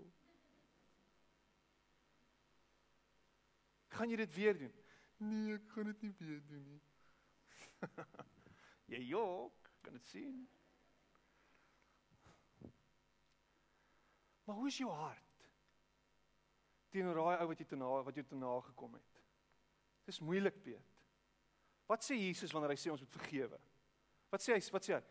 Gaan 3.88 4.11
jy 4.11 4.16
dit 4.16 4.35
weer 4.35 4.59
doen? 4.59 4.72
Nee, 5.16 5.55
ek 5.57 5.70
gaan 5.72 5.88
dit 5.90 6.03
nie 6.05 6.12
weer 6.18 6.42
doen 6.46 6.66
nie. 6.68 6.83
jy 8.92 9.01
jok, 9.09 9.70
kan 9.81 9.96
dit 9.96 10.07
sien. 10.07 10.42
Maar 14.44 14.61
hoe 14.61 14.68
is 14.68 14.79
jou 14.79 14.90
hart? 14.92 15.49
Teenoor 16.92 17.18
daai 17.18 17.40
ou 17.40 17.49
wat 17.51 17.59
jy 17.59 17.66
te 17.66 17.79
na 17.81 17.88
wat 18.07 18.20
jy 18.20 18.27
te 18.29 18.38
na 18.38 18.53
gekom 18.68 18.94
het. 18.94 19.22
Dis 20.07 20.20
moeilik, 20.22 20.61
Piet. 20.62 20.92
Wat 21.90 22.05
sê 22.05 22.18
Jesus 22.18 22.53
wanneer 22.55 22.77
hy 22.77 22.79
sê 22.79 22.92
ons 22.92 23.03
moet 23.03 23.16
vergewe? 23.16 23.59
Wat 24.31 24.42
sê 24.42 24.55
hy? 24.55 24.62
Wat 24.75 24.87
sê 24.87 24.94
hy? 24.99 25.03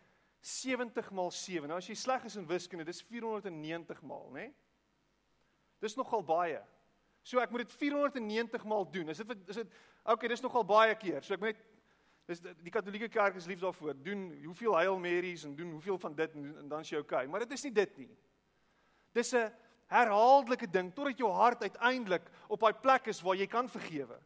70 0.45 1.09
maal 1.11 1.31
7. 1.33 1.65
Nou 1.67 1.79
as 1.81 1.87
jy 1.89 1.95
sleg 1.97 2.25
is 2.29 2.37
in 2.37 2.45
wiskunde, 2.45 2.85
dis 2.85 3.01
490 3.01 4.01
maal, 4.05 4.27
né? 4.29 4.45
Nee? 4.45 4.53
Dis 5.81 5.97
nogal 5.97 6.23
baie. 6.25 6.59
So 7.25 7.41
ek 7.41 7.49
moet 7.53 7.65
dit 7.65 7.73
490 7.79 8.65
maal 8.69 8.85
doen. 8.93 9.09
Is 9.09 9.21
dit 9.21 9.49
is 9.49 9.61
dit 9.63 9.79
okay, 10.05 10.29
dis 10.29 10.43
nogal 10.45 10.65
baie 10.67 10.93
keer. 11.01 11.23
So 11.25 11.33
ek 11.33 11.41
moet 11.41 11.55
net 11.55 11.63
dis 12.29 12.41
die 12.61 12.73
Katolieke 12.73 13.09
Kerk 13.09 13.37
is 13.37 13.49
lief 13.49 13.61
daarvoor. 13.61 13.97
Doen 14.05 14.27
hoeveel 14.45 14.77
Hail 14.77 14.99
Marys 15.01 15.45
en 15.45 15.55
doen 15.57 15.73
hoeveel 15.77 15.97
van 16.01 16.15
dit 16.17 16.37
en, 16.37 16.47
en 16.61 16.69
dan 16.69 16.85
is 16.85 16.93
jy 16.93 17.01
okay. 17.01 17.25
Maar 17.29 17.45
dit 17.45 17.57
is 17.57 17.65
nie 17.67 17.73
dit 17.81 17.97
nie. 18.05 18.11
Dis 19.17 19.33
'n 19.33 19.49
herhaaldelike 19.89 20.69
ding 20.69 20.93
totdat 20.93 21.17
jou 21.17 21.29
hart 21.31 21.61
uiteindelik 21.61 22.29
op 22.49 22.59
daai 22.59 22.73
plek 22.73 23.07
is 23.07 23.21
waar 23.21 23.37
jy 23.37 23.45
kan 23.47 23.69
vergewe 23.69 24.17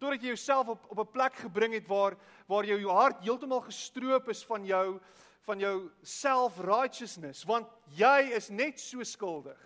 totdat 0.00 0.22
jy 0.22 0.30
jouself 0.32 0.68
op 0.68 0.84
op 0.88 0.98
'n 1.02 1.12
plek 1.12 1.34
gebring 1.34 1.74
het 1.74 1.86
waar 1.86 2.16
waar 2.46 2.64
jou 2.64 2.78
jou 2.80 2.92
hart 2.94 3.20
heeltemal 3.20 3.60
gestroop 3.60 4.28
is 4.28 4.44
van 4.46 4.64
jou 4.64 5.00
van 5.46 5.60
jou 5.62 5.74
self-righteousness 6.02 7.44
want 7.48 7.68
jy 7.96 8.30
is 8.36 8.50
net 8.50 8.80
so 8.80 9.04
skuldig. 9.06 9.60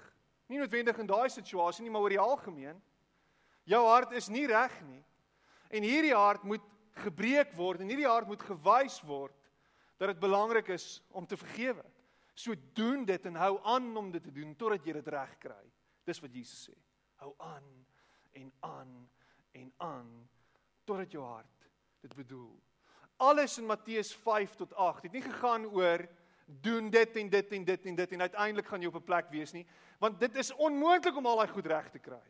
Nie 0.48 0.60
noodwendig 0.60 0.98
in 1.00 1.08
daai 1.08 1.28
situasie 1.32 1.84
nie, 1.84 1.92
maar 1.92 2.04
oor 2.04 2.14
die 2.14 2.20
algemeen. 2.20 2.80
Jou 3.64 3.80
hart 3.88 4.12
is 4.12 4.28
nie 4.28 4.46
reg 4.46 4.74
nie. 4.84 5.00
En 5.74 5.82
hierdie 5.82 6.14
hart 6.14 6.44
moet 6.44 6.64
gebreek 7.04 7.54
word 7.58 7.82
en 7.82 7.90
hierdie 7.90 8.08
hart 8.08 8.28
moet 8.30 8.42
gewys 8.44 9.00
word 9.08 9.34
dat 9.98 10.12
dit 10.12 10.20
belangrik 10.22 10.68
is 10.74 11.00
om 11.10 11.26
te 11.26 11.38
vergewe. 11.38 11.84
So 12.34 12.54
doen 12.74 13.04
dit 13.06 13.26
en 13.30 13.38
hou 13.38 13.56
aan 13.62 13.96
om 13.96 14.10
dit 14.12 14.22
te 14.22 14.34
doen 14.34 14.54
totdat 14.58 14.86
jy 14.86 14.96
dit 14.98 15.10
reg 15.14 15.34
kry. 15.42 15.62
Dis 16.04 16.20
wat 16.20 16.34
Jesus 16.34 16.68
sê. 16.68 16.76
Hou 17.22 17.32
aan 17.38 17.68
en 18.34 18.52
aan 18.66 18.94
en 19.54 19.72
aan 19.86 20.08
totdat 20.84 21.14
jou 21.14 21.24
hart 21.24 21.68
dit 22.04 22.14
bedoel. 22.14 22.52
Alles 23.16 23.58
in 23.58 23.66
Matteus 23.66 24.14
5 24.14 24.54
tot 24.54 24.74
8 24.74 25.02
het 25.02 25.12
nie 25.12 25.22
gegaan 25.22 25.66
oor 25.66 26.08
doen 26.46 26.90
dit 26.90 27.16
en 27.16 27.28
dit 27.30 27.52
en 27.52 27.64
dit 27.64 27.86
en 27.86 27.94
dit 27.94 28.12
en 28.12 28.20
uiteindelik 28.20 28.66
gaan 28.66 28.80
jy 28.80 28.86
op 28.86 29.00
'n 29.00 29.04
plek 29.04 29.30
wees 29.30 29.52
nie, 29.52 29.66
want 29.98 30.20
dit 30.20 30.36
is 30.36 30.54
onmoontlik 30.54 31.16
om 31.16 31.26
al 31.26 31.36
daai 31.36 31.48
goed 31.48 31.66
reg 31.66 31.90
te 31.90 31.98
kry. 31.98 32.22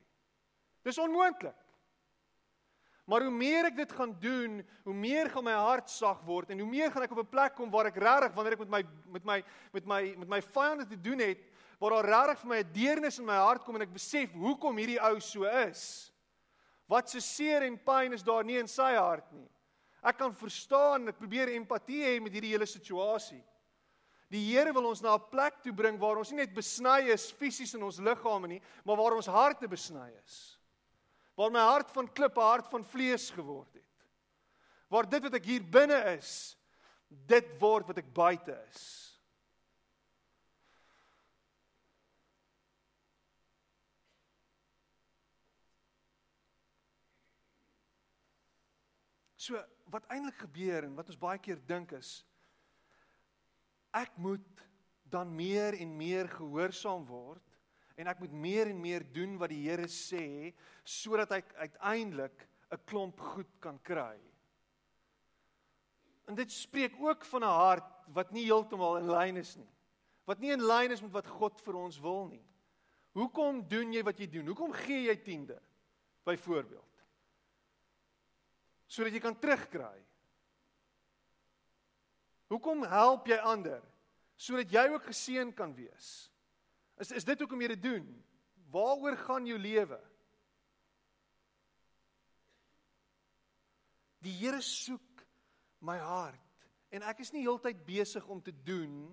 Dis 0.82 0.98
onmoontlik. 0.98 1.56
Maar 3.04 3.22
hoe 3.22 3.30
meer 3.30 3.64
ek 3.64 3.76
dit 3.76 3.92
gaan 3.92 4.16
doen, 4.20 4.62
hoe 4.84 4.94
meer 4.94 5.30
gaan 5.30 5.44
my 5.44 5.52
hart 5.52 5.90
sag 5.90 6.22
word 6.24 6.50
en 6.50 6.58
hoe 6.58 6.68
meer 6.68 6.92
gaan 6.92 7.02
ek 7.02 7.10
op 7.10 7.18
'n 7.18 7.28
plek 7.28 7.54
kom 7.54 7.70
waar 7.70 7.86
ek 7.86 7.96
regtig 7.96 8.34
wanneer 8.34 8.52
ek 8.52 8.58
met 8.58 8.70
my 8.70 8.82
met 9.12 9.24
my 9.24 9.44
met 9.72 9.84
my 9.86 10.14
met 10.16 10.28
my 10.28 10.40
vyande 10.42 10.86
te 10.86 11.00
doen 11.00 11.18
het, 11.18 11.40
waar 11.78 11.90
daar 11.90 12.04
regtig 12.04 12.40
vir 12.40 12.48
my 12.48 12.58
'n 12.62 12.72
deernis 12.72 13.18
in 13.18 13.26
my 13.26 13.36
hart 13.36 13.64
kom 13.64 13.74
en 13.74 13.82
ek 13.82 13.92
besef 13.92 14.32
hoekom 14.32 14.76
hierdie 14.76 15.00
ou 15.00 15.20
so 15.20 15.44
is. 15.44 16.12
Wat 16.88 17.10
se 17.10 17.20
seer 17.20 17.62
en 17.62 17.78
pyn 17.78 18.12
is 18.12 18.22
daar 18.22 18.44
nie 18.44 18.58
in 18.58 18.68
sy 18.68 18.94
hart 18.94 19.32
nie. 19.32 19.50
Ek 20.04 20.18
kan 20.20 20.34
verstaan, 20.36 21.08
ek 21.08 21.16
probeer 21.16 21.54
empatie 21.54 22.02
hê 22.04 22.16
met 22.20 22.34
hierdie 22.34 22.52
hele 22.52 22.68
situasie. 22.68 23.40
Die 24.32 24.42
Here 24.50 24.72
wil 24.74 24.90
ons 24.90 25.00
na 25.00 25.14
'n 25.14 25.30
plek 25.30 25.62
toe 25.62 25.72
bring 25.72 25.98
waar 25.98 26.18
ons 26.18 26.30
nie 26.30 26.44
net 26.44 26.54
besny 26.54 27.08
is 27.12 27.30
fisies 27.32 27.74
in 27.74 27.82
ons 27.82 27.98
liggame 27.98 28.48
nie, 28.48 28.62
maar 28.84 28.96
waar 28.96 29.16
ons 29.16 29.26
harte 29.26 29.68
besny 29.68 30.10
is. 30.24 30.58
Waar 31.36 31.50
my 31.50 31.60
hart 31.60 31.90
van 31.90 32.08
klip 32.08 32.36
'n 32.36 32.40
hart 32.40 32.68
van 32.70 32.84
vlees 32.84 33.30
geword 33.30 33.72
het. 33.74 33.82
Waar 34.90 35.08
dit 35.08 35.22
wat 35.22 35.34
ek 35.34 35.44
hier 35.44 35.62
binne 35.62 36.16
is, 36.18 36.56
dit 37.08 37.60
word 37.60 37.86
wat 37.86 37.98
ek 37.98 38.12
buite 38.12 38.58
is. 38.70 39.04
So 49.36 49.60
wat 49.94 50.06
eintlik 50.10 50.40
gebeur 50.42 50.88
en 50.88 50.94
wat 50.98 51.10
ons 51.12 51.20
baie 51.22 51.38
keer 51.38 51.60
dink 51.70 51.94
is 51.94 52.18
ek 53.94 54.16
moet 54.18 54.64
dan 55.10 55.30
meer 55.30 55.76
en 55.78 55.96
meer 55.96 56.28
gehoorsaam 56.34 57.04
word 57.06 57.54
en 58.00 58.10
ek 58.10 58.20
moet 58.24 58.32
meer 58.34 58.70
en 58.72 58.80
meer 58.82 59.04
doen 59.14 59.36
wat 59.38 59.52
die 59.54 59.62
Here 59.68 59.86
sê 59.90 60.50
sodat 60.82 61.32
ek 61.36 61.52
uiteindelik 61.54 62.48
'n 62.74 62.80
klomp 62.90 63.20
goed 63.20 63.50
kan 63.60 63.78
kry. 63.78 64.18
En 66.26 66.34
dit 66.34 66.50
spreek 66.50 66.96
ook 66.98 67.24
van 67.24 67.44
'n 67.44 67.58
hart 67.60 67.90
wat 68.08 68.32
nie 68.32 68.44
heeltemal 68.44 68.96
in 68.98 69.10
lyn 69.10 69.36
is 69.36 69.56
nie. 69.56 69.70
Wat 70.26 70.40
nie 70.40 70.50
in 70.50 70.66
lyn 70.66 70.90
is 70.90 71.02
met 71.02 71.12
wat 71.12 71.26
God 71.26 71.60
vir 71.60 71.76
ons 71.76 72.00
wil 72.00 72.26
nie. 72.26 72.44
Hoekom 73.12 73.68
doen 73.68 73.92
jy 73.92 74.02
wat 74.02 74.18
jy 74.18 74.26
doen? 74.26 74.46
Hoekom 74.46 74.72
gee 74.72 75.06
jy 75.06 75.16
tiende? 75.16 75.60
Byvoorbeeld. 76.24 76.93
Sodat 78.86 79.14
jy 79.14 79.22
kan 79.22 79.36
terugkry. 79.40 80.04
Hoekom 82.52 82.84
help 82.86 83.28
jy 83.30 83.38
ander? 83.40 83.82
Sodat 84.36 84.72
jy 84.72 84.84
ook 84.92 85.08
geseën 85.08 85.52
kan 85.56 85.72
wees. 85.76 86.30
Is 87.00 87.10
is 87.10 87.26
dit 87.26 87.40
hoekom 87.40 87.62
jy 87.64 87.72
dit 87.74 87.82
doen? 87.82 88.06
Waaroor 88.74 89.16
gaan 89.26 89.46
jou 89.46 89.58
lewe? 89.58 89.98
Die 94.24 94.34
Here 94.38 94.62
soek 94.64 95.24
my 95.84 95.98
hart 96.00 96.40
en 96.94 97.04
ek 97.10 97.20
is 97.24 97.32
nie 97.34 97.42
heeltyd 97.44 97.82
besig 97.86 98.24
om 98.30 98.40
te 98.42 98.54
doen 98.64 99.12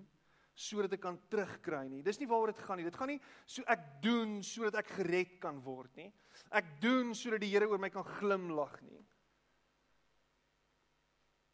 sodat 0.62 0.92
ek 0.94 1.02
kan 1.02 1.16
terugkry 1.32 1.86
nie. 1.88 2.02
Dis 2.04 2.20
nie 2.20 2.28
waaroor 2.28 2.52
dit 2.52 2.60
gaan 2.62 2.78
nie. 2.78 2.86
Dit 2.86 2.96
gaan 3.00 3.10
nie 3.10 3.20
so 3.48 3.64
ek 3.72 3.84
doen 4.04 4.38
sodat 4.46 4.82
ek 4.82 4.92
gered 4.98 5.38
kan 5.42 5.58
word 5.64 5.96
nie. 5.98 6.10
Ek 6.52 6.76
doen 6.82 7.14
sodat 7.18 7.42
die 7.42 7.50
Here 7.52 7.68
oor 7.68 7.80
my 7.82 7.90
kan 7.92 8.06
glimlag 8.20 8.76
nie. 8.86 9.00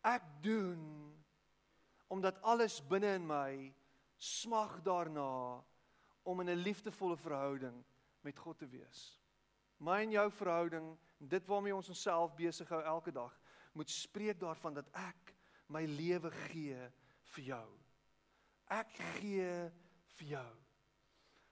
Ek 0.03 0.23
doen 0.43 1.15
omdat 2.09 2.43
alles 2.43 2.79
binne 2.89 3.15
in 3.19 3.27
my 3.27 3.75
smag 4.17 4.81
daarna 4.83 5.63
om 6.23 6.41
in 6.41 6.51
'n 6.51 6.63
liefdevolle 6.63 7.17
verhouding 7.17 7.85
met 8.21 8.39
God 8.39 8.59
te 8.59 8.69
wees. 8.69 9.21
My 9.77 10.03
en 10.03 10.11
jou 10.11 10.31
verhouding, 10.31 10.99
dit 11.19 11.47
waarmee 11.47 11.75
ons 11.75 11.89
onsself 11.89 12.35
besig 12.35 12.69
hou 12.69 12.83
elke 12.83 13.13
dag, 13.13 13.41
moet 13.73 13.91
spreek 13.91 14.41
daarvan 14.41 14.75
dat 14.75 14.89
ek 14.93 15.35
my 15.67 15.85
lewe 15.85 16.31
gee 16.31 16.93
vir 17.35 17.45
jou. 17.45 17.69
Ek 18.67 18.91
gee 19.19 19.71
vir 20.19 20.27
jou 20.27 20.55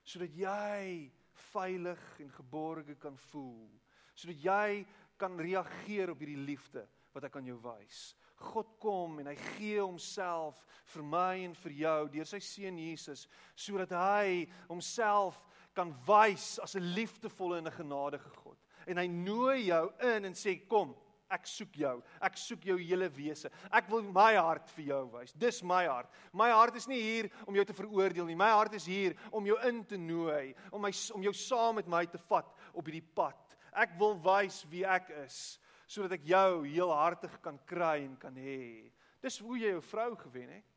sodat 0.07 0.31
jy 0.39 1.11
veilig 1.51 2.03
en 2.23 2.29
geborge 2.31 2.95
kan 2.95 3.17
voel, 3.17 3.67
sodat 4.15 4.39
jy 4.39 4.85
kan 5.19 5.35
reageer 5.35 6.13
op 6.13 6.21
hierdie 6.23 6.45
liefde 6.47 6.85
wat 7.11 7.27
ek 7.27 7.35
aan 7.35 7.49
jou 7.49 7.57
wys. 7.59 8.13
God 8.37 8.69
kom 8.79 9.19
en 9.19 9.31
hy 9.31 9.35
gee 9.35 9.79
homself 9.81 10.59
vir 10.93 11.03
my 11.03 11.33
en 11.45 11.55
vir 11.63 11.73
jou 11.81 11.97
deur 12.13 12.29
sy 12.29 12.39
seun 12.43 12.77
Jesus 12.77 13.25
sodat 13.55 13.95
hy 13.97 14.45
homself 14.69 15.39
kan 15.77 15.93
wys 16.07 16.59
as 16.63 16.75
'n 16.75 16.93
liefdevolle 16.95 17.57
en 17.57 17.67
'n 17.67 17.79
genadige 17.79 18.29
God. 18.43 18.57
En 18.87 18.97
hy 18.97 19.07
nooi 19.07 19.65
jou 19.65 19.91
in 20.01 20.25
en 20.25 20.33
sê 20.33 20.67
kom, 20.67 20.95
ek 21.29 21.47
soek 21.47 21.75
jou. 21.75 22.03
Ek 22.21 22.37
soek 22.37 22.63
jou 22.63 22.77
hele 22.77 23.09
wese. 23.09 23.49
Ek 23.71 23.89
wil 23.89 24.01
my 24.01 24.35
hart 24.35 24.69
vir 24.69 24.85
jou 24.85 25.01
wys. 25.11 25.33
Dis 25.33 25.61
my 25.63 25.85
hart. 25.85 26.09
My 26.31 26.49
hart 26.51 26.75
is 26.75 26.87
nie 26.87 27.01
hier 27.01 27.29
om 27.45 27.55
jou 27.55 27.65
te 27.65 27.73
veroordeel 27.73 28.25
nie. 28.25 28.35
My 28.35 28.49
hart 28.49 28.73
is 28.73 28.85
hier 28.85 29.15
om 29.31 29.45
jou 29.45 29.57
in 29.67 29.83
te 29.85 29.97
nooi, 29.97 30.55
om 30.71 30.81
my 30.81 30.91
om 31.13 31.23
jou 31.23 31.33
saam 31.33 31.75
met 31.75 31.87
my 31.87 32.05
te 32.05 32.17
vat 32.29 32.53
op 32.73 32.85
hierdie 32.85 33.05
pad. 33.15 33.57
Ek 33.73 33.97
wil 33.99 34.15
wys 34.23 34.63
wie 34.71 34.85
ek 34.85 35.09
is 35.25 35.59
sodat 35.87 36.17
ek 36.17 36.27
jou 36.27 36.65
heelhartig 36.67 37.37
kan 37.41 37.57
kry 37.65 38.01
en 38.03 38.17
kan 38.19 38.35
hê. 38.35 38.91
Dis 39.23 39.39
hoe 39.39 39.57
jy 39.57 39.71
jou 39.71 39.83
vrou 39.87 40.11
gewen 40.19 40.51
het. 40.59 40.73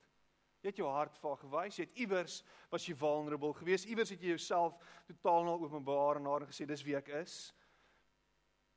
Jy 0.60 0.68
het 0.68 0.80
jou 0.82 0.90
hart 0.92 1.16
vir 1.16 1.30
haar 1.30 1.40
gewys. 1.40 1.78
Jy 1.78 1.86
het 1.86 2.02
iewers 2.04 2.36
was 2.70 2.86
jy 2.86 2.94
vulnerable 3.00 3.52
geweest. 3.56 3.88
Iewers 3.88 4.12
het 4.12 4.22
jy 4.22 4.34
jouself 4.34 4.76
totaal 5.08 5.46
na 5.46 5.56
openbaar 5.56 6.20
en 6.20 6.28
haar 6.28 6.44
gesê 6.48 6.66
dis 6.68 6.84
wie 6.84 6.96
ek 6.98 7.08
is. 7.22 7.38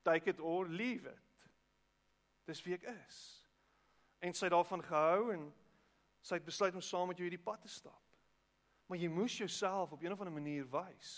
Take 0.08 0.32
it 0.32 0.40
or 0.40 0.68
leave 0.68 1.08
it. 1.12 1.50
Dis 2.48 2.64
wie 2.64 2.78
ek 2.78 2.88
is. 2.96 3.20
En 4.24 4.36
sy 4.36 4.48
het 4.48 4.56
daarvan 4.56 4.84
gehou 4.84 5.34
en 5.36 5.46
sy 6.24 6.40
het 6.40 6.48
besluit 6.48 6.76
om 6.76 6.84
saam 6.84 7.12
met 7.12 7.20
jou 7.20 7.28
hierdie 7.28 7.44
pad 7.44 7.62
te 7.62 7.72
stap. 7.72 8.00
Maar 8.88 9.00
jy 9.00 9.12
moes 9.12 9.36
jouself 9.38 9.92
op 9.92 10.04
een 10.04 10.16
of 10.16 10.24
ander 10.24 10.36
manier 10.36 10.68
wys. 10.72 11.14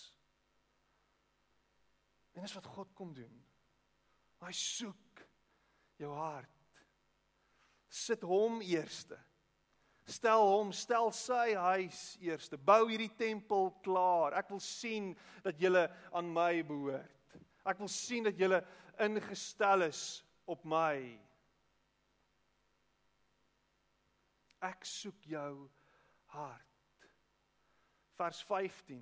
En 2.34 2.42
dis 2.42 2.58
wat 2.58 2.74
God 2.74 2.94
kom 2.98 3.14
doen. 3.14 3.45
Hy 4.46 4.54
soek 4.54 5.24
jou 5.98 6.12
hart. 6.14 6.52
Sit 7.90 8.26
hom 8.28 8.60
eerste. 8.62 9.18
Stel 10.06 10.44
hom, 10.46 10.70
stel 10.76 11.10
sy 11.18 11.56
huis 11.58 12.02
eerste. 12.22 12.60
Bou 12.62 12.84
hierdie 12.92 13.10
tempel 13.18 13.72
klaar. 13.86 14.36
Ek 14.38 14.52
wil 14.54 14.62
sien 14.62 15.14
dat 15.46 15.58
jy 15.58 15.72
aan 16.14 16.30
my 16.30 16.60
behoort. 16.68 17.40
Ek 17.66 17.82
wil 17.82 17.90
sien 17.90 18.28
dat 18.28 18.38
jy 18.38 18.62
ingestel 19.02 19.88
is 19.88 20.04
op 20.46 20.62
my. 20.70 21.00
Ek 24.62 24.86
soek 24.86 25.26
jou 25.26 25.66
hart. 26.36 27.10
Vers 28.16 28.46
15 28.46 29.02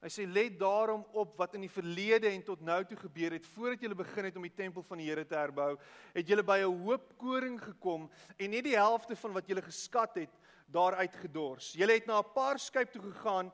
Hy 0.00 0.08
sê 0.08 0.24
let 0.24 0.54
daarom 0.56 1.02
op 1.12 1.34
wat 1.36 1.58
in 1.58 1.66
die 1.66 1.72
verlede 1.72 2.30
en 2.30 2.40
tot 2.44 2.62
nou 2.64 2.78
toe 2.88 2.96
gebeur 2.96 3.34
het 3.36 3.44
voordat 3.52 3.82
julle 3.84 3.98
begin 3.98 4.30
het 4.30 4.36
om 4.40 4.46
die 4.46 4.56
tempel 4.56 4.84
van 4.88 5.00
die 5.02 5.10
Here 5.10 5.26
te 5.28 5.36
herbou, 5.36 5.74
het 6.14 6.28
julle 6.28 6.42
by 6.42 6.56
'n 6.64 6.84
hoop 6.86 7.18
koring 7.18 7.60
gekom 7.60 8.08
en 8.38 8.50
net 8.50 8.64
die 8.64 8.78
helfte 8.80 9.16
van 9.16 9.32
wat 9.32 9.46
julle 9.46 9.60
geskat 9.60 10.14
het 10.14 10.32
daaruit 10.72 11.14
gedors. 11.20 11.74
Julle 11.76 11.92
het 11.92 12.06
na 12.06 12.20
'n 12.20 12.32
paar 12.34 12.58
skyp 12.58 12.92
toe 12.92 13.02
gegaan 13.12 13.52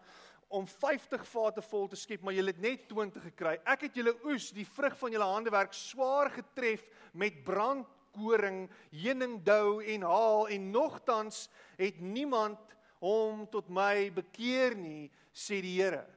om 0.49 0.67
50 0.67 1.27
vate 1.27 1.63
vol 1.63 1.89
te 1.89 1.97
skep, 1.97 2.23
maar 2.23 2.35
julle 2.35 2.53
het 2.55 2.61
net 2.61 2.89
20 2.89 3.23
gekry. 3.23 3.59
Ek 3.67 3.81
het 3.81 3.95
julle 3.95 4.15
oes, 4.25 4.53
die 4.53 4.67
vrug 4.67 4.97
van 4.99 5.13
julle 5.13 5.25
handewerk 5.25 5.73
swaar 5.73 6.31
getref 6.31 6.85
met 7.13 7.45
brandkoring, 7.45 8.71
heuningdou 8.91 9.83
en 9.83 10.03
haal 10.03 10.49
en 10.49 10.71
nogtans 10.71 11.49
het 11.77 12.01
niemand 12.01 12.59
hom 13.01 13.49
tot 13.49 13.69
my 13.69 14.13
bekeer 14.13 14.77
nie, 14.77 15.11
sê 15.35 15.61
die 15.61 15.83
Here. 15.83 16.16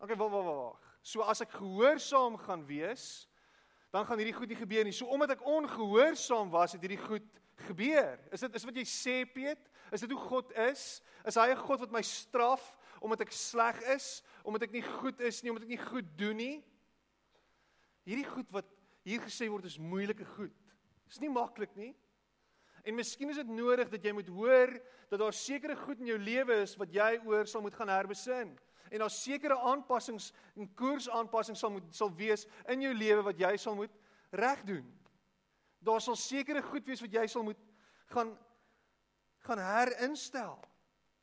Okay, 0.00 0.16
wag 0.16 0.30
wag 0.32 0.44
wag. 0.44 0.78
So 1.04 1.20
as 1.28 1.42
ek 1.44 1.52
gehoorsaam 1.58 2.38
gaan 2.40 2.62
wees, 2.64 3.28
dan 3.92 4.06
gaan 4.08 4.20
hierdie 4.20 4.36
goed 4.36 4.48
nie 4.48 4.56
gebeur 4.56 4.86
nie. 4.86 4.94
So 4.96 5.10
omdat 5.12 5.34
ek 5.34 5.44
ongehoorsaam 5.44 6.48
was, 6.52 6.72
het 6.72 6.84
hierdie 6.86 7.02
goed 7.02 7.26
gebeur. 7.66 8.16
Is 8.32 8.40
dit 8.40 8.56
is 8.56 8.64
wat 8.64 8.78
jy 8.80 8.84
sê, 8.88 9.16
Piet? 9.28 9.68
Is 9.92 10.00
dit 10.00 10.12
hoe 10.14 10.22
God 10.22 10.54
is? 10.70 11.02
Is 11.28 11.36
hy 11.36 11.50
'n 11.52 11.60
God 11.60 11.84
wat 11.84 11.92
my 11.92 12.00
straf 12.00 12.64
omdat 13.00 13.20
ek 13.20 13.32
sleg 13.32 13.76
is, 13.92 14.22
omdat 14.44 14.62
ek 14.68 14.72
nie 14.72 14.84
goed 14.84 15.20
is 15.20 15.42
nie, 15.42 15.50
omdat 15.50 15.64
ek 15.64 15.72
nie 15.76 15.84
goed 15.84 16.08
doen 16.16 16.36
nie? 16.36 16.64
Hierdie 18.04 18.28
goed 18.28 18.48
wat 18.52 18.68
hier 19.04 19.20
gesê 19.20 19.48
word 19.48 19.64
is 19.64 19.78
moeilike 19.78 20.24
goed. 20.36 20.56
Dis 21.08 21.20
nie 21.20 21.28
maklik 21.28 21.76
nie. 21.76 21.94
En 22.84 22.94
miskien 22.94 23.28
is 23.28 23.36
dit 23.36 23.48
nodig 23.48 23.88
dat 23.88 24.04
jy 24.04 24.12
moet 24.12 24.28
hoor 24.28 24.80
dat 25.10 25.20
daar 25.20 25.32
sekere 25.32 25.76
goed 25.76 26.00
in 26.00 26.06
jou 26.06 26.18
lewe 26.18 26.62
is 26.62 26.76
wat 26.76 26.92
jy 26.92 27.20
oor 27.24 27.44
sal 27.44 27.60
moet 27.60 27.74
gaan 27.74 27.88
herbesin 27.88 28.56
en 28.90 29.04
daar 29.04 29.12
sekere 29.14 29.56
aanpassings 29.70 30.32
en 30.58 30.68
koersaanpassings 30.74 31.62
sal 31.62 31.70
moet 31.70 31.94
sal 31.94 32.10
wees 32.18 32.46
in 32.68 32.82
jou 32.82 32.92
lewe 32.94 33.22
wat 33.30 33.38
jy 33.38 33.54
sal 33.56 33.76
moet 33.78 33.94
reg 34.30 34.62
doen. 34.66 34.86
Daar 35.80 36.02
sal 36.04 36.18
sekere 36.18 36.62
goed 36.62 36.86
wees 36.86 37.00
wat 37.00 37.14
jy 37.14 37.26
sal 37.30 37.46
moet 37.46 37.60
gaan 38.12 38.36
gaan 39.46 39.62
herinstel. 39.64 40.58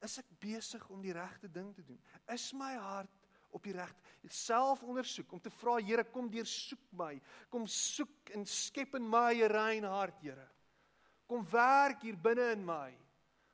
Is 0.01 0.17
ek 0.17 0.29
besig 0.41 0.81
om 0.89 1.01
die 1.01 1.13
regte 1.13 1.49
ding 1.51 1.69
te 1.75 1.83
doen? 1.85 1.99
Is 2.33 2.49
my 2.57 2.73
hart 2.81 3.13
op 3.53 3.63
die 3.63 3.75
regte 3.75 4.07
self 4.33 4.83
ondersoek 4.83 5.31
om 5.31 5.39
te 5.39 5.51
vra 5.61 5.77
Here 5.79 6.03
kom 6.11 6.29
deursoek 6.31 6.81
my. 6.99 7.13
Kom 7.49 7.67
soek 7.67 8.33
en 8.35 8.45
skep 8.45 8.95
in 8.95 9.07
my 9.07 9.33
'n 9.33 9.51
rein 9.51 9.83
hart, 9.83 10.19
Here. 10.21 10.49
Kom 11.27 11.45
werk 11.51 12.01
hier 12.01 12.17
binne 12.17 12.51
in 12.51 12.65
my. 12.65 12.97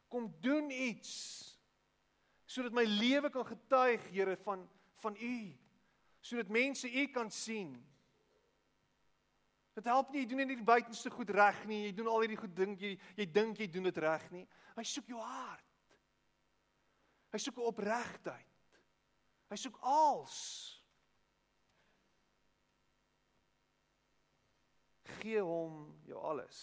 Kom 0.10 0.34
doen 0.42 0.70
iets 0.72 1.53
sodat 2.54 2.76
my 2.76 2.86
lewe 2.86 3.32
kan 3.34 3.46
getuig, 3.48 4.04
Here, 4.14 4.38
van 4.46 4.68
van 5.04 5.18
U. 5.20 5.38
Sodat 6.24 6.48
mense 6.48 6.88
U 6.88 7.08
kan 7.12 7.32
sien. 7.32 7.74
Dit 9.74 9.90
help 9.90 10.14
nie 10.14 10.22
jy 10.22 10.30
doen 10.30 10.44
net 10.44 10.52
die 10.54 10.66
buitenste 10.66 11.10
goed 11.12 11.34
reg 11.34 11.64
nie. 11.68 11.82
Jy 11.88 11.96
doen 11.98 12.08
al 12.12 12.24
hierdie 12.24 12.40
goed 12.40 12.54
dink 12.56 12.80
jy 12.84 12.94
jy 13.18 13.26
dink 13.36 13.60
jy 13.60 13.68
doen 13.74 13.90
dit 13.90 14.00
reg 14.06 14.28
nie. 14.32 14.46
Hy 14.78 14.86
soek 14.88 15.10
jou 15.12 15.20
hart. 15.20 15.98
Hy 17.34 17.42
soek 17.42 17.60
opregtheid. 17.66 18.78
Hy 19.50 19.58
soek 19.58 19.80
als. 19.90 20.38
Gee 25.18 25.42
hom 25.42 25.88
jou 26.08 26.22
alles. 26.22 26.62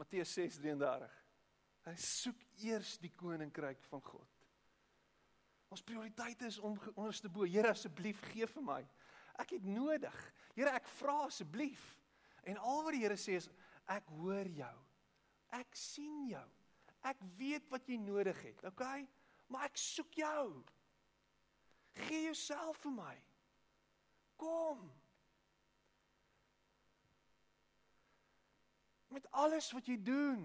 Matteus 0.00 0.32
6:33 0.38 1.19
Hy 1.86 1.94
soek 1.96 2.42
eers 2.64 2.98
die 3.00 3.12
koninkryk 3.16 3.82
van 3.88 4.02
God. 4.04 4.36
Ons 5.70 5.84
prioriteit 5.86 6.42
is 6.48 6.58
om 6.58 6.76
onderste 6.96 7.30
bo. 7.30 7.46
Here 7.46 7.70
asseblief 7.70 8.20
gee 8.32 8.46
vir 8.50 8.64
my. 8.66 8.80
Ek 9.40 9.54
het 9.56 9.66
nodig. 9.66 10.16
Here 10.56 10.72
ek 10.74 10.88
vra 10.98 11.16
asseblief. 11.28 11.82
En 12.48 12.58
al 12.58 12.82
wat 12.84 12.96
die 12.96 13.04
Here 13.04 13.18
sê 13.20 13.38
is 13.38 13.48
ek 13.90 14.10
hoor 14.18 14.50
jou. 14.50 14.76
Ek 15.56 15.78
sien 15.78 16.26
jou. 16.30 16.46
Ek 17.06 17.20
weet 17.38 17.70
wat 17.72 17.86
jy 17.88 17.96
nodig 18.02 18.36
het, 18.44 18.60
okay? 18.68 19.06
Maar 19.48 19.70
ek 19.70 19.78
soek 19.80 20.18
jou. 20.20 20.60
Gee 22.06 22.26
jouself 22.26 22.82
vir 22.84 22.92
my. 22.92 23.14
Kom. 24.40 24.82
Met 29.10 29.26
alles 29.32 29.70
wat 29.74 29.88
jy 29.90 29.96
doen. 30.04 30.44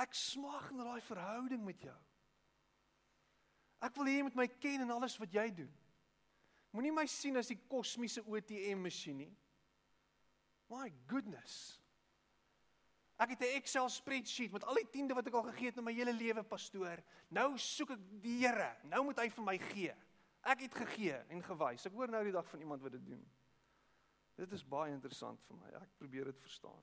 Ek 0.00 0.16
smag 0.16 0.70
na 0.72 0.86
daai 0.86 1.02
verhouding 1.04 1.62
met 1.64 1.82
jou. 1.84 1.98
Ek 3.84 3.96
wil 3.96 4.08
hê 4.08 4.18
jy 4.18 4.24
moet 4.28 4.38
my 4.38 4.48
ken 4.60 4.84
en 4.84 4.94
alles 4.96 5.16
wat 5.20 5.32
jy 5.34 5.46
doen. 5.62 5.70
Moenie 6.76 6.94
my 6.94 7.06
sien 7.10 7.36
as 7.40 7.50
die 7.50 7.58
kosmiese 7.68 8.22
ATM 8.22 8.84
masjien 8.84 9.18
nie. 9.24 9.32
My 10.70 10.86
goodness. 11.10 11.80
Ek 13.20 13.34
het 13.34 13.42
'n 13.42 13.56
Excel 13.58 13.88
spreadsheet 13.88 14.52
met 14.52 14.64
al 14.64 14.74
die 14.74 14.88
tiende 14.90 15.14
wat 15.14 15.26
ek 15.26 15.34
al 15.34 15.50
gegee 15.52 15.68
het 15.68 15.76
in 15.76 15.84
my 15.84 15.92
hele 15.92 16.12
lewe, 16.12 16.42
pastoor. 16.42 17.02
Nou 17.28 17.58
soek 17.58 17.90
ek 17.90 18.00
die 18.22 18.38
Here. 18.46 18.76
Nou 18.84 19.04
moet 19.04 19.18
hy 19.18 19.28
vir 19.28 19.44
my 19.44 19.58
gee. 19.58 19.94
Ek 20.42 20.60
het 20.60 20.74
gegee 20.74 21.18
en 21.28 21.42
gewys. 21.42 21.86
Ek 21.86 21.92
hoor 21.92 22.08
nou 22.08 22.22
die 22.24 22.32
dag 22.32 22.48
van 22.48 22.60
iemand 22.60 22.82
wat 22.82 22.92
dit 22.92 23.06
doen. 23.06 23.30
Dit 24.36 24.52
is 24.52 24.64
baie 24.64 24.92
interessant 24.92 25.42
vir 25.44 25.56
my. 25.56 25.68
Ek 25.82 25.96
probeer 25.98 26.24
dit 26.24 26.40
verstaan. 26.40 26.82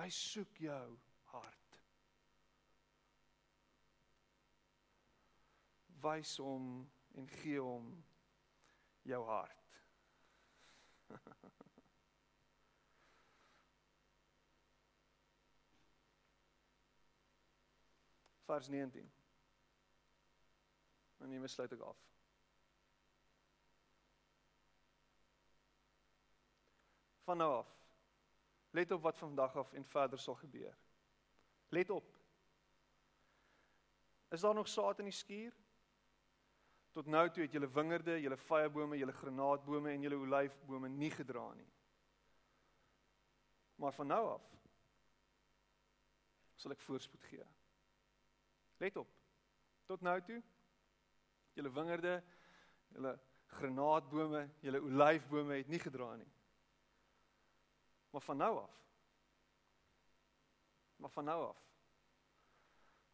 Hy 0.00 0.08
soek 0.08 0.56
jou 0.64 0.98
hart. 1.28 1.74
Wys 6.00 6.36
hom 6.40 6.90
en 7.20 7.26
gee 7.28 7.60
hom 7.60 7.90
jou 9.04 9.24
hart. 9.28 9.76
Vers 18.48 18.68
19. 18.72 19.12
En 21.20 21.28
nie 21.28 21.40
besluit 21.44 21.72
ek 21.76 21.80
af. 21.90 22.00
Van 27.28 27.36
nou 27.44 27.52
af. 27.58 27.79
Let 28.70 28.90
op 28.90 29.02
wat 29.02 29.18
vandag 29.18 29.56
af 29.56 29.72
en 29.72 29.84
verder 29.84 30.18
sal 30.18 30.34
gebeur. 30.34 30.76
Let 31.68 31.90
op. 31.90 32.16
Is 34.30 34.40
daar 34.40 34.54
nog 34.54 34.68
saad 34.68 34.98
in 34.98 35.04
die 35.04 35.14
skuur? 35.14 35.54
Tot 36.90 37.06
nou 37.06 37.30
toe 37.30 37.42
het 37.42 37.52
julle 37.52 37.70
wingerde, 37.70 38.20
julle 38.20 38.36
vyebome, 38.36 38.98
julle 38.98 39.12
granaatbome 39.12 39.90
en 39.90 40.02
julle 40.02 40.18
olyfbome 40.18 40.88
nie 40.88 41.10
gedra 41.10 41.52
nie. 41.54 41.68
Maar 43.74 43.92
van 43.92 44.06
nou 44.06 44.24
af 44.28 44.46
sal 46.60 46.74
ek 46.74 46.82
voorspoed 46.84 47.22
gee. 47.24 47.44
Let 48.82 48.96
op. 49.00 49.08
Tot 49.88 50.02
nou 50.04 50.18
toe 50.20 50.42
julle 51.56 51.70
wingerde, 51.72 52.18
julle 52.92 53.14
granaatbome, 53.56 54.42
julle 54.60 54.82
olyfbome 54.84 55.56
het 55.62 55.70
nie 55.72 55.80
gedra 55.80 56.10
nie. 56.20 56.28
Maar 58.10 58.20
van 58.20 58.36
nou 58.36 58.58
af 58.58 58.76
Maar 60.96 61.10
van 61.10 61.24
nou 61.24 61.40
af 61.48 61.66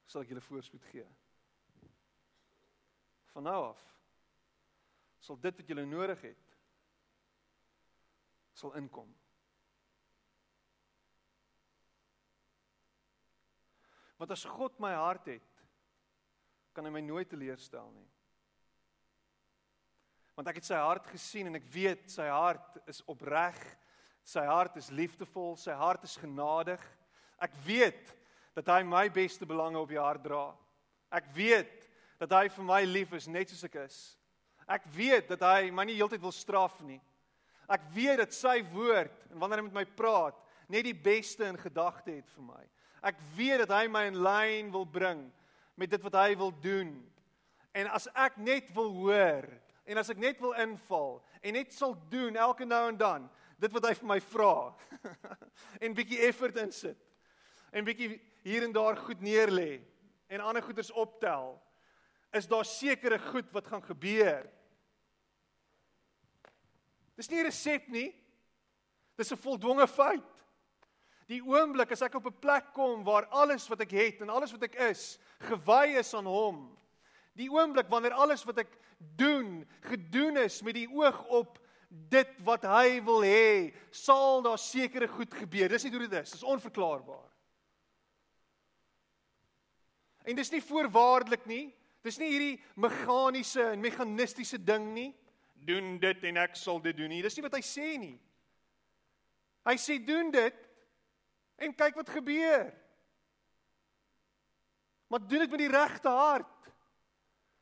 sal 0.06 0.22
ek 0.22 0.30
julle 0.30 0.42
voorspoed 0.46 0.84
gee 0.92 1.06
van 3.34 3.44
nou 3.44 3.58
af 3.68 3.82
sal 5.20 5.38
dit 5.42 5.58
wat 5.58 5.68
jy 5.68 5.84
nodig 5.84 6.20
het 6.24 6.46
sal 8.56 8.72
inkom. 8.80 9.10
Want 14.16 14.32
as 14.32 14.46
God 14.48 14.78
my 14.80 14.94
hart 14.96 15.28
het, 15.28 15.64
kan 16.72 16.88
hy 16.88 16.92
my 16.94 17.02
nooit 17.04 17.28
teleurstel 17.28 17.90
nie. 17.92 18.06
Want 20.36 20.48
ek 20.48 20.60
het 20.60 20.68
sy 20.68 20.78
hart 20.80 21.08
gesien 21.12 21.50
en 21.50 21.58
ek 21.60 21.68
weet 21.72 22.08
sy 22.12 22.28
hart 22.32 22.80
is 22.88 23.02
opreg. 23.08 23.60
Sy 24.26 24.42
hart 24.42 24.76
is 24.80 24.90
liefdevol, 24.90 25.54
sy 25.54 25.74
hart 25.78 26.04
is 26.04 26.16
genadig. 26.18 26.82
Ek 27.38 27.52
weet 27.66 28.10
dat 28.56 28.66
hy 28.72 28.80
my 28.82 29.04
beste 29.12 29.46
belange 29.46 29.78
op 29.78 29.90
die 29.92 30.00
hart 30.00 30.24
dra. 30.24 30.48
Ek 31.14 31.28
weet 31.36 31.84
dat 32.18 32.32
hy 32.34 32.48
vir 32.50 32.66
my 32.66 32.80
lief 32.88 33.12
is 33.14 33.28
net 33.30 33.52
soos 33.52 33.66
ek 33.68 33.76
is. 33.84 33.98
Ek 34.66 34.88
weet 34.96 35.28
dat 35.30 35.44
hy 35.46 35.70
my 35.70 35.84
nie 35.86 35.98
heeltyd 35.98 36.24
wil 36.24 36.34
straf 36.34 36.80
nie. 36.82 36.98
Ek 37.70 37.84
weet 37.94 38.18
dat 38.24 38.34
sy 38.34 38.58
woord 38.72 39.28
en 39.30 39.38
wanneer 39.38 39.62
hy 39.62 39.68
met 39.68 39.78
my 39.80 39.86
praat, 39.98 40.34
net 40.66 40.88
die 40.88 40.96
beste 40.96 41.46
in 41.46 41.58
gedagte 41.60 42.16
het 42.16 42.26
vir 42.34 42.48
my. 42.48 42.62
Ek 43.06 43.18
weet 43.36 43.62
dat 43.62 43.74
hy 43.76 43.84
my 43.90 44.06
in 44.10 44.18
lyn 44.26 44.72
wil 44.74 44.86
bring 44.90 45.22
met 45.78 45.92
dit 45.92 46.02
wat 46.02 46.18
hy 46.18 46.34
wil 46.40 46.50
doen. 46.64 46.96
En 47.76 47.90
as 47.94 48.08
ek 48.16 48.40
net 48.42 48.72
wil 48.74 48.90
hoor 49.04 49.46
en 49.86 50.02
as 50.02 50.10
ek 50.10 50.18
net 50.18 50.40
wil 50.42 50.56
inval 50.58 51.20
en 51.44 51.54
net 51.54 51.74
sal 51.74 51.94
doen 52.10 52.34
elke 52.40 52.66
nou 52.66 52.82
en 52.90 52.98
dan 52.98 53.28
dit 53.58 53.72
wat 53.72 53.88
hy 53.88 53.94
vir 53.94 54.08
my 54.08 54.20
vra 54.20 54.54
en 55.84 55.96
bietjie 55.96 56.22
effort 56.28 56.56
insit 56.60 57.00
en 57.72 57.84
bietjie 57.84 58.20
hier 58.46 58.64
en 58.66 58.72
daar 58.72 58.96
goed 58.96 59.20
neerlê 59.20 59.80
en 60.28 60.44
ander 60.44 60.62
goeders 60.62 60.90
optel 60.92 61.56
is 62.36 62.48
daar 62.48 62.64
sekere 62.64 63.18
goed 63.18 63.48
wat 63.54 63.66
gaan 63.66 63.82
gebeur. 63.82 64.44
Dis 67.16 67.28
nie 67.30 67.40
'n 67.40 67.48
resep 67.48 67.88
nie. 67.88 68.14
Dis 69.16 69.32
'n 69.32 69.36
voldwonge 69.36 69.86
feit. 69.88 70.32
Die 71.26 71.42
oomblik 71.42 71.92
as 71.92 72.02
ek 72.02 72.14
op 72.14 72.26
'n 72.26 72.38
plek 72.40 72.72
kom 72.72 73.04
waar 73.04 73.26
alles 73.26 73.68
wat 73.68 73.80
ek 73.80 73.90
het 73.90 74.20
en 74.20 74.30
alles 74.30 74.52
wat 74.52 74.62
ek 74.62 74.74
is 74.74 75.18
gewy 75.38 75.96
is 75.98 76.14
aan 76.14 76.26
hom. 76.26 76.78
Die 77.34 77.50
oomblik 77.50 77.88
wanneer 77.88 78.12
alles 78.12 78.44
wat 78.44 78.58
ek 78.58 78.78
doen 78.98 79.68
gedoen 79.80 80.36
is 80.36 80.62
met 80.62 80.74
die 80.74 80.88
oog 80.88 81.24
op 81.24 81.58
dit 82.10 82.36
wat 82.46 82.64
hy 82.68 83.00
wil 83.04 83.24
hê, 83.24 83.72
sal 83.94 84.42
daar 84.44 84.58
sekere 84.60 85.08
goed 85.08 85.34
gebeur. 85.34 85.70
Dis 85.72 85.86
nie 85.86 85.92
hoe 85.94 86.04
dit 86.06 86.16
is. 86.20 86.34
Dis 86.36 86.46
onverklaarbaar. 86.46 87.26
En 90.26 90.38
dis 90.38 90.50
nie 90.50 90.62
voorwaardelik 90.64 91.46
nie. 91.46 91.66
Dis 92.06 92.18
nie 92.22 92.30
hierdie 92.30 92.56
meganiese 92.78 93.72
en 93.72 93.82
meganistiese 93.82 94.58
ding 94.62 94.90
nie. 94.94 95.10
Doen 95.66 95.96
dit 96.02 96.24
en 96.30 96.40
ek 96.42 96.58
sal 96.58 96.80
dit 96.82 96.96
doen 96.98 97.10
nie. 97.10 97.22
Dis 97.24 97.38
nie 97.38 97.46
wat 97.46 97.56
hy 97.58 97.62
sê 97.66 97.94
nie. 97.98 98.16
Hy 99.66 99.74
sê 99.82 99.98
doen 100.02 100.30
dit 100.34 100.66
en 101.62 101.74
kyk 101.74 101.96
wat 101.98 102.12
gebeur. 102.14 102.68
Maar 105.10 105.22
doen 105.22 105.42
dit 105.46 105.50
met 105.50 105.62
die 105.62 105.72
regte 105.72 106.10
hart. 106.10 106.70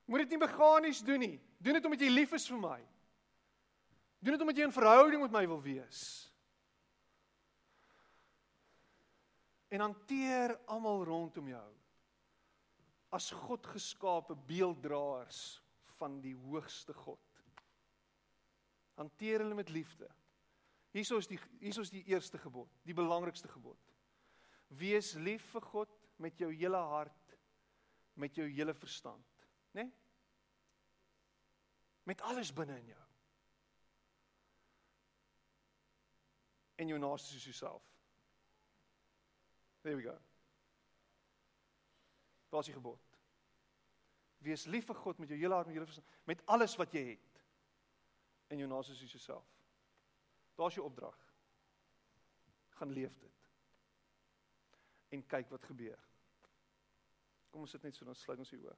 Moet 0.08 0.24
dit 0.24 0.34
nie 0.34 0.42
meganies 0.44 1.00
doen 1.04 1.20
nie. 1.20 1.36
Doen 1.60 1.78
dit 1.78 1.86
omdat 1.88 2.04
jy 2.04 2.10
lief 2.12 2.32
is 2.36 2.48
vir 2.48 2.60
my. 2.60 2.80
Doen 4.24 4.32
dit 4.32 4.40
omdat 4.40 4.56
jy 4.56 4.64
in 4.64 4.72
verhouding 4.72 5.20
met 5.20 5.34
my 5.34 5.42
wil 5.50 5.60
wees. 5.60 6.00
En 9.68 9.84
hanteer 9.84 10.54
almal 10.64 11.04
rondom 11.04 11.50
jou 11.50 11.66
as 13.14 13.28
God 13.44 13.68
geskape 13.68 14.34
beelddraers 14.48 15.42
van 15.98 16.16
die 16.24 16.32
hoogste 16.46 16.96
God. 16.96 17.20
Hanteer 18.96 19.44
hulle 19.44 19.58
met 19.58 19.68
liefde. 19.68 20.08
Hierso 20.94 21.20
is 21.20 21.28
die 21.28 21.38
hierso 21.60 21.84
is 21.84 21.92
die 21.92 22.04
eerste 22.08 22.40
gebod, 22.40 22.72
die 22.86 22.96
belangrikste 22.96 23.50
gebod. 23.52 23.94
Wees 24.72 25.12
lief 25.20 25.44
vir 25.52 25.68
God 25.68 25.94
met 26.16 26.40
jou 26.40 26.48
hele 26.54 26.80
hart, 26.94 27.36
met 28.16 28.40
jou 28.40 28.48
hele 28.48 28.72
verstand, 28.74 29.46
né? 29.74 29.84
Nee? 29.84 29.92
Met 32.04 32.20
alles 32.24 32.52
binne 32.52 32.76
in 32.80 32.94
jou. 32.94 33.03
En 36.84 36.90
jou 36.92 37.00
naaste 37.00 37.32
soos 37.32 37.44
jouself. 37.48 37.84
There 39.80 39.96
we 39.96 40.02
go. 40.02 40.18
Daar's 42.52 42.68
die 42.68 42.74
gebod. 42.76 43.00
Wees 44.44 44.66
lief 44.68 44.84
vir 44.84 44.98
God 45.00 45.22
met 45.22 45.32
jou 45.32 45.38
hele 45.40 45.56
hart, 45.56 45.70
met 45.70 45.78
jou 45.78 45.80
hele 45.80 45.88
verstand, 45.88 46.18
met 46.28 46.42
alles 46.52 46.76
wat 46.76 46.92
jy 46.92 47.06
het. 47.14 47.40
En 48.52 48.60
jou 48.60 48.68
naaste 48.68 48.96
soos 48.98 49.16
jouself. 49.16 49.48
Daar's 50.60 50.76
jou 50.76 50.84
opdrag. 50.84 51.16
Gaan 52.76 52.92
leef 52.92 53.16
dit. 53.22 53.48
En 55.16 55.24
kyk 55.32 55.48
wat 55.56 55.64
gebeur. 55.72 56.00
Kom 57.50 57.64
ons 57.64 57.72
sit 57.72 57.88
net 57.88 57.96
so 57.96 58.04
dan 58.04 58.18
sluit 58.18 58.44
ons 58.44 58.52
die 58.52 58.60
oë. 58.60 58.76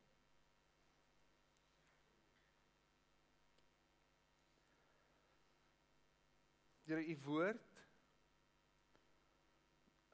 Here, 6.87 7.03
u 7.03 7.17
woord 7.27 7.66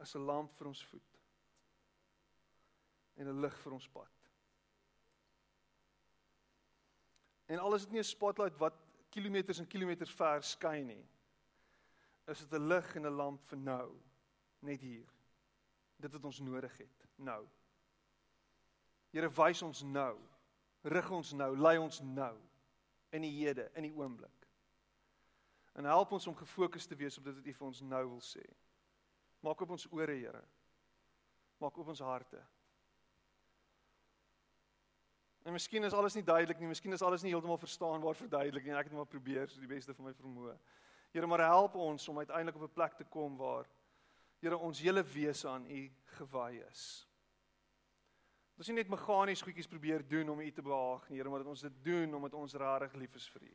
is 0.03 0.15
'n 0.15 0.27
lamp 0.27 0.53
vir 0.59 0.67
ons 0.67 0.85
voet 0.85 1.19
en 3.17 3.29
'n 3.29 3.41
lig 3.41 3.59
vir 3.63 3.73
ons 3.73 3.89
pad. 3.89 4.31
En 7.47 7.59
al 7.59 7.75
is 7.75 7.85
dit 7.85 7.93
nie 7.93 8.01
'n 8.01 8.05
spotlight 8.05 8.59
wat 8.59 8.75
kilometers 9.11 9.59
en 9.59 9.67
kilometers 9.67 10.15
ver 10.15 10.43
skyn 10.43 10.87
nie. 10.87 11.07
Is 12.27 12.39
dit 12.39 12.53
'n 12.53 12.69
lig 12.69 12.97
en 12.97 13.07
'n 13.07 13.17
lamp 13.17 13.43
vir 13.45 13.59
nou, 13.59 14.01
net 14.61 14.81
hier. 14.81 15.09
Dit 15.97 16.13
wat 16.13 16.25
ons 16.25 16.41
nodig 16.41 16.77
het, 16.79 17.07
nou. 17.17 17.49
Here 19.11 19.31
wys 19.31 19.63
ons 19.63 19.83
nou. 19.83 20.19
Rig 20.83 21.11
ons 21.11 21.33
nou, 21.33 21.57
lei 21.57 21.79
ons 21.79 22.01
nou 22.01 22.41
in 23.13 23.23
die 23.23 23.31
hede, 23.31 23.71
in 23.75 23.83
die 23.83 23.95
oomblik. 23.95 24.49
En 25.73 25.85
help 25.85 26.13
ons 26.13 26.27
om 26.27 26.37
gefokus 26.37 26.87
te 26.87 26.97
wees 26.97 27.19
op 27.19 27.25
dit 27.25 27.35
wat 27.35 27.47
U 27.47 27.53
vir 27.53 27.67
ons 27.67 27.81
nou 27.81 28.09
wil 28.09 28.21
sê. 28.21 28.45
Maak 29.43 29.63
oop 29.63 29.75
ons 29.75 29.87
ore, 29.91 30.15
Here. 30.15 30.43
Maak 31.63 31.79
oop 31.79 31.89
ons 31.95 32.03
harte. 32.03 32.41
En 35.43 35.55
miskien 35.55 35.83
is 35.85 35.95
alles 35.99 36.15
nie 36.15 36.23
duidelik 36.23 36.61
nie, 36.63 36.71
miskien 36.71 36.95
is 36.95 37.03
alles 37.03 37.25
nie 37.25 37.33
heeltemal 37.33 37.59
verstaanbaar 37.59 38.15
verduidelik 38.15 38.67
nie. 38.67 38.75
Ek 38.79 38.87
het 38.87 38.95
maar 38.95 39.11
probeer 39.11 39.51
so 39.51 39.63
die 39.63 39.71
beste 39.71 39.95
van 39.97 40.07
my 40.07 40.15
vermoë. 40.15 40.55
Here, 41.13 41.29
maar 41.29 41.43
help 41.45 41.75
ons 41.83 42.07
om 42.09 42.23
uiteindelik 42.23 42.61
op 42.61 42.69
'n 42.69 42.75
plek 42.75 42.95
te 42.97 43.05
kom 43.05 43.37
waar 43.37 43.69
Here 44.43 44.59
ons 44.59 44.81
hele 44.81 45.03
wese 45.03 45.49
aan 45.49 45.67
U 45.67 45.91
gewy 46.19 46.63
is. 46.71 47.07
Ons 48.59 48.69
nie 48.69 48.77
net 48.77 48.89
meganies 48.89 49.43
goedjies 49.43 49.69
probeer 49.69 50.03
doen 50.09 50.29
om 50.29 50.41
U 50.41 50.51
te 50.51 50.63
behaag 50.63 51.09
nie, 51.09 51.19
Here, 51.19 51.29
maar 51.29 51.39
dat 51.39 51.49
ons 51.49 51.61
dit 51.61 51.85
doen 51.85 52.15
omdat 52.15 52.35
ons 52.35 52.55
regtig 52.55 52.95
lief 52.95 53.15
is 53.15 53.29
vir 53.29 53.43
U. 53.43 53.55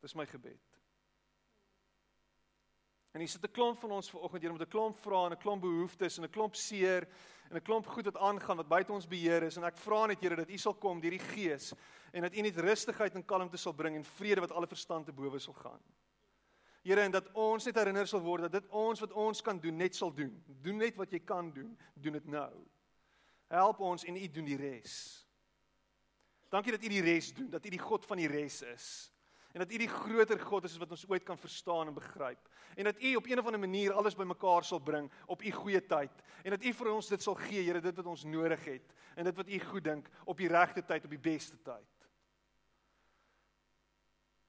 Dis 0.00 0.14
my 0.14 0.26
gebed. 0.26 0.77
En 3.18 3.24
hier 3.24 3.32
sit 3.32 3.42
'n 3.42 3.50
klomp 3.50 3.80
van 3.80 3.90
ons 3.90 4.10
vanoggend 4.10 4.42
hier 4.42 4.52
met 4.52 4.60
'n 4.60 4.70
klomp 4.70 4.98
vrae 4.98 5.26
en 5.26 5.32
'n 5.32 5.42
klomp 5.42 5.60
behoeftes 5.60 6.18
en 6.18 6.24
'n 6.24 6.30
klomp 6.30 6.54
seer 6.54 7.08
en 7.50 7.56
'n 7.56 7.62
klomp 7.62 7.86
goed 7.86 8.04
wat 8.04 8.16
aangaan 8.16 8.56
wat 8.56 8.68
buite 8.68 8.92
ons 8.92 9.06
beheer 9.06 9.42
is 9.42 9.56
en 9.56 9.64
ek 9.64 9.76
vra 9.76 10.06
net 10.06 10.20
Here 10.20 10.36
dat 10.36 10.50
U 10.50 10.56
sal 10.56 10.74
kom 10.74 11.00
deur 11.00 11.10
die 11.10 11.18
Gees 11.18 11.74
en 12.12 12.22
dat 12.22 12.34
U 12.34 12.40
net 12.40 12.56
rustigheid 12.56 13.14
en 13.14 13.24
kalmte 13.24 13.56
sal 13.56 13.72
bring 13.72 13.96
en 13.96 14.04
vrede 14.04 14.40
wat 14.40 14.52
alle 14.52 14.66
verstand 14.66 15.06
te 15.06 15.12
bowe 15.12 15.38
sal 15.38 15.54
gaan. 15.54 15.80
Here 16.84 17.00
en 17.00 17.10
dat 17.10 17.32
ons 17.32 17.64
net 17.64 17.74
herinner 17.74 18.06
sal 18.06 18.20
word 18.20 18.42
dat 18.42 18.52
dit 18.52 18.68
ons 18.70 19.00
wat 19.00 19.12
ons 19.12 19.42
kan 19.42 19.58
doen 19.58 19.76
net 19.76 19.94
sal 19.94 20.14
doen. 20.14 20.44
Doen 20.46 20.76
net 20.76 20.96
wat 20.96 21.10
jy 21.10 21.18
kan 21.18 21.52
doen, 21.52 21.78
doen 21.94 22.12
dit 22.12 22.26
nou. 22.26 22.66
Help 23.48 23.80
ons 23.80 24.04
en 24.04 24.16
U 24.16 24.28
doen 24.28 24.44
die 24.44 24.56
res. 24.56 25.26
Dankie 26.48 26.72
dat 26.72 26.84
U 26.84 26.88
die 26.88 27.02
res 27.02 27.34
doen, 27.34 27.50
dat 27.50 27.66
U 27.66 27.68
die 27.68 27.78
God 27.78 28.06
van 28.06 28.16
die 28.16 28.28
res 28.28 28.62
is 28.62 29.12
en 29.58 29.64
dat 29.64 29.72
U 29.74 29.78
die 29.78 29.90
groter 29.90 30.38
God 30.40 30.64
is 30.64 30.76
wat 30.78 30.90
ons 30.94 31.02
ooit 31.10 31.24
kan 31.26 31.38
verstaan 31.38 31.88
en 31.90 31.94
begryp. 31.94 32.48
En 32.78 32.84
dat 32.84 33.00
U 33.02 33.14
op 33.16 33.26
een 33.26 33.38
of 33.38 33.44
ander 33.44 33.60
manier 33.60 33.92
alles 33.92 34.14
bymekaar 34.14 34.64
sal 34.64 34.78
bring 34.78 35.10
op 35.26 35.42
U 35.42 35.50
goeie 35.50 35.80
tyd 35.86 36.22
en 36.44 36.54
dat 36.54 36.62
U 36.64 36.72
vir 36.72 36.90
ons 36.92 37.08
dit 37.10 37.22
sal 37.22 37.34
gee, 37.34 37.64
Here, 37.66 37.80
dit 37.80 37.96
wat 37.96 38.06
ons 38.06 38.22
nodig 38.24 38.64
het 38.64 38.94
en 39.16 39.24
dit 39.24 39.34
wat 39.34 39.48
U 39.48 39.58
goed 39.58 39.84
dink 39.84 40.10
op 40.24 40.38
die 40.38 40.48
regte 40.48 40.84
tyd, 40.86 41.04
op 41.04 41.10
die 41.10 41.18
beste 41.18 41.58
tyd. 41.66 42.06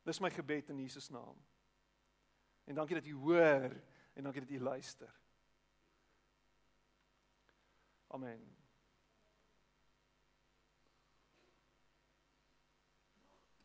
Dis 0.06 0.22
my 0.22 0.30
gebed 0.30 0.70
in 0.70 0.86
Jesus 0.86 1.10
naam. 1.10 1.42
En 2.70 2.78
dankie 2.78 3.02
dat 3.02 3.10
U 3.10 3.18
hoor 3.26 3.74
en 4.14 4.24
dankie 4.24 4.46
dat 4.46 4.54
U 4.54 4.62
luister. 4.62 5.10
Amen. 8.14 8.59